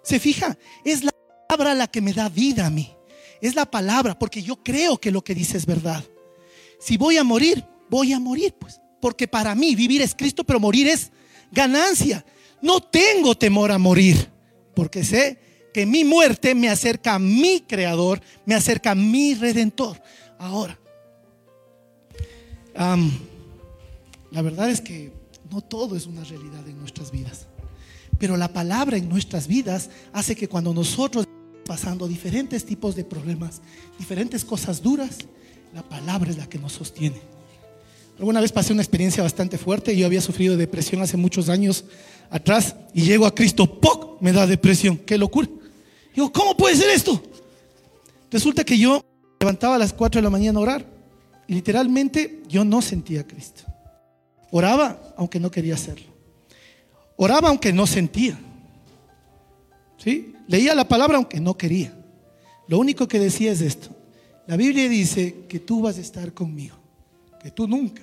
¿Se 0.02 0.18
fija? 0.18 0.58
Es 0.84 1.04
la 1.04 1.12
palabra 1.48 1.74
la 1.74 1.86
que 1.86 2.00
me 2.00 2.12
da 2.12 2.28
vida 2.28 2.66
a 2.66 2.70
mí. 2.70 2.94
Es 3.40 3.54
la 3.54 3.70
palabra, 3.70 4.18
porque 4.18 4.42
yo 4.42 4.56
creo 4.62 4.98
que 4.98 5.10
lo 5.10 5.22
que 5.22 5.34
dice 5.34 5.56
es 5.56 5.64
verdad. 5.64 6.04
Si 6.78 6.96
voy 6.96 7.16
a 7.16 7.24
morir, 7.24 7.64
voy 7.88 8.12
a 8.12 8.20
morir, 8.20 8.54
pues. 8.58 8.80
Porque 9.00 9.26
para 9.26 9.54
mí 9.54 9.74
vivir 9.74 10.02
es 10.02 10.14
Cristo, 10.14 10.44
pero 10.44 10.60
morir 10.60 10.88
es 10.88 11.10
ganancia. 11.50 12.24
No 12.60 12.80
tengo 12.80 13.34
temor 13.34 13.72
a 13.72 13.78
morir, 13.78 14.30
porque 14.74 15.04
sé 15.04 15.38
que 15.72 15.86
mi 15.86 16.04
muerte 16.04 16.54
me 16.54 16.68
acerca 16.68 17.14
a 17.14 17.18
mi 17.18 17.60
Creador, 17.60 18.20
me 18.44 18.54
acerca 18.54 18.90
a 18.90 18.94
mi 18.94 19.34
Redentor. 19.34 20.02
Ahora, 20.38 20.79
la 22.74 24.42
verdad 24.42 24.70
es 24.70 24.80
que 24.80 25.12
no 25.50 25.60
todo 25.60 25.96
es 25.96 26.06
una 26.06 26.24
realidad 26.24 26.66
en 26.68 26.78
nuestras 26.78 27.10
vidas. 27.10 27.46
Pero 28.18 28.36
la 28.36 28.52
palabra 28.52 28.96
en 28.96 29.08
nuestras 29.08 29.46
vidas 29.46 29.90
hace 30.12 30.36
que 30.36 30.48
cuando 30.48 30.74
nosotros 30.74 31.26
pasando 31.64 32.08
diferentes 32.08 32.64
tipos 32.64 32.96
de 32.96 33.04
problemas, 33.04 33.60
diferentes 33.98 34.44
cosas 34.44 34.82
duras, 34.82 35.18
la 35.72 35.82
palabra 35.82 36.30
es 36.30 36.36
la 36.36 36.48
que 36.48 36.58
nos 36.58 36.72
sostiene. 36.72 37.20
Alguna 38.18 38.40
vez 38.40 38.52
pasé 38.52 38.72
una 38.72 38.82
experiencia 38.82 39.22
bastante 39.22 39.56
fuerte. 39.56 39.96
Yo 39.96 40.04
había 40.04 40.20
sufrido 40.20 40.56
depresión 40.56 41.00
hace 41.00 41.16
muchos 41.16 41.48
años 41.48 41.84
atrás 42.28 42.76
y 42.92 43.02
llego 43.02 43.24
a 43.24 43.34
Cristo, 43.34 43.80
¡poc! 43.80 44.20
Me 44.20 44.32
da 44.32 44.46
depresión. 44.46 44.98
¡Qué 44.98 45.16
locura! 45.16 45.48
Digo, 46.14 46.30
¿cómo 46.30 46.56
puede 46.56 46.76
ser 46.76 46.90
esto? 46.90 47.22
Resulta 48.30 48.64
que 48.64 48.76
yo 48.76 49.02
levantaba 49.40 49.76
a 49.76 49.78
las 49.78 49.92
4 49.92 50.18
de 50.18 50.22
la 50.22 50.30
mañana 50.30 50.58
a 50.58 50.62
orar 50.62 50.99
literalmente 51.54 52.42
yo 52.48 52.64
no 52.64 52.80
sentía 52.82 53.22
a 53.22 53.26
Cristo. 53.26 53.64
Oraba 54.50 55.14
aunque 55.16 55.40
no 55.40 55.50
quería 55.50 55.74
hacerlo. 55.74 56.06
Oraba 57.16 57.48
aunque 57.48 57.72
no 57.72 57.86
sentía. 57.86 58.38
¿Sí? 59.98 60.34
Leía 60.46 60.74
la 60.74 60.88
palabra 60.88 61.16
aunque 61.16 61.40
no 61.40 61.56
quería. 61.56 61.92
Lo 62.66 62.78
único 62.78 63.06
que 63.06 63.18
decía 63.18 63.52
es 63.52 63.60
esto. 63.60 63.94
La 64.46 64.56
Biblia 64.56 64.88
dice 64.88 65.44
que 65.48 65.60
tú 65.60 65.82
vas 65.82 65.98
a 65.98 66.00
estar 66.00 66.32
conmigo, 66.32 66.76
que 67.42 67.50
tú 67.50 67.68
nunca 67.68 68.02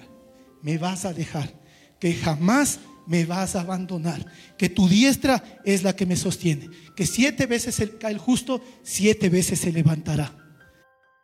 me 0.62 0.78
vas 0.78 1.06
a 1.06 1.14
dejar, 1.14 1.52
que 2.00 2.14
jamás 2.14 2.80
me 3.06 3.26
vas 3.26 3.56
a 3.56 3.62
abandonar, 3.62 4.26
que 4.58 4.70
tu 4.70 4.88
diestra 4.88 5.62
es 5.64 5.84
la 5.84 5.96
que 5.96 6.06
me 6.06 6.16
sostiene, 6.16 6.70
que 6.96 7.06
siete 7.06 7.46
veces 7.46 7.82
cae 8.00 8.12
el 8.12 8.18
justo, 8.18 8.62
siete 8.84 9.30
veces 9.30 9.60
se 9.60 9.72
levantará. 9.72 10.34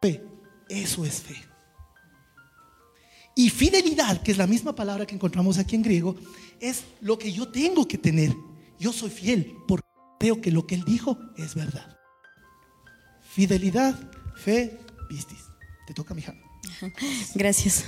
Fe, 0.02 0.24
eso 0.70 1.06
es 1.06 1.22
fe. 1.22 1.53
Y 3.36 3.50
fidelidad, 3.50 4.22
que 4.22 4.32
es 4.32 4.38
la 4.38 4.48
misma 4.48 4.76
palabra 4.76 5.06
que 5.06 5.16
encontramos 5.16 5.58
aquí 5.58 5.76
en 5.76 5.82
griego, 5.82 6.16
es 6.60 6.84
lo 7.02 7.18
que 7.18 7.32
yo 7.32 7.48
tengo 7.48 7.88
que 7.88 7.98
tener. 7.98 8.36
Yo 8.80 8.94
soy 8.94 9.10
fiel 9.10 9.56
porque 9.68 9.88
creo 10.20 10.42
que 10.42 10.52
lo 10.52 10.68
que 10.68 10.76
él 10.76 10.84
dijo 10.86 11.18
es 11.38 11.56
verdad. 11.56 11.98
Fidelidad, 13.22 13.98
fe, 14.36 14.80
pistis. 15.10 15.40
Te 15.88 15.94
toca, 15.94 16.14
mija. 16.14 16.34
Gracias. 17.36 17.86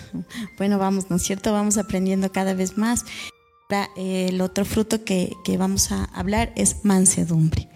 Bueno, 0.57 0.79
vamos, 0.79 1.09
¿no 1.09 1.17
es 1.17 1.23
cierto? 1.23 1.51
Vamos 1.51 1.77
aprendiendo 1.77 2.31
cada 2.31 2.53
vez 2.53 2.77
más. 2.77 3.05
El 3.95 4.41
otro 4.41 4.63
fruto 4.63 5.03
que, 5.03 5.35
vamos 5.57 5.91
a 5.91 6.03
hablar 6.13 6.53
es 6.55 6.85
mansedumbre. 6.85 7.67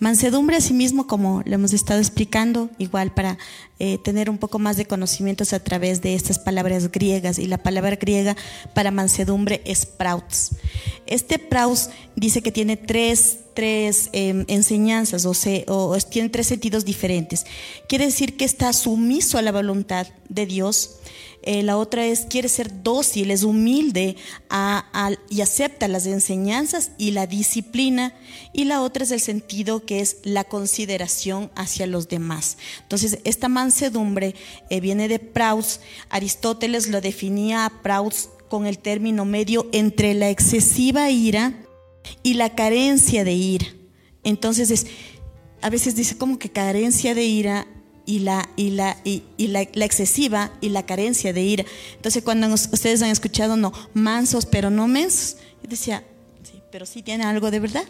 Mansedumbre, 0.00 0.56
asimismo, 0.56 1.06
como 1.06 1.42
le 1.44 1.54
hemos 1.54 1.72
estado 1.72 2.00
explicando, 2.00 2.68
igual 2.78 3.14
para 3.14 3.38
eh, 3.78 3.98
tener 3.98 4.28
un 4.28 4.38
poco 4.38 4.58
más 4.58 4.76
de 4.76 4.86
conocimientos 4.86 5.52
a 5.52 5.62
través 5.62 6.02
de 6.02 6.16
estas 6.16 6.40
palabras 6.40 6.90
griegas. 6.90 7.38
Y 7.38 7.46
la 7.46 7.58
palabra 7.58 7.94
griega 7.94 8.36
para 8.74 8.90
mansedumbre 8.90 9.62
es 9.64 9.86
praus. 9.86 10.50
Este 11.06 11.38
praus 11.38 11.90
dice 12.16 12.42
que 12.42 12.50
tiene 12.50 12.76
tres, 12.76 13.38
tres 13.56 14.10
em, 14.12 14.44
enseñanzas 14.46 15.26
o, 15.26 15.32
o 15.66 15.98
tiene 16.08 16.28
tres 16.28 16.46
sentidos 16.46 16.84
diferentes. 16.84 17.44
Quiere 17.88 18.04
decir 18.04 18.36
que 18.36 18.44
está 18.44 18.72
sumiso 18.72 19.38
a 19.38 19.42
la 19.42 19.50
voluntad 19.50 20.06
de 20.28 20.46
Dios 20.46 21.00
eh, 21.46 21.62
la 21.62 21.76
otra 21.76 22.04
es 22.04 22.26
quiere 22.28 22.48
ser 22.48 22.82
dócil, 22.82 23.30
es 23.30 23.44
humilde 23.44 24.16
y 25.30 25.40
acepta 25.40 25.86
las 25.86 26.06
enseñanzas 26.06 26.90
y 26.98 27.12
la 27.12 27.28
disciplina. 27.28 28.12
Y 28.52 28.64
la 28.64 28.82
otra 28.82 29.04
es 29.04 29.12
el 29.12 29.20
sentido 29.20 29.86
que 29.86 30.00
es 30.00 30.16
la 30.24 30.42
consideración 30.42 31.52
hacia 31.54 31.86
los 31.86 32.08
demás. 32.08 32.58
Entonces, 32.82 33.20
esta 33.22 33.48
mansedumbre 33.48 34.34
eh, 34.70 34.80
viene 34.80 35.06
de 35.06 35.20
Praus. 35.20 35.78
Aristóteles 36.10 36.88
lo 36.88 37.00
definía 37.00 37.64
a 37.64 37.80
Praus 37.80 38.28
con 38.48 38.66
el 38.66 38.80
término 38.80 39.24
medio 39.24 39.68
entre 39.72 40.14
la 40.14 40.30
excesiva 40.30 41.10
ira 41.10 41.54
y 42.22 42.34
la 42.34 42.54
carencia 42.54 43.24
de 43.24 43.32
ira. 43.32 43.66
Entonces, 44.24 44.70
es, 44.70 44.86
a 45.62 45.70
veces 45.70 45.94
dice 45.94 46.16
como 46.16 46.38
que 46.38 46.50
carencia 46.50 47.14
de 47.14 47.24
ira 47.24 47.66
y 48.06 48.20
la, 48.20 48.48
y 48.56 48.70
la, 48.70 48.96
y, 49.04 49.22
la, 49.48 49.62
excesiva 49.62 50.52
y 50.60 50.68
la 50.68 50.86
carencia 50.86 51.32
de 51.32 51.42
ira. 51.42 51.64
Entonces, 51.96 52.22
cuando 52.22 52.46
ustedes 52.52 53.02
han 53.02 53.10
escuchado, 53.10 53.56
no, 53.56 53.72
mansos 53.94 54.46
pero 54.46 54.70
no 54.70 54.86
mensos, 54.86 55.36
yo 55.62 55.68
decía, 55.68 56.04
sí, 56.42 56.62
pero 56.70 56.86
sí 56.86 57.02
tiene 57.02 57.24
algo 57.24 57.50
de 57.50 57.60
verdad. 57.60 57.84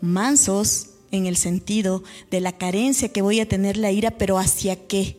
Mansos 0.00 0.90
en 1.10 1.26
el 1.26 1.36
sentido 1.36 2.04
de 2.30 2.40
la 2.40 2.52
carencia 2.52 3.08
que 3.08 3.22
voy 3.22 3.40
a 3.40 3.48
tener 3.48 3.76
la 3.76 3.90
ira, 3.90 4.10
pero 4.10 4.38
¿hacia 4.38 4.76
qué? 4.86 5.18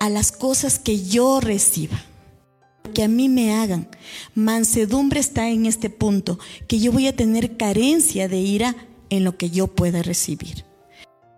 A 0.00 0.08
las 0.08 0.32
cosas 0.32 0.78
que 0.78 1.04
yo 1.04 1.40
reciba, 1.40 2.02
que 2.92 3.02
a 3.02 3.08
mí 3.08 3.28
me 3.28 3.54
hagan. 3.54 3.88
Mansedumbre 4.34 5.20
está 5.20 5.48
en 5.48 5.66
este 5.66 5.90
punto, 5.90 6.38
que 6.68 6.78
yo 6.78 6.92
voy 6.92 7.06
a 7.06 7.16
tener 7.16 7.56
carencia 7.56 8.28
de 8.28 8.38
ira 8.38 8.76
en 9.10 9.24
lo 9.24 9.36
que 9.36 9.50
yo 9.50 9.68
pueda 9.68 10.02
recibir. 10.02 10.64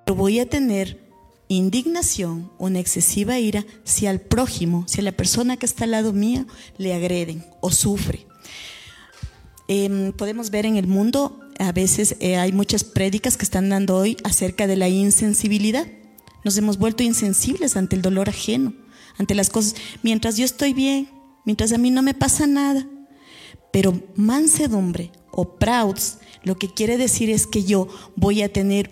Pero 0.04 0.16
voy 0.16 0.40
a 0.40 0.48
tener 0.48 1.06
indignación, 1.48 2.50
una 2.58 2.80
excesiva 2.80 3.38
ira, 3.38 3.64
si 3.84 4.06
al 4.06 4.20
prójimo, 4.20 4.84
si 4.88 5.00
a 5.00 5.04
la 5.04 5.12
persona 5.12 5.56
que 5.56 5.66
está 5.66 5.84
al 5.84 5.92
lado 5.92 6.12
mío 6.12 6.46
le 6.78 6.94
agreden 6.94 7.44
o 7.60 7.70
sufre. 7.70 8.26
Em, 9.68 10.12
podemos 10.12 10.50
ver 10.50 10.66
en 10.66 10.76
el 10.76 10.86
mundo, 10.86 11.40
a 11.58 11.72
veces 11.72 12.16
eh, 12.20 12.36
hay 12.36 12.52
muchas 12.52 12.84
prédicas 12.84 13.36
que 13.36 13.44
están 13.44 13.68
dando 13.68 13.96
hoy 13.96 14.16
acerca 14.24 14.66
de 14.66 14.76
la 14.76 14.88
insensibilidad. 14.88 15.86
Nos 16.44 16.56
hemos 16.56 16.78
vuelto 16.78 17.02
insensibles 17.02 17.76
ante 17.76 17.96
el 17.96 18.02
dolor 18.02 18.28
ajeno, 18.28 18.74
ante 19.18 19.34
las 19.34 19.50
cosas. 19.50 19.74
Mientras 20.02 20.36
yo 20.36 20.44
estoy 20.44 20.72
bien, 20.72 21.08
mientras 21.46 21.72
a 21.72 21.78
mí 21.78 21.90
no 21.90 22.02
me 22.02 22.12
pasa 22.12 22.46
nada. 22.46 22.86
Pero 23.72 23.98
mansedumbre 24.14 25.10
o 25.30 25.56
prouds, 25.56 26.18
lo 26.42 26.58
que 26.58 26.72
quiere 26.72 26.98
decir 26.98 27.30
es 27.30 27.46
que 27.46 27.64
yo 27.64 27.88
voy 28.14 28.42
a 28.42 28.52
tener 28.52 28.90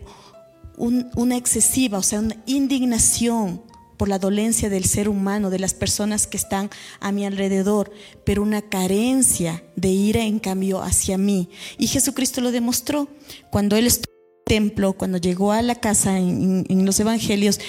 una 0.77 1.37
excesiva, 1.37 1.99
o 1.99 2.03
sea, 2.03 2.21
una 2.21 2.37
indignación 2.47 3.63
por 3.97 4.09
la 4.09 4.19
dolencia 4.19 4.69
del 4.69 4.85
ser 4.85 5.09
humano, 5.09 5.51
de 5.51 5.61
las 5.61 5.73
personas 5.73 6.27
que 6.27 6.37
están 6.37 6.69
a 7.01 7.13
mi 7.13 7.25
alrededor, 7.25 7.93
pero 8.25 8.43
una 8.43 8.63
carencia 8.63 9.63
de 9.77 9.89
ira 9.89 10.25
en 10.25 10.41
cambio 10.41 10.83
hacia 10.83 11.17
mí. 11.17 11.49
Y 11.79 11.87
Jesucristo 11.87 12.41
lo 12.41 12.51
demostró 12.51 13.09
cuando 13.51 13.77
Él 13.77 13.87
estuvo 13.87 14.13
en 14.13 14.35
el 14.39 14.45
templo, 14.45 14.93
cuando 14.95 15.19
llegó 15.19 15.53
a 15.53 15.63
la 15.63 15.77
casa 15.77 16.19
en, 16.19 16.67
en 16.69 16.85
los 16.85 16.99
evangelios, 16.99 17.61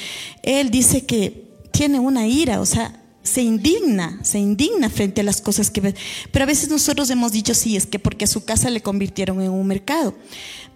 Él 0.41 0.71
dice 0.71 1.05
que 1.05 1.45
tiene 1.71 1.99
una 1.99 2.27
ira, 2.27 2.59
o 2.59 2.65
sea, 2.65 3.04
se 3.25 3.41
indigna, 3.41 4.19
se 4.23 4.37
indigna 4.37 4.89
frente 4.89 5.21
a 5.21 5.23
las 5.23 5.41
cosas 5.41 5.71
que 5.71 5.81
ve. 5.81 5.95
Pero 6.31 6.43
a 6.43 6.45
veces 6.45 6.69
nosotros 6.69 7.09
hemos 7.09 7.31
dicho, 7.31 7.53
sí, 7.53 7.75
es 7.75 7.87
que 7.87 7.99
porque 7.99 8.25
a 8.25 8.27
su 8.27 8.45
casa 8.45 8.69
le 8.69 8.81
convirtieron 8.81 9.41
en 9.41 9.49
un 9.49 9.65
mercado. 9.65 10.15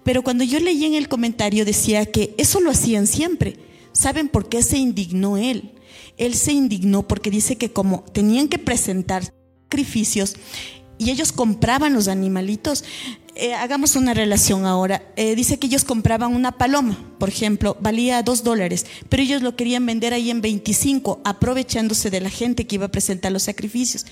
Pero 0.04 0.24
cuando 0.24 0.43
yo 0.43 0.60
leí 0.60 0.84
en 0.84 0.95
el 0.95 1.08
comentario 1.08 1.64
decía 1.64 2.06
que 2.08 2.34
eso 2.38 2.60
lo 2.60 2.72
hacían 2.72 3.06
siempre. 3.06 3.58
¿Saben 3.93 4.28
por 4.28 4.50
qué 4.50 4.64
se 4.64 4.78
indignó 4.78 5.38
él? 5.38 5.72
Él 6.18 6.34
se 6.34 6.52
indignó 6.52 7.08
porque 7.08 7.30
dice 7.30 7.56
que 7.56 7.72
como 7.72 8.04
tenían 8.12 8.47
que 8.47 8.58
presentar 8.58 9.24
sacrificios 9.64 10.36
y 11.00 11.10
ellos 11.10 11.32
compraban 11.32 11.93
los 11.93 12.08
animalitos, 12.08 12.84
eh, 13.34 13.56
hagamos 13.56 13.95
una 13.95 14.14
relación 14.14 14.66
ahora. 14.66 15.02
Eh, 15.16 15.34
dice 15.34 15.58
que 15.58 15.68
ellos 15.68 15.86
compraban 15.86 16.36
una 16.36 16.52
paloma, 16.52 16.97
por 17.18 17.30
ejemplo, 17.30 17.78
valía 17.80 18.22
dos 18.22 18.43
dólares, 18.43 18.86
pero 19.08 19.24
ellos 19.24 19.41
lo 19.41 19.56
querían 19.56 19.86
vender 19.86 20.14
ahí 20.14 20.30
en 20.30 20.41
25, 20.41 21.22
aprovechándose 21.24 22.10
de 22.12 22.20
la 22.20 22.30
gente 22.30 22.68
que 22.68 22.76
iba 22.76 22.88
a 22.88 22.91
presentar 22.91 23.32
los 23.32 23.43
sacrificios. 23.43 24.06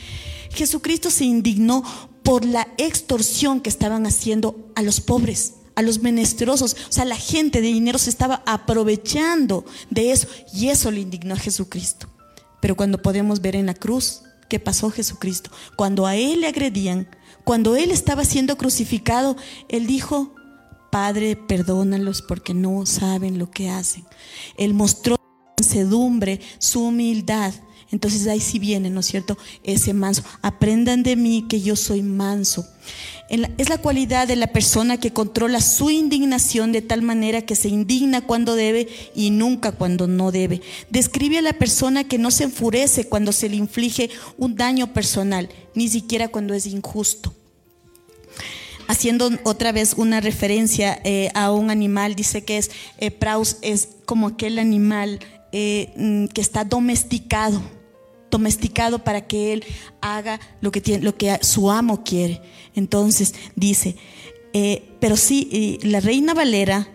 Jesucristo 0.50 1.12
se 1.12 1.26
indignó 1.26 1.84
por 2.24 2.46
la 2.46 2.70
extorsión 2.78 3.60
que 3.60 3.70
estaban 3.70 4.06
haciendo 4.08 4.72
a 4.76 4.82
los 4.82 5.02
pobres 5.02 5.54
a 5.76 5.84
los 5.84 6.02
menesterosos. 6.02 6.76
O 6.90 6.92
sea, 6.92 7.06
la 7.06 7.16
gente 7.16 7.62
de 7.62 7.68
dinero 7.68 8.00
se 8.00 8.10
estaba 8.10 8.42
aprovechando 8.48 9.64
de 9.92 10.12
eso 10.12 10.28
y 10.52 10.70
eso 10.70 10.90
le 10.90 11.02
indignó 11.02 11.36
a 11.36 11.38
Jesucristo. 11.38 12.08
Pero 12.60 12.76
cuando 12.76 13.00
podemos 13.00 13.42
ver 13.42 13.56
en 13.56 13.68
la 13.68 13.76
cruz 13.76 14.24
qué 14.48 14.60
pasó 14.60 14.89
Jesucristo, 14.89 15.52
cuando 15.76 16.06
a 16.06 16.16
él 16.16 16.41
le 16.41 16.48
agredían, 16.48 17.08
cuando 17.43 17.76
él 17.76 17.91
estaba 17.91 18.26
siendo 18.26 18.58
crucificado, 18.58 19.38
él 19.70 19.88
dijo, 19.88 20.36
Padre, 20.91 21.36
perdónalos 21.36 22.22
porque 22.22 22.54
no 22.54 22.86
saben 22.86 23.39
lo 23.39 23.52
que 23.52 23.70
hacen. 23.70 24.06
Él 24.58 24.74
mostró 24.74 25.16
su 25.16 25.64
mansedumbre, 25.64 26.41
su 26.60 26.84
humildad. 26.84 27.54
Entonces 27.92 28.28
ahí 28.28 28.40
sí 28.40 28.60
viene, 28.60 28.90
¿no 28.90 29.00
es 29.00 29.06
cierto? 29.06 29.38
Ese 29.64 29.94
manso. 29.94 30.24
Aprendan 30.42 31.04
de 31.04 31.16
mí 31.16 31.46
que 31.48 31.62
yo 31.62 31.76
soy 31.76 32.02
manso 32.02 32.66
es 33.30 33.70
la 33.70 33.78
cualidad 33.78 34.28
de 34.28 34.38
la 34.38 34.48
persona 34.48 34.98
que 34.98 35.12
controla 35.12 35.60
su 35.60 35.90
indignación 35.90 36.72
de 36.72 36.82
tal 36.82 37.02
manera 37.02 37.42
que 37.42 37.56
se 37.56 37.68
indigna 37.68 38.22
cuando 38.22 38.56
debe 38.56 38.88
y 39.16 39.32
nunca 39.32 39.74
cuando 39.74 40.08
no 40.08 40.32
debe. 40.32 40.62
Describe 40.90 41.40
a 41.40 41.42
la 41.42 41.54
persona 41.54 42.06
que 42.06 42.18
no 42.18 42.32
se 42.32 42.46
enfurece 42.46 43.10
cuando 43.10 43.34
se 43.34 43.50
le 43.50 43.58
inflige 43.58 44.10
un 44.38 44.56
daño 44.56 44.94
personal, 44.94 45.50
ni 45.76 45.90
siquiera 45.90 46.30
cuando 46.30 46.54
es 46.54 46.66
injusto. 46.68 47.34
Haciendo 48.88 49.30
otra 49.44 49.74
vez 49.74 49.96
una 49.98 50.22
referencia 50.22 51.02
eh, 51.04 51.30
a 51.34 51.52
un 51.52 51.70
animal, 51.70 52.16
dice 52.16 52.46
que 52.46 52.58
es, 52.58 52.72
eh, 52.98 53.12
Praus 53.12 53.58
es 53.62 53.90
como 54.06 54.28
aquel 54.28 54.58
animal 54.58 55.20
eh, 55.52 55.92
mm, 55.98 56.28
que 56.28 56.40
está 56.40 56.64
domesticado 56.64 57.62
domesticado 58.30 59.03
para 59.03 59.28
que 59.28 59.53
él 59.53 59.65
haga 60.01 60.39
lo 60.61 60.71
que, 60.71 60.82
tiene, 60.82 61.03
lo 61.03 61.15
que 61.15 61.39
su 61.41 61.71
amo 61.71 62.03
quiere. 62.03 62.41
Entonces 62.75 63.34
dice, 63.55 63.95
eh, 64.53 64.95
pero 64.99 65.17
sí, 65.17 65.80
la 65.84 65.99
reina 65.99 66.34
Valera 66.34 66.88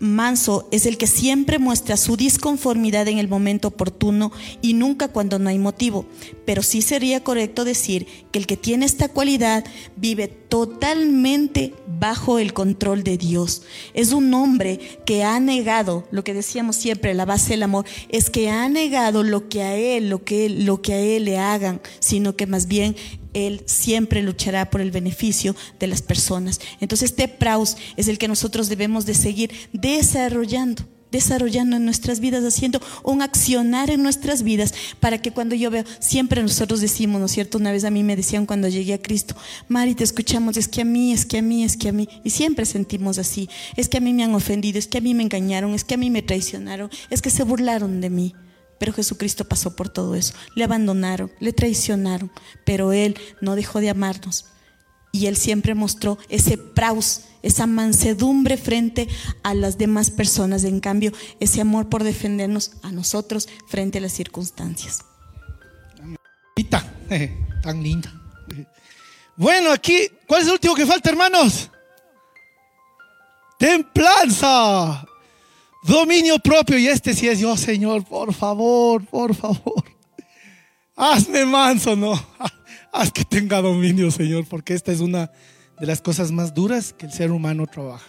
manso 0.00 0.66
es 0.72 0.86
el 0.86 0.96
que 0.96 1.06
siempre 1.06 1.58
muestra 1.58 1.96
su 1.96 2.16
disconformidad 2.16 3.06
en 3.06 3.18
el 3.18 3.28
momento 3.28 3.68
oportuno 3.68 4.32
y 4.62 4.72
nunca 4.72 5.08
cuando 5.08 5.38
no 5.38 5.50
hay 5.50 5.58
motivo. 5.58 6.06
Pero 6.44 6.62
sí 6.62 6.82
sería 6.82 7.22
correcto 7.22 7.64
decir 7.64 8.06
que 8.32 8.38
el 8.38 8.46
que 8.46 8.56
tiene 8.56 8.86
esta 8.86 9.08
cualidad 9.08 9.64
vive 9.96 10.26
totalmente 10.50 11.72
bajo 11.86 12.38
el 12.38 12.52
control 12.52 13.02
de 13.04 13.16
Dios. 13.16 13.62
Es 13.94 14.12
un 14.12 14.34
hombre 14.34 14.80
que 15.06 15.22
ha 15.24 15.40
negado, 15.40 16.06
lo 16.10 16.24
que 16.24 16.34
decíamos 16.34 16.76
siempre, 16.76 17.14
la 17.14 17.24
base 17.24 17.50
del 17.50 17.62
amor, 17.62 17.86
es 18.10 18.28
que 18.28 18.50
ha 18.50 18.68
negado 18.68 19.22
lo 19.22 19.48
que 19.48 19.62
a 19.62 19.76
él, 19.76 20.10
lo 20.10 20.24
que, 20.24 20.50
lo 20.50 20.82
que 20.82 20.92
a 20.92 20.98
él 20.98 21.24
le 21.24 21.38
hagan, 21.38 21.80
sino 22.00 22.36
que 22.36 22.46
más 22.46 22.66
bien 22.66 22.96
él 23.32 23.62
siempre 23.66 24.22
luchará 24.22 24.70
por 24.70 24.80
el 24.80 24.90
beneficio 24.90 25.54
de 25.78 25.86
las 25.86 26.02
personas. 26.02 26.60
Entonces 26.80 27.10
este 27.10 27.28
praus 27.28 27.76
es 27.96 28.08
el 28.08 28.18
que 28.18 28.28
nosotros 28.28 28.68
debemos 28.68 29.06
de 29.06 29.14
seguir 29.14 29.52
desarrollando 29.72 30.84
desarrollando 31.10 31.76
en 31.76 31.84
nuestras 31.84 32.20
vidas, 32.20 32.44
haciendo 32.44 32.80
un 33.02 33.22
accionar 33.22 33.90
en 33.90 34.02
nuestras 34.02 34.42
vidas, 34.42 34.74
para 35.00 35.18
que 35.18 35.32
cuando 35.32 35.54
yo 35.54 35.70
veo, 35.70 35.84
siempre 35.98 36.42
nosotros 36.42 36.80
decimos, 36.80 37.20
¿no 37.20 37.26
es 37.26 37.32
cierto? 37.32 37.58
Una 37.58 37.72
vez 37.72 37.84
a 37.84 37.90
mí 37.90 38.02
me 38.02 38.16
decían 38.16 38.46
cuando 38.46 38.68
llegué 38.68 38.94
a 38.94 39.02
Cristo, 39.02 39.34
Mari, 39.68 39.94
te 39.94 40.04
escuchamos, 40.04 40.56
es 40.56 40.68
que 40.68 40.82
a 40.82 40.84
mí, 40.84 41.12
es 41.12 41.26
que 41.26 41.38
a 41.38 41.42
mí, 41.42 41.64
es 41.64 41.76
que 41.76 41.88
a 41.88 41.92
mí, 41.92 42.08
y 42.24 42.30
siempre 42.30 42.66
sentimos 42.66 43.18
así, 43.18 43.48
es 43.76 43.88
que 43.88 43.98
a 43.98 44.00
mí 44.00 44.12
me 44.12 44.24
han 44.24 44.34
ofendido, 44.34 44.78
es 44.78 44.86
que 44.86 44.98
a 44.98 45.00
mí 45.00 45.14
me 45.14 45.22
engañaron, 45.22 45.74
es 45.74 45.84
que 45.84 45.94
a 45.94 45.98
mí 45.98 46.10
me 46.10 46.22
traicionaron, 46.22 46.90
es 47.10 47.22
que 47.22 47.30
se 47.30 47.44
burlaron 47.44 48.00
de 48.00 48.10
mí. 48.10 48.34
Pero 48.78 48.94
Jesucristo 48.94 49.44
pasó 49.44 49.76
por 49.76 49.90
todo 49.90 50.14
eso. 50.14 50.32
Le 50.54 50.64
abandonaron, 50.64 51.30
le 51.38 51.52
traicionaron, 51.52 52.32
pero 52.64 52.94
Él 52.94 53.14
no 53.42 53.54
dejó 53.54 53.78
de 53.80 53.90
amarnos. 53.90 54.46
Y 55.12 55.26
Él 55.26 55.36
siempre 55.36 55.74
mostró 55.74 56.18
ese 56.28 56.56
praus, 56.56 57.22
esa 57.42 57.66
mansedumbre 57.66 58.56
frente 58.56 59.08
a 59.42 59.54
las 59.54 59.76
demás 59.78 60.10
personas. 60.10 60.64
En 60.64 60.80
cambio, 60.80 61.12
ese 61.40 61.60
amor 61.60 61.88
por 61.88 62.04
defendernos 62.04 62.72
a 62.82 62.92
nosotros 62.92 63.48
frente 63.66 63.98
a 63.98 64.00
las 64.02 64.12
circunstancias. 64.12 65.00
Tan 67.62 67.82
linda. 67.82 68.12
Bueno, 69.36 69.72
aquí, 69.72 70.08
¿cuál 70.26 70.42
es 70.42 70.46
el 70.46 70.54
último 70.54 70.74
que 70.74 70.86
falta, 70.86 71.10
hermanos? 71.10 71.70
Templanza. 73.58 75.04
Dominio 75.82 76.38
propio, 76.38 76.78
y 76.78 76.88
este 76.88 77.14
sí 77.14 77.26
es 77.26 77.38
yo, 77.38 77.56
Señor, 77.56 78.04
por 78.04 78.34
favor, 78.34 79.04
por 79.06 79.34
favor. 79.34 79.82
Hazme 80.94 81.46
manso, 81.46 81.96
no. 81.96 82.12
Haz 82.92 83.12
que 83.12 83.24
tenga 83.24 83.60
dominio, 83.60 84.10
Señor, 84.10 84.46
porque 84.48 84.74
esta 84.74 84.92
es 84.92 85.00
una 85.00 85.30
de 85.78 85.86
las 85.86 86.00
cosas 86.02 86.32
más 86.32 86.54
duras 86.54 86.92
que 86.92 87.06
el 87.06 87.12
ser 87.12 87.30
humano 87.30 87.66
trabaja. 87.66 88.06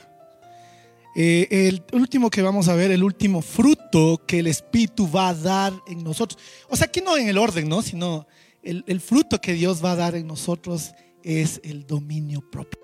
Eh, 1.16 1.48
el 1.68 1.84
último 1.94 2.30
que 2.30 2.42
vamos 2.42 2.68
a 2.68 2.76
ver, 2.76 2.92
el 2.92 3.04
último 3.04 3.42
fruto 3.42 4.22
que 4.26 4.40
el 4.40 4.48
Espíritu 4.48 5.10
va 5.12 5.30
a 5.30 5.34
dar 5.34 5.74
en 5.88 6.04
nosotros. 6.04 6.42
O 6.70 6.76
sea, 6.76 6.88
aquí 6.88 7.02
no 7.02 7.18
en 7.18 7.28
el 7.28 7.38
orden, 7.38 7.68
¿no? 7.68 7.82
Sino 7.82 8.28
el, 8.64 8.84
el 8.88 9.02
fruto 9.02 9.40
que 9.40 9.54
Dios 9.54 9.84
va 9.84 9.92
a 9.92 9.98
dar 9.98 10.16
en 10.16 10.28
nosotros 10.28 10.94
es 11.24 11.62
el 11.64 11.86
dominio 11.86 12.42
propio. 12.50 12.80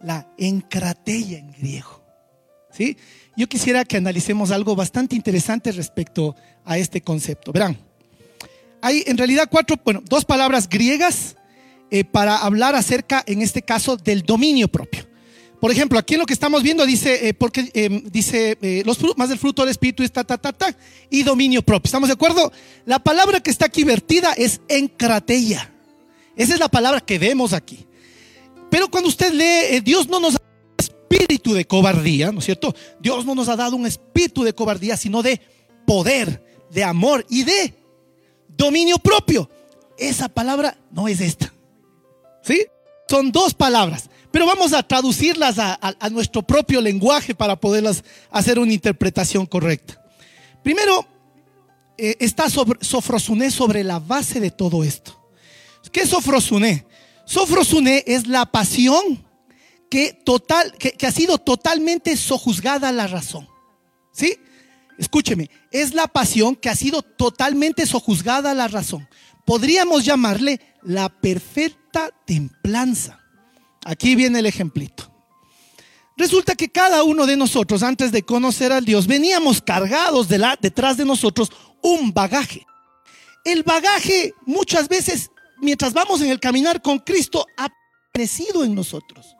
La 0.00 0.32
encratella 0.36 1.38
en 1.38 1.52
griego. 1.52 2.02
¿Sí? 2.70 2.98
yo 3.36 3.46
quisiera 3.48 3.84
que 3.84 3.98
analicemos 3.98 4.50
algo 4.50 4.74
bastante 4.74 5.14
interesante 5.14 5.70
respecto 5.72 6.34
a 6.64 6.78
este 6.78 7.02
concepto. 7.02 7.52
Verán, 7.52 7.78
hay 8.82 9.04
en 9.06 9.18
realidad 9.18 9.48
cuatro, 9.50 9.76
bueno, 9.84 10.02
dos 10.08 10.24
palabras 10.24 10.68
griegas 10.68 11.36
eh, 11.90 12.04
para 12.04 12.36
hablar 12.36 12.74
acerca, 12.74 13.22
en 13.26 13.42
este 13.42 13.62
caso, 13.62 13.96
del 13.96 14.22
dominio 14.22 14.68
propio. 14.68 15.06
Por 15.60 15.70
ejemplo, 15.70 15.98
aquí 15.98 16.14
en 16.14 16.20
lo 16.20 16.26
que 16.26 16.34
estamos 16.34 16.62
viendo 16.62 16.84
dice, 16.84 17.28
eh, 17.28 17.34
porque 17.34 17.70
em, 17.74 18.02
dice 18.10 18.58
eh, 18.60 18.84
más 19.16 19.28
del 19.28 19.38
fruto 19.38 19.62
del 19.62 19.70
espíritu 19.70 20.02
es 20.02 20.12
ta, 20.12 20.22
ta, 20.22 20.36
ta, 20.36 20.52
ta, 20.52 20.76
y 21.10 21.22
dominio 21.22 21.62
propio. 21.62 21.88
¿Estamos 21.88 22.08
de 22.08 22.14
acuerdo? 22.14 22.52
La 22.84 22.98
palabra 22.98 23.40
que 23.40 23.50
está 23.50 23.66
aquí 23.66 23.84
vertida 23.84 24.32
es 24.34 24.60
encratella. 24.68 25.72
Esa 26.36 26.54
es 26.54 26.60
la 26.60 26.68
palabra 26.68 27.00
que 27.00 27.18
vemos 27.18 27.52
aquí. 27.52 27.86
Pero 28.70 28.90
cuando 28.90 29.08
usted 29.08 29.32
lee, 29.32 29.80
Dios 29.80 30.08
no 30.08 30.20
nos 30.20 30.34
da 30.34 30.40
espíritu 30.78 31.06
espíritu 31.16 31.54
de 31.54 31.66
cobardía, 31.66 32.32
¿no 32.32 32.40
es 32.40 32.44
cierto? 32.44 32.74
Dios 33.00 33.24
no 33.24 33.34
nos 33.34 33.48
ha 33.48 33.56
dado 33.56 33.76
un 33.76 33.86
espíritu 33.86 34.44
de 34.44 34.52
cobardía, 34.52 34.96
sino 34.96 35.22
de 35.22 35.40
poder, 35.86 36.42
de 36.70 36.84
amor 36.84 37.24
y 37.30 37.44
de 37.44 37.74
dominio 38.56 38.98
propio. 38.98 39.48
Esa 39.98 40.28
palabra 40.28 40.76
no 40.90 41.08
es 41.08 41.20
esta. 41.20 41.52
¿Sí? 42.42 42.66
Son 43.08 43.30
dos 43.30 43.54
palabras, 43.54 44.10
pero 44.30 44.46
vamos 44.46 44.72
a 44.72 44.82
traducirlas 44.82 45.58
a, 45.58 45.94
nuestro 46.10 46.42
propio 46.42 46.80
lenguaje 46.80 47.34
para 47.34 47.56
poderlas 47.56 48.02
hacer 48.30 48.58
una 48.58 48.72
interpretación 48.72 49.46
correcta. 49.46 50.02
Primero, 50.62 51.06
eh, 51.96 52.16
está 52.20 52.50
sobre, 52.50 52.84
Sofrosuné 52.84 53.50
sobre 53.50 53.84
la 53.84 54.00
base 54.00 54.40
de 54.40 54.50
todo 54.50 54.82
esto. 54.82 55.20
¿Qué 55.92 56.00
es 56.02 56.10
Sofrosuné? 56.10 56.84
Sofrosuné 57.24 58.04
es 58.06 58.26
la 58.26 58.46
pasión 58.46 59.24
que, 59.88 60.12
total, 60.12 60.72
que, 60.78 61.06
ha 61.06 61.12
sido 61.12 61.38
totalmente 61.38 62.16
sojuzgada 62.16 62.92
la 62.92 63.06
razón. 63.06 63.48
¿Sí? 64.12 64.36
Escúcheme, 64.98 65.50
es 65.70 65.94
la 65.94 66.06
pasión 66.06 66.56
que 66.56 66.68
ha 66.68 66.76
sido 66.76 67.02
totalmente 67.02 67.86
sojuzgada 67.86 68.52
a 68.52 68.54
la 68.54 68.68
razón. 68.68 69.08
Podríamos 69.44 70.04
llamarle 70.04 70.60
la 70.82 71.08
perfecta 71.08 72.10
templanza. 72.24 73.20
Aquí 73.84 74.16
viene 74.16 74.40
el 74.40 74.46
ejemplito. 74.46 75.12
Resulta 76.16 76.54
que 76.54 76.70
cada 76.70 77.04
uno 77.04 77.26
de 77.26 77.36
nosotros, 77.36 77.82
antes 77.82 78.10
de 78.10 78.22
conocer 78.22 78.72
al 78.72 78.84
Dios, 78.84 79.06
veníamos 79.06 79.60
cargados 79.60 80.28
de 80.28 80.38
la, 80.38 80.58
detrás 80.60 80.96
de 80.96 81.04
nosotros 81.04 81.52
un 81.82 82.12
bagaje. 82.12 82.66
El 83.44 83.62
bagaje 83.62 84.32
muchas 84.46 84.88
veces, 84.88 85.30
mientras 85.58 85.92
vamos 85.92 86.22
en 86.22 86.30
el 86.30 86.40
caminar 86.40 86.80
con 86.80 86.98
Cristo, 86.98 87.46
ha 87.58 87.68
permanecido 88.12 88.64
en 88.64 88.74
nosotros. 88.74 89.36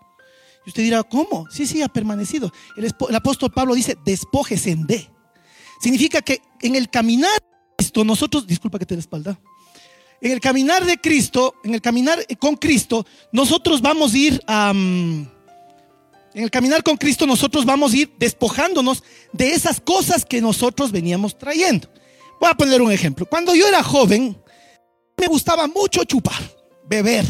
Y 0.66 0.70
usted 0.70 0.82
dirá, 0.82 1.02
¿cómo? 1.02 1.46
Sí, 1.50 1.66
sí, 1.66 1.80
ha 1.80 1.88
permanecido. 1.88 2.52
El, 2.76 2.92
apóstol 3.14 3.50
Pablo 3.50 3.74
dice, 3.74 3.96
despójese 4.04 4.76
de. 4.76 5.08
Significa 5.80 6.22
que 6.22 6.40
en 6.62 6.74
el 6.74 6.88
caminar 6.88 7.32
de 7.40 7.76
Cristo, 7.78 8.04
nosotros, 8.04 8.46
disculpa 8.46 8.78
que 8.78 8.86
te 8.86 8.94
la 8.94 9.00
espalda, 9.00 9.38
en 10.20 10.32
el 10.32 10.40
caminar 10.40 10.84
de 10.84 10.96
Cristo, 10.98 11.54
en 11.64 11.74
el 11.74 11.82
caminar 11.82 12.24
con 12.38 12.56
Cristo, 12.56 13.06
nosotros 13.32 13.82
vamos 13.82 14.14
a 14.14 14.18
ir 14.18 14.42
a... 14.46 14.70
en 14.70 15.30
el 16.34 16.50
caminar 16.50 16.82
con 16.82 16.96
Cristo 16.96 17.26
nosotros 17.26 17.64
vamos 17.64 17.92
a 17.92 17.96
ir 17.96 18.12
despojándonos 18.18 19.02
de 19.32 19.50
esas 19.50 19.80
cosas 19.80 20.24
que 20.24 20.40
nosotros 20.40 20.90
veníamos 20.90 21.36
trayendo. 21.36 21.88
Voy 22.40 22.50
a 22.50 22.54
poner 22.54 22.82
un 22.82 22.92
ejemplo. 22.92 23.26
Cuando 23.26 23.54
yo 23.54 23.68
era 23.68 23.82
joven, 23.82 24.36
me 25.16 25.26
gustaba 25.26 25.66
mucho 25.66 26.04
chupar, 26.04 26.40
beber. 26.88 27.24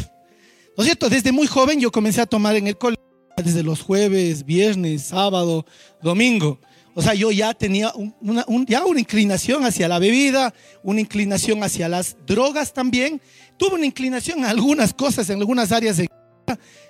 ¿No 0.77 0.85
cierto? 0.85 1.09
Desde 1.09 1.33
muy 1.33 1.47
joven 1.47 1.81
yo 1.81 1.91
comencé 1.91 2.21
a 2.21 2.27
tomar 2.27 2.57
en 2.57 2.67
el 2.67 2.77
colegio, 2.77 3.05
desde 3.37 3.63
los 3.63 3.83
jueves, 3.83 4.45
viernes, 4.45 5.03
sábado, 5.03 5.67
domingo. 6.03 6.61
O 6.99 7.03
sea, 7.03 7.13
yo 7.13 7.31
ya 7.31 7.53
tenía 7.53 7.93
una, 8.23 8.47
ya 8.67 8.87
una 8.87 8.99
inclinación 8.99 9.67
hacia 9.67 9.87
la 9.87 9.99
bebida, 9.99 10.55
una 10.83 10.99
inclinación 10.99 11.63
hacia 11.63 11.91
las 11.91 12.17
drogas 12.27 12.73
también. 12.73 13.21
Tuve 13.59 13.75
una 13.75 13.85
inclinación 13.85 14.43
a 14.47 14.49
algunas 14.49 14.95
cosas 14.95 15.29
en 15.29 15.39
algunas 15.39 15.73
áreas 15.73 15.99
de 15.99 16.09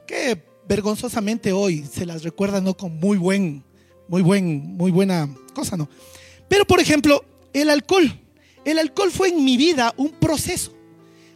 que 0.06 0.40
vergonzosamente 0.68 1.52
hoy 1.52 1.84
se 1.92 2.06
las 2.06 2.22
recuerda 2.22 2.60
no 2.60 2.76
con 2.76 3.00
muy 3.00 3.18
buen, 3.18 3.64
muy 4.06 4.22
buen, 4.22 4.76
muy 4.76 4.92
buena 4.92 5.28
cosa, 5.52 5.76
¿no? 5.76 5.88
Pero 6.48 6.64
por 6.64 6.78
ejemplo, 6.78 7.24
el 7.52 7.68
alcohol. 7.68 8.16
El 8.64 8.78
alcohol 8.78 9.10
fue 9.10 9.30
en 9.30 9.44
mi 9.44 9.56
vida 9.56 9.92
un 9.96 10.10
proceso. 10.10 10.72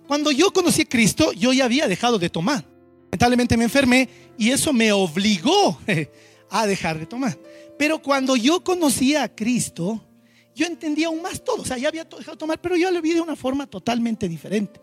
Cuando 0.07 0.31
yo 0.31 0.53
conocí 0.53 0.83
a 0.83 0.89
Cristo, 0.89 1.33
yo 1.33 1.53
ya 1.53 1.65
había 1.65 1.89
dejado 1.89 2.21
de 2.21 2.31
tomar. 2.31 2.65
Lamentablemente 3.07 3.57
me 3.57 3.65
enfermé 3.65 4.09
y 4.39 4.51
eso 4.51 4.73
me 4.73 4.93
obligó 4.93 5.77
a 6.51 6.67
dejar 6.69 7.01
de 7.01 7.07
tomar. 7.07 7.37
Pero 7.81 8.03
cuando 8.03 8.37
yo 8.37 8.63
conocía 8.63 9.23
a 9.23 9.35
Cristo, 9.35 10.07
yo 10.55 10.67
entendía 10.67 11.07
aún 11.07 11.23
más 11.23 11.43
todo. 11.43 11.63
O 11.63 11.65
sea, 11.65 11.79
ya 11.79 11.89
había 11.89 12.05
dejado 12.05 12.33
de 12.33 12.37
tomar, 12.37 12.61
pero 12.61 12.77
yo 12.77 12.91
lo 12.91 13.01
vi 13.01 13.15
de 13.15 13.23
una 13.23 13.35
forma 13.35 13.67
totalmente 13.67 14.29
diferente. 14.29 14.79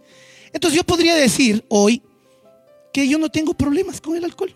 Entonces 0.52 0.78
yo 0.78 0.84
podría 0.84 1.14
decir 1.14 1.64
hoy 1.70 2.02
que 2.92 3.08
yo 3.08 3.20
no 3.20 3.30
tengo 3.30 3.54
problemas 3.54 4.02
con 4.02 4.16
el 4.16 4.24
alcohol. 4.24 4.52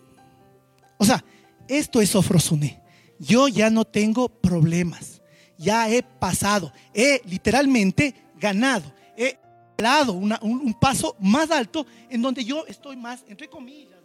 O 0.97 1.05
sea, 1.05 1.23
esto 1.67 2.01
es 2.01 2.09
sofrosuné. 2.09 2.81
Yo 3.19 3.47
ya 3.47 3.69
no 3.69 3.85
tengo 3.85 4.27
problemas. 4.27 5.21
Ya 5.55 5.87
he 5.87 6.01
pasado. 6.01 6.73
He 6.95 7.21
literalmente 7.25 8.15
ganado. 8.39 8.91
He 9.15 9.37
dado 9.77 10.13
un, 10.13 10.75
paso 10.81 11.15
más 11.19 11.51
alto 11.51 11.85
en 12.09 12.23
donde 12.23 12.43
yo 12.43 12.65
estoy 12.65 12.97
más, 12.97 13.23
entre 13.27 13.47
comillas, 13.47 13.99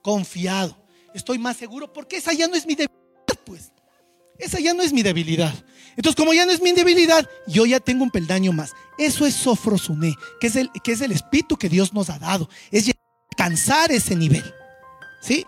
confiado 0.00 0.78
estoy 1.12 1.36
más 1.36 1.58
seguro, 1.58 1.92
porque 1.92 2.16
esa 2.16 2.32
ya 2.32 2.48
no 2.48 2.54
es 2.54 2.64
mi 2.64 2.74
debilidad. 2.74 3.01
Esa 4.42 4.58
ya 4.58 4.74
no 4.74 4.82
es 4.82 4.92
mi 4.92 5.02
debilidad. 5.02 5.54
Entonces, 5.96 6.16
como 6.16 6.34
ya 6.34 6.44
no 6.44 6.52
es 6.52 6.60
mi 6.60 6.72
debilidad, 6.72 7.28
yo 7.46 7.64
ya 7.64 7.78
tengo 7.78 8.02
un 8.02 8.10
peldaño 8.10 8.52
más. 8.52 8.72
Eso 8.98 9.24
es 9.24 9.34
sofrosuné, 9.34 10.14
que 10.40 10.48
es 10.48 10.56
el, 10.56 10.70
que 10.82 10.92
es 10.92 11.00
el 11.00 11.12
espíritu 11.12 11.56
que 11.56 11.68
Dios 11.68 11.92
nos 11.92 12.10
ha 12.10 12.18
dado. 12.18 12.48
Es 12.70 12.90
alcanzar 13.30 13.92
ese 13.92 14.16
nivel. 14.16 14.44
¿Sí? 15.20 15.46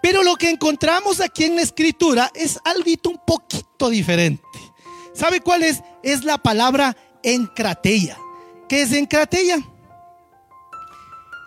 Pero 0.00 0.22
lo 0.22 0.36
que 0.36 0.50
encontramos 0.50 1.20
aquí 1.20 1.44
en 1.44 1.56
la 1.56 1.62
escritura 1.62 2.30
es 2.34 2.60
algo 2.64 2.88
un 3.08 3.20
poquito 3.26 3.90
diferente. 3.90 4.44
¿Sabe 5.12 5.40
cuál 5.40 5.64
es? 5.64 5.82
Es 6.04 6.22
la 6.22 6.38
palabra 6.38 6.96
encratella. 7.24 8.16
¿Qué 8.68 8.82
es 8.82 8.92
encratella? 8.92 9.58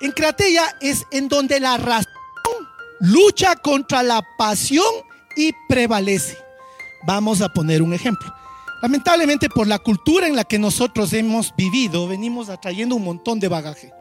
Encratella 0.01 0.75
es 0.81 1.05
en 1.11 1.29
donde 1.29 1.59
la 1.61 1.77
razón 1.77 2.11
lucha 2.99 3.55
contra 3.55 4.03
la 4.03 4.21
pasión 4.37 4.93
y 5.37 5.53
prevalece. 5.69 6.48
Vamos 7.05 7.41
a 7.41 7.49
poner 7.49 7.81
un 7.81 7.93
ejemplo. 7.93 8.33
Lamentablemente 8.81 9.49
por 9.49 9.67
la 9.67 9.79
cultura 9.79 10.27
en 10.27 10.35
la 10.35 10.43
que 10.43 10.59
nosotros 10.59 11.11
hemos 11.13 11.53
vivido, 11.55 12.07
venimos 12.07 12.49
atrayendo 12.49 12.95
un 12.95 13.03
montón 13.03 13.39
de 13.39 13.47
bagaje. 13.47 13.91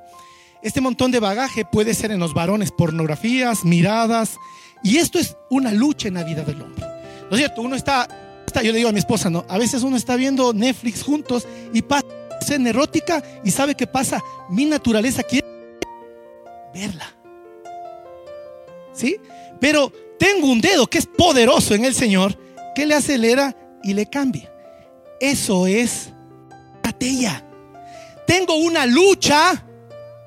Este 0.62 0.80
montón 0.80 1.10
de 1.10 1.20
bagaje 1.20 1.64
puede 1.64 1.94
ser 1.94 2.10
en 2.10 2.20
los 2.20 2.34
varones 2.34 2.72
pornografías, 2.72 3.64
miradas, 3.64 4.36
y 4.82 4.98
esto 4.98 5.18
es 5.18 5.36
una 5.50 5.72
lucha 5.72 6.08
en 6.08 6.14
la 6.14 6.24
vida 6.24 6.42
del 6.42 6.62
hombre. 6.62 6.84
¿No 7.30 7.36
es 7.36 7.38
cierto? 7.38 7.62
Uno 7.62 7.76
está, 7.76 8.08
está 8.46 8.62
yo 8.62 8.72
le 8.72 8.78
digo 8.78 8.88
a 8.88 8.92
mi 8.92 8.98
esposa, 8.98 9.30
no, 9.30 9.44
a 9.48 9.58
veces 9.58 9.82
uno 9.82 9.96
está 9.96 10.16
viendo 10.16 10.52
Netflix 10.52 11.02
juntos 11.02 11.46
y 11.72 11.82
pasa 11.82 12.06
escena 12.40 12.70
erótica 12.70 13.22
y 13.44 13.50
sabe 13.50 13.74
qué 13.74 13.86
pasa. 13.86 14.22
Mi 14.48 14.64
naturaleza 14.64 15.22
quiere 15.22 15.46
verla. 16.72 17.14
¿sí? 18.92 19.16
Pero 19.60 19.92
tengo 20.18 20.46
un 20.46 20.60
dedo 20.60 20.86
que 20.86 20.98
es 20.98 21.06
poderoso 21.06 21.74
en 21.74 21.84
el 21.84 21.94
Señor, 21.94 22.36
que 22.78 22.86
le 22.86 22.94
acelera 22.94 23.56
y 23.82 23.92
le 23.92 24.06
cambia. 24.06 24.48
Eso 25.18 25.66
es 25.66 26.12
estrategia. 26.76 27.44
Tengo 28.24 28.54
una 28.54 28.86
lucha, 28.86 29.66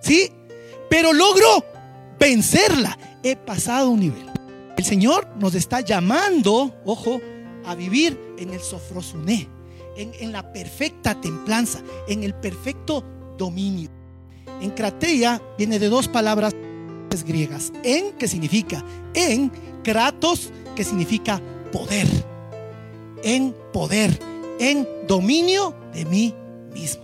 ¿sí? 0.02 0.30
Pero 0.90 1.14
logro 1.14 1.64
vencerla. 2.20 2.98
He 3.24 3.38
pasado 3.38 3.92
un 3.92 4.02
nivel. 4.02 4.30
El 4.76 4.84
Señor 4.84 5.30
nos 5.40 5.56
está 5.56 5.80
llamando, 5.80 6.76
ojo, 6.84 7.22
a 7.64 7.74
vivir 7.74 8.20
en 8.38 8.50
el 8.50 8.60
sofrosuné, 8.60 9.48
en, 9.96 10.34
la 10.34 10.52
perfecta 10.52 11.22
templanza, 11.22 11.80
en 12.10 12.26
el 12.26 12.34
perfecto 12.34 13.06
dominio. 13.38 13.90
En 14.60 14.72
Cratea 14.72 15.42
viene 15.58 15.80
de 15.80 15.88
dos 15.88 16.10
palabras 16.10 16.54
griegas. 17.26 17.72
En, 17.84 18.12
que 18.18 18.28
significa 18.28 18.84
en, 19.14 19.54
kratos, 19.86 20.52
que 20.76 20.84
significa 20.84 21.42
poder. 21.72 22.31
En 23.24 23.56
poder, 23.74 24.18
en 24.60 24.88
dominio 25.08 25.74
de 25.94 26.06
mí 26.06 26.36
mismo. 26.74 27.04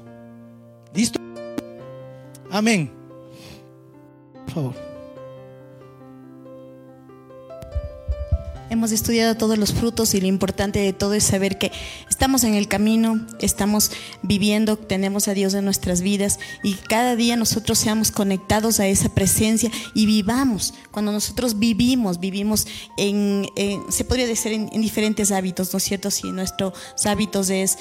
¿Listo? 0.94 1.20
Amén. 2.50 2.92
Por 4.46 4.54
favor. 4.54 4.87
Hemos 8.70 8.92
estudiado 8.92 9.36
todos 9.36 9.58
los 9.58 9.74
frutos 9.74 10.14
y 10.14 10.20
lo 10.20 10.28
importante 10.28 10.80
de 10.80 10.92
todo 10.92 11.14
es 11.14 11.24
saber 11.24 11.58
que 11.58 11.72
estamos 12.10 12.44
en 12.44 12.54
el 12.54 12.68
camino, 12.68 13.26
estamos 13.40 13.92
viviendo, 14.24 14.76
tenemos 14.76 15.30
a 15.30 15.34
Dios 15.34 15.54
en 15.54 15.64
nuestras 15.64 16.02
vidas 16.02 16.38
y 16.64 16.74
cada 16.74 17.16
día 17.16 17.38
nosotros 17.38 17.78
seamos 17.78 18.12
conectados 18.12 18.82
a 18.82 18.88
esa 18.88 19.08
presencia 19.10 19.72
y 19.94 20.06
vivamos. 20.06 20.74
Cuando 20.92 21.14
nosotros 21.14 21.60
vivimos, 21.60 22.20
vivimos 22.20 22.68
en, 22.98 23.48
se 23.90 24.04
podría 24.04 24.28
decir 24.28 24.52
en, 24.52 24.70
diferentes 24.82 25.32
hábitos, 25.32 25.72
¿no 25.72 25.78
es 25.78 25.84
cierto? 25.84 26.12
Si 26.12 26.32
nuestros 26.32 26.74
hábitos 27.06 27.50
es... 27.50 27.78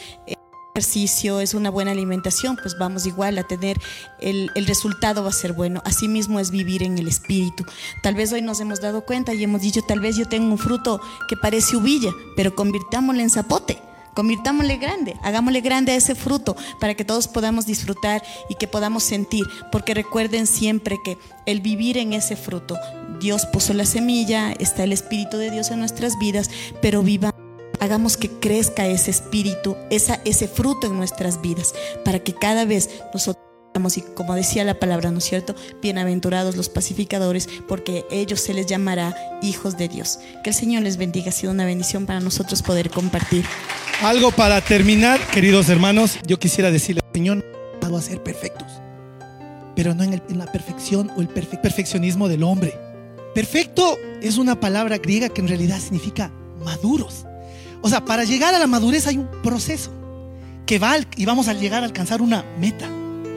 ejercicio, 0.76 1.40
es 1.40 1.54
una 1.54 1.70
buena 1.70 1.92
alimentación, 1.92 2.56
pues 2.56 2.76
vamos 2.78 3.06
igual 3.06 3.38
a 3.38 3.44
tener, 3.44 3.78
el, 4.20 4.50
el, 4.54 4.66
resultado 4.66 5.22
va 5.22 5.30
a 5.30 5.32
ser 5.32 5.54
bueno. 5.54 5.80
Asimismo 5.86 6.38
es 6.38 6.50
vivir 6.50 6.82
en 6.82 6.98
el 6.98 7.08
espíritu. 7.08 7.64
Tal 8.02 8.14
vez 8.14 8.30
hoy 8.32 8.42
nos 8.42 8.60
hemos 8.60 8.82
dado 8.82 9.06
cuenta 9.06 9.32
y 9.32 9.42
hemos 9.42 9.62
dicho, 9.62 9.80
tal 9.80 10.00
vez 10.00 10.16
yo 10.16 10.28
tengo 10.28 10.52
un 10.52 10.58
fruto 10.58 11.00
que 11.30 11.36
parece 11.36 11.76
uvilla, 11.76 12.10
pero 12.36 12.54
convirtámoslo 12.54 13.22
en 13.22 13.30
zapote 13.30 13.82
convirtámosle 14.14 14.78
grande, 14.78 15.14
hagámosle 15.22 15.60
grande 15.60 15.92
a 15.92 15.96
ese 15.96 16.14
fruto 16.14 16.56
para 16.80 16.94
que 16.94 17.04
todos 17.04 17.28
podamos 17.28 17.66
disfrutar 17.66 18.22
y 18.48 18.54
que 18.54 18.66
podamos 18.66 19.02
sentir, 19.02 19.44
porque 19.70 19.92
recuerden 19.92 20.46
siempre 20.46 20.96
que 21.04 21.18
el 21.44 21.60
vivir 21.60 21.98
en 21.98 22.14
ese 22.14 22.34
fruto, 22.34 22.78
Dios 23.20 23.44
puso 23.44 23.74
la 23.74 23.84
semilla, 23.84 24.52
está 24.52 24.84
el 24.84 24.94
Espíritu 24.94 25.36
de 25.36 25.50
Dios 25.50 25.70
en 25.70 25.80
nuestras 25.80 26.18
vidas, 26.18 26.50
pero 26.80 27.02
viva 27.02 27.34
hagamos 27.86 28.16
que 28.16 28.28
crezca 28.28 28.86
ese 28.86 29.10
espíritu, 29.10 29.76
esa, 29.90 30.20
ese 30.24 30.48
fruto 30.48 30.86
en 30.86 30.96
nuestras 30.96 31.40
vidas, 31.40 31.74
para 32.04 32.18
que 32.18 32.34
cada 32.34 32.64
vez 32.64 32.90
nosotros 33.12 33.46
y 33.94 34.00
como 34.00 34.34
decía 34.34 34.64
la 34.64 34.80
palabra, 34.80 35.10
¿no 35.10 35.18
es 35.18 35.24
cierto? 35.24 35.54
Bienaventurados 35.82 36.56
los 36.56 36.70
pacificadores, 36.70 37.46
porque 37.68 38.06
ellos 38.10 38.40
se 38.40 38.54
les 38.54 38.64
llamará 38.64 39.14
hijos 39.42 39.76
de 39.76 39.86
Dios. 39.86 40.18
Que 40.42 40.50
el 40.50 40.56
Señor 40.56 40.82
les 40.82 40.96
bendiga, 40.96 41.28
ha 41.28 41.32
sido 41.32 41.52
una 41.52 41.66
bendición 41.66 42.06
para 42.06 42.20
nosotros 42.20 42.62
poder 42.62 42.88
compartir. 42.88 43.44
Algo 44.02 44.30
para 44.30 44.62
terminar, 44.62 45.20
queridos 45.28 45.68
hermanos, 45.68 46.18
yo 46.26 46.38
quisiera 46.38 46.70
decirle, 46.70 47.02
Señor, 47.12 47.44
a 47.94 48.02
ser 48.02 48.22
perfectos, 48.22 48.66
pero 49.76 49.94
no 49.94 50.02
en, 50.02 50.20
la 50.36 50.50
perfección 50.50 51.10
o 51.16 51.20
el 51.20 51.28
perfeccionismo 51.28 52.28
del 52.28 52.42
hombre. 52.42 52.74
Perfecto 53.34 53.96
es 54.22 54.38
una 54.38 54.58
palabra 54.58 54.98
griega 54.98 55.28
que 55.28 55.40
en 55.40 55.48
realidad 55.48 55.78
significa 55.78 56.32
maduros. 56.64 57.26
O 57.86 57.88
sea, 57.88 58.04
para 58.04 58.24
llegar 58.24 58.52
a 58.52 58.58
la 58.58 58.66
madurez 58.66 59.06
hay 59.06 59.16
un 59.16 59.28
proceso 59.44 59.92
que 60.66 60.80
va 60.80 60.96
y 61.14 61.24
vamos 61.24 61.46
a 61.46 61.52
llegar 61.52 61.84
a 61.84 61.86
alcanzar 61.86 62.20
una 62.20 62.44
meta. 62.58 62.88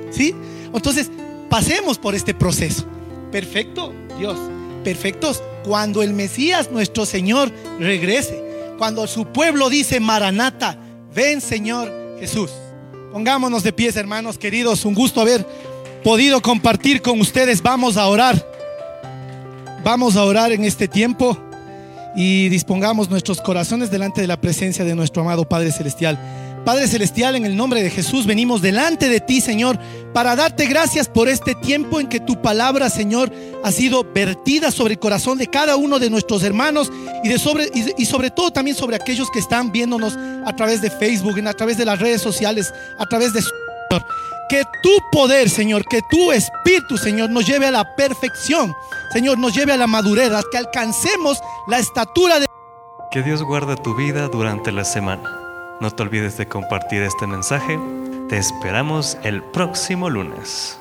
¿Sí? 0.09 0.33
Entonces, 0.73 1.11
pasemos 1.51 1.99
por 1.99 2.15
este 2.15 2.33
proceso. 2.33 2.83
Perfecto, 3.31 3.93
Dios. 4.17 4.39
Perfectos 4.83 5.43
cuando 5.63 6.01
el 6.01 6.13
Mesías, 6.13 6.71
nuestro 6.71 7.05
Señor, 7.05 7.51
regrese. 7.79 8.43
Cuando 8.79 9.05
su 9.05 9.27
pueblo 9.27 9.69
dice, 9.69 9.99
Maranata, 9.99 10.79
ven 11.13 11.41
Señor 11.41 12.17
Jesús. 12.19 12.49
Pongámonos 13.13 13.61
de 13.61 13.71
pies, 13.71 13.97
hermanos 13.97 14.39
queridos. 14.39 14.83
Un 14.83 14.95
gusto 14.95 15.21
haber 15.21 15.45
podido 16.03 16.41
compartir 16.41 17.03
con 17.03 17.21
ustedes. 17.21 17.61
Vamos 17.61 17.97
a 17.97 18.07
orar. 18.07 18.43
Vamos 19.83 20.15
a 20.15 20.23
orar 20.23 20.51
en 20.51 20.65
este 20.65 20.87
tiempo 20.87 21.37
y 22.16 22.49
dispongamos 22.49 23.10
nuestros 23.10 23.41
corazones 23.41 23.91
delante 23.91 24.22
de 24.22 24.28
la 24.28 24.39
presencia 24.39 24.84
de 24.86 24.95
nuestro 24.95 25.22
amado 25.22 25.47
Padre 25.47 25.72
Celestial. 25.72 26.18
Padre 26.66 26.88
Celestial, 26.88 27.36
en 27.36 27.45
el 27.45 27.55
nombre 27.55 27.82
de 27.82 27.89
Jesús 27.89 28.26
venimos 28.26 28.62
delante 28.62 29.10
de 29.10 29.22
ti, 29.22 29.41
Señor, 29.41 29.80
para 30.14 30.36
darte 30.36 30.66
gracias 30.68 31.07
por 31.07 31.30
este 31.30 31.55
tiempo 31.55 31.99
en 31.99 32.07
que 32.07 32.20
tu 32.20 32.41
palabra, 32.41 32.89
Señor, 32.89 33.32
ha 33.64 33.72
sido 33.72 34.03
vertida 34.03 34.70
sobre 34.70 34.93
el 34.93 34.99
corazón 34.99 35.38
de 35.38 35.47
cada 35.47 35.78
uno 35.78 35.99
de 35.99 36.10
nuestros 36.10 36.43
hermanos 36.43 36.91
y, 37.24 37.30
de 37.30 37.39
sobre, 37.39 37.70
y, 37.97 38.05
sobre 38.05 38.30
todo 38.30 38.51
también 38.51 38.76
sobre 38.76 38.97
aquellos 38.97 39.32
que 39.32 39.39
están 39.39 39.72
viéndonos 39.72 40.18
a 40.45 40.55
través 40.55 40.82
de 40.82 40.91
Facebook, 40.91 41.39
a 41.47 41.53
través 41.53 41.78
de 41.78 41.86
las 41.86 41.99
redes 41.99 42.22
sociales, 42.22 42.74
a 42.97 43.05
través 43.07 43.34
de. 43.34 43.41
Que 44.49 44.63
tu 44.81 44.89
poder, 45.11 45.47
Señor, 45.47 45.85
que 45.85 46.01
tu 46.09 46.31
espíritu, 46.31 46.97
Señor, 46.97 47.29
nos 47.29 47.45
lleve 47.45 47.67
a 47.67 47.71
la 47.71 47.95
perfección, 47.95 48.75
Señor, 49.13 49.37
nos 49.37 49.53
lleve 49.53 49.73
a 49.73 49.77
la 49.77 49.85
madurez, 49.85 50.31
que 50.51 50.57
alcancemos 50.57 51.39
la 51.67 51.77
estatura 51.77 52.39
de... 52.39 52.47
Que 53.11 53.21
Dios 53.21 53.43
guarde 53.43 53.75
tu 53.75 53.95
vida 53.95 54.27
durante 54.27 54.71
la 54.71 54.85
semana. 54.85 55.29
No 55.79 55.91
te 55.91 56.01
olvides 56.01 56.37
de 56.37 56.47
compartir 56.47 57.03
este 57.03 57.27
mensaje. 57.27 57.79
Te 58.27 58.37
esperamos 58.37 59.17
el 59.23 59.43
próximo 59.43 60.09
lunes. 60.09 60.78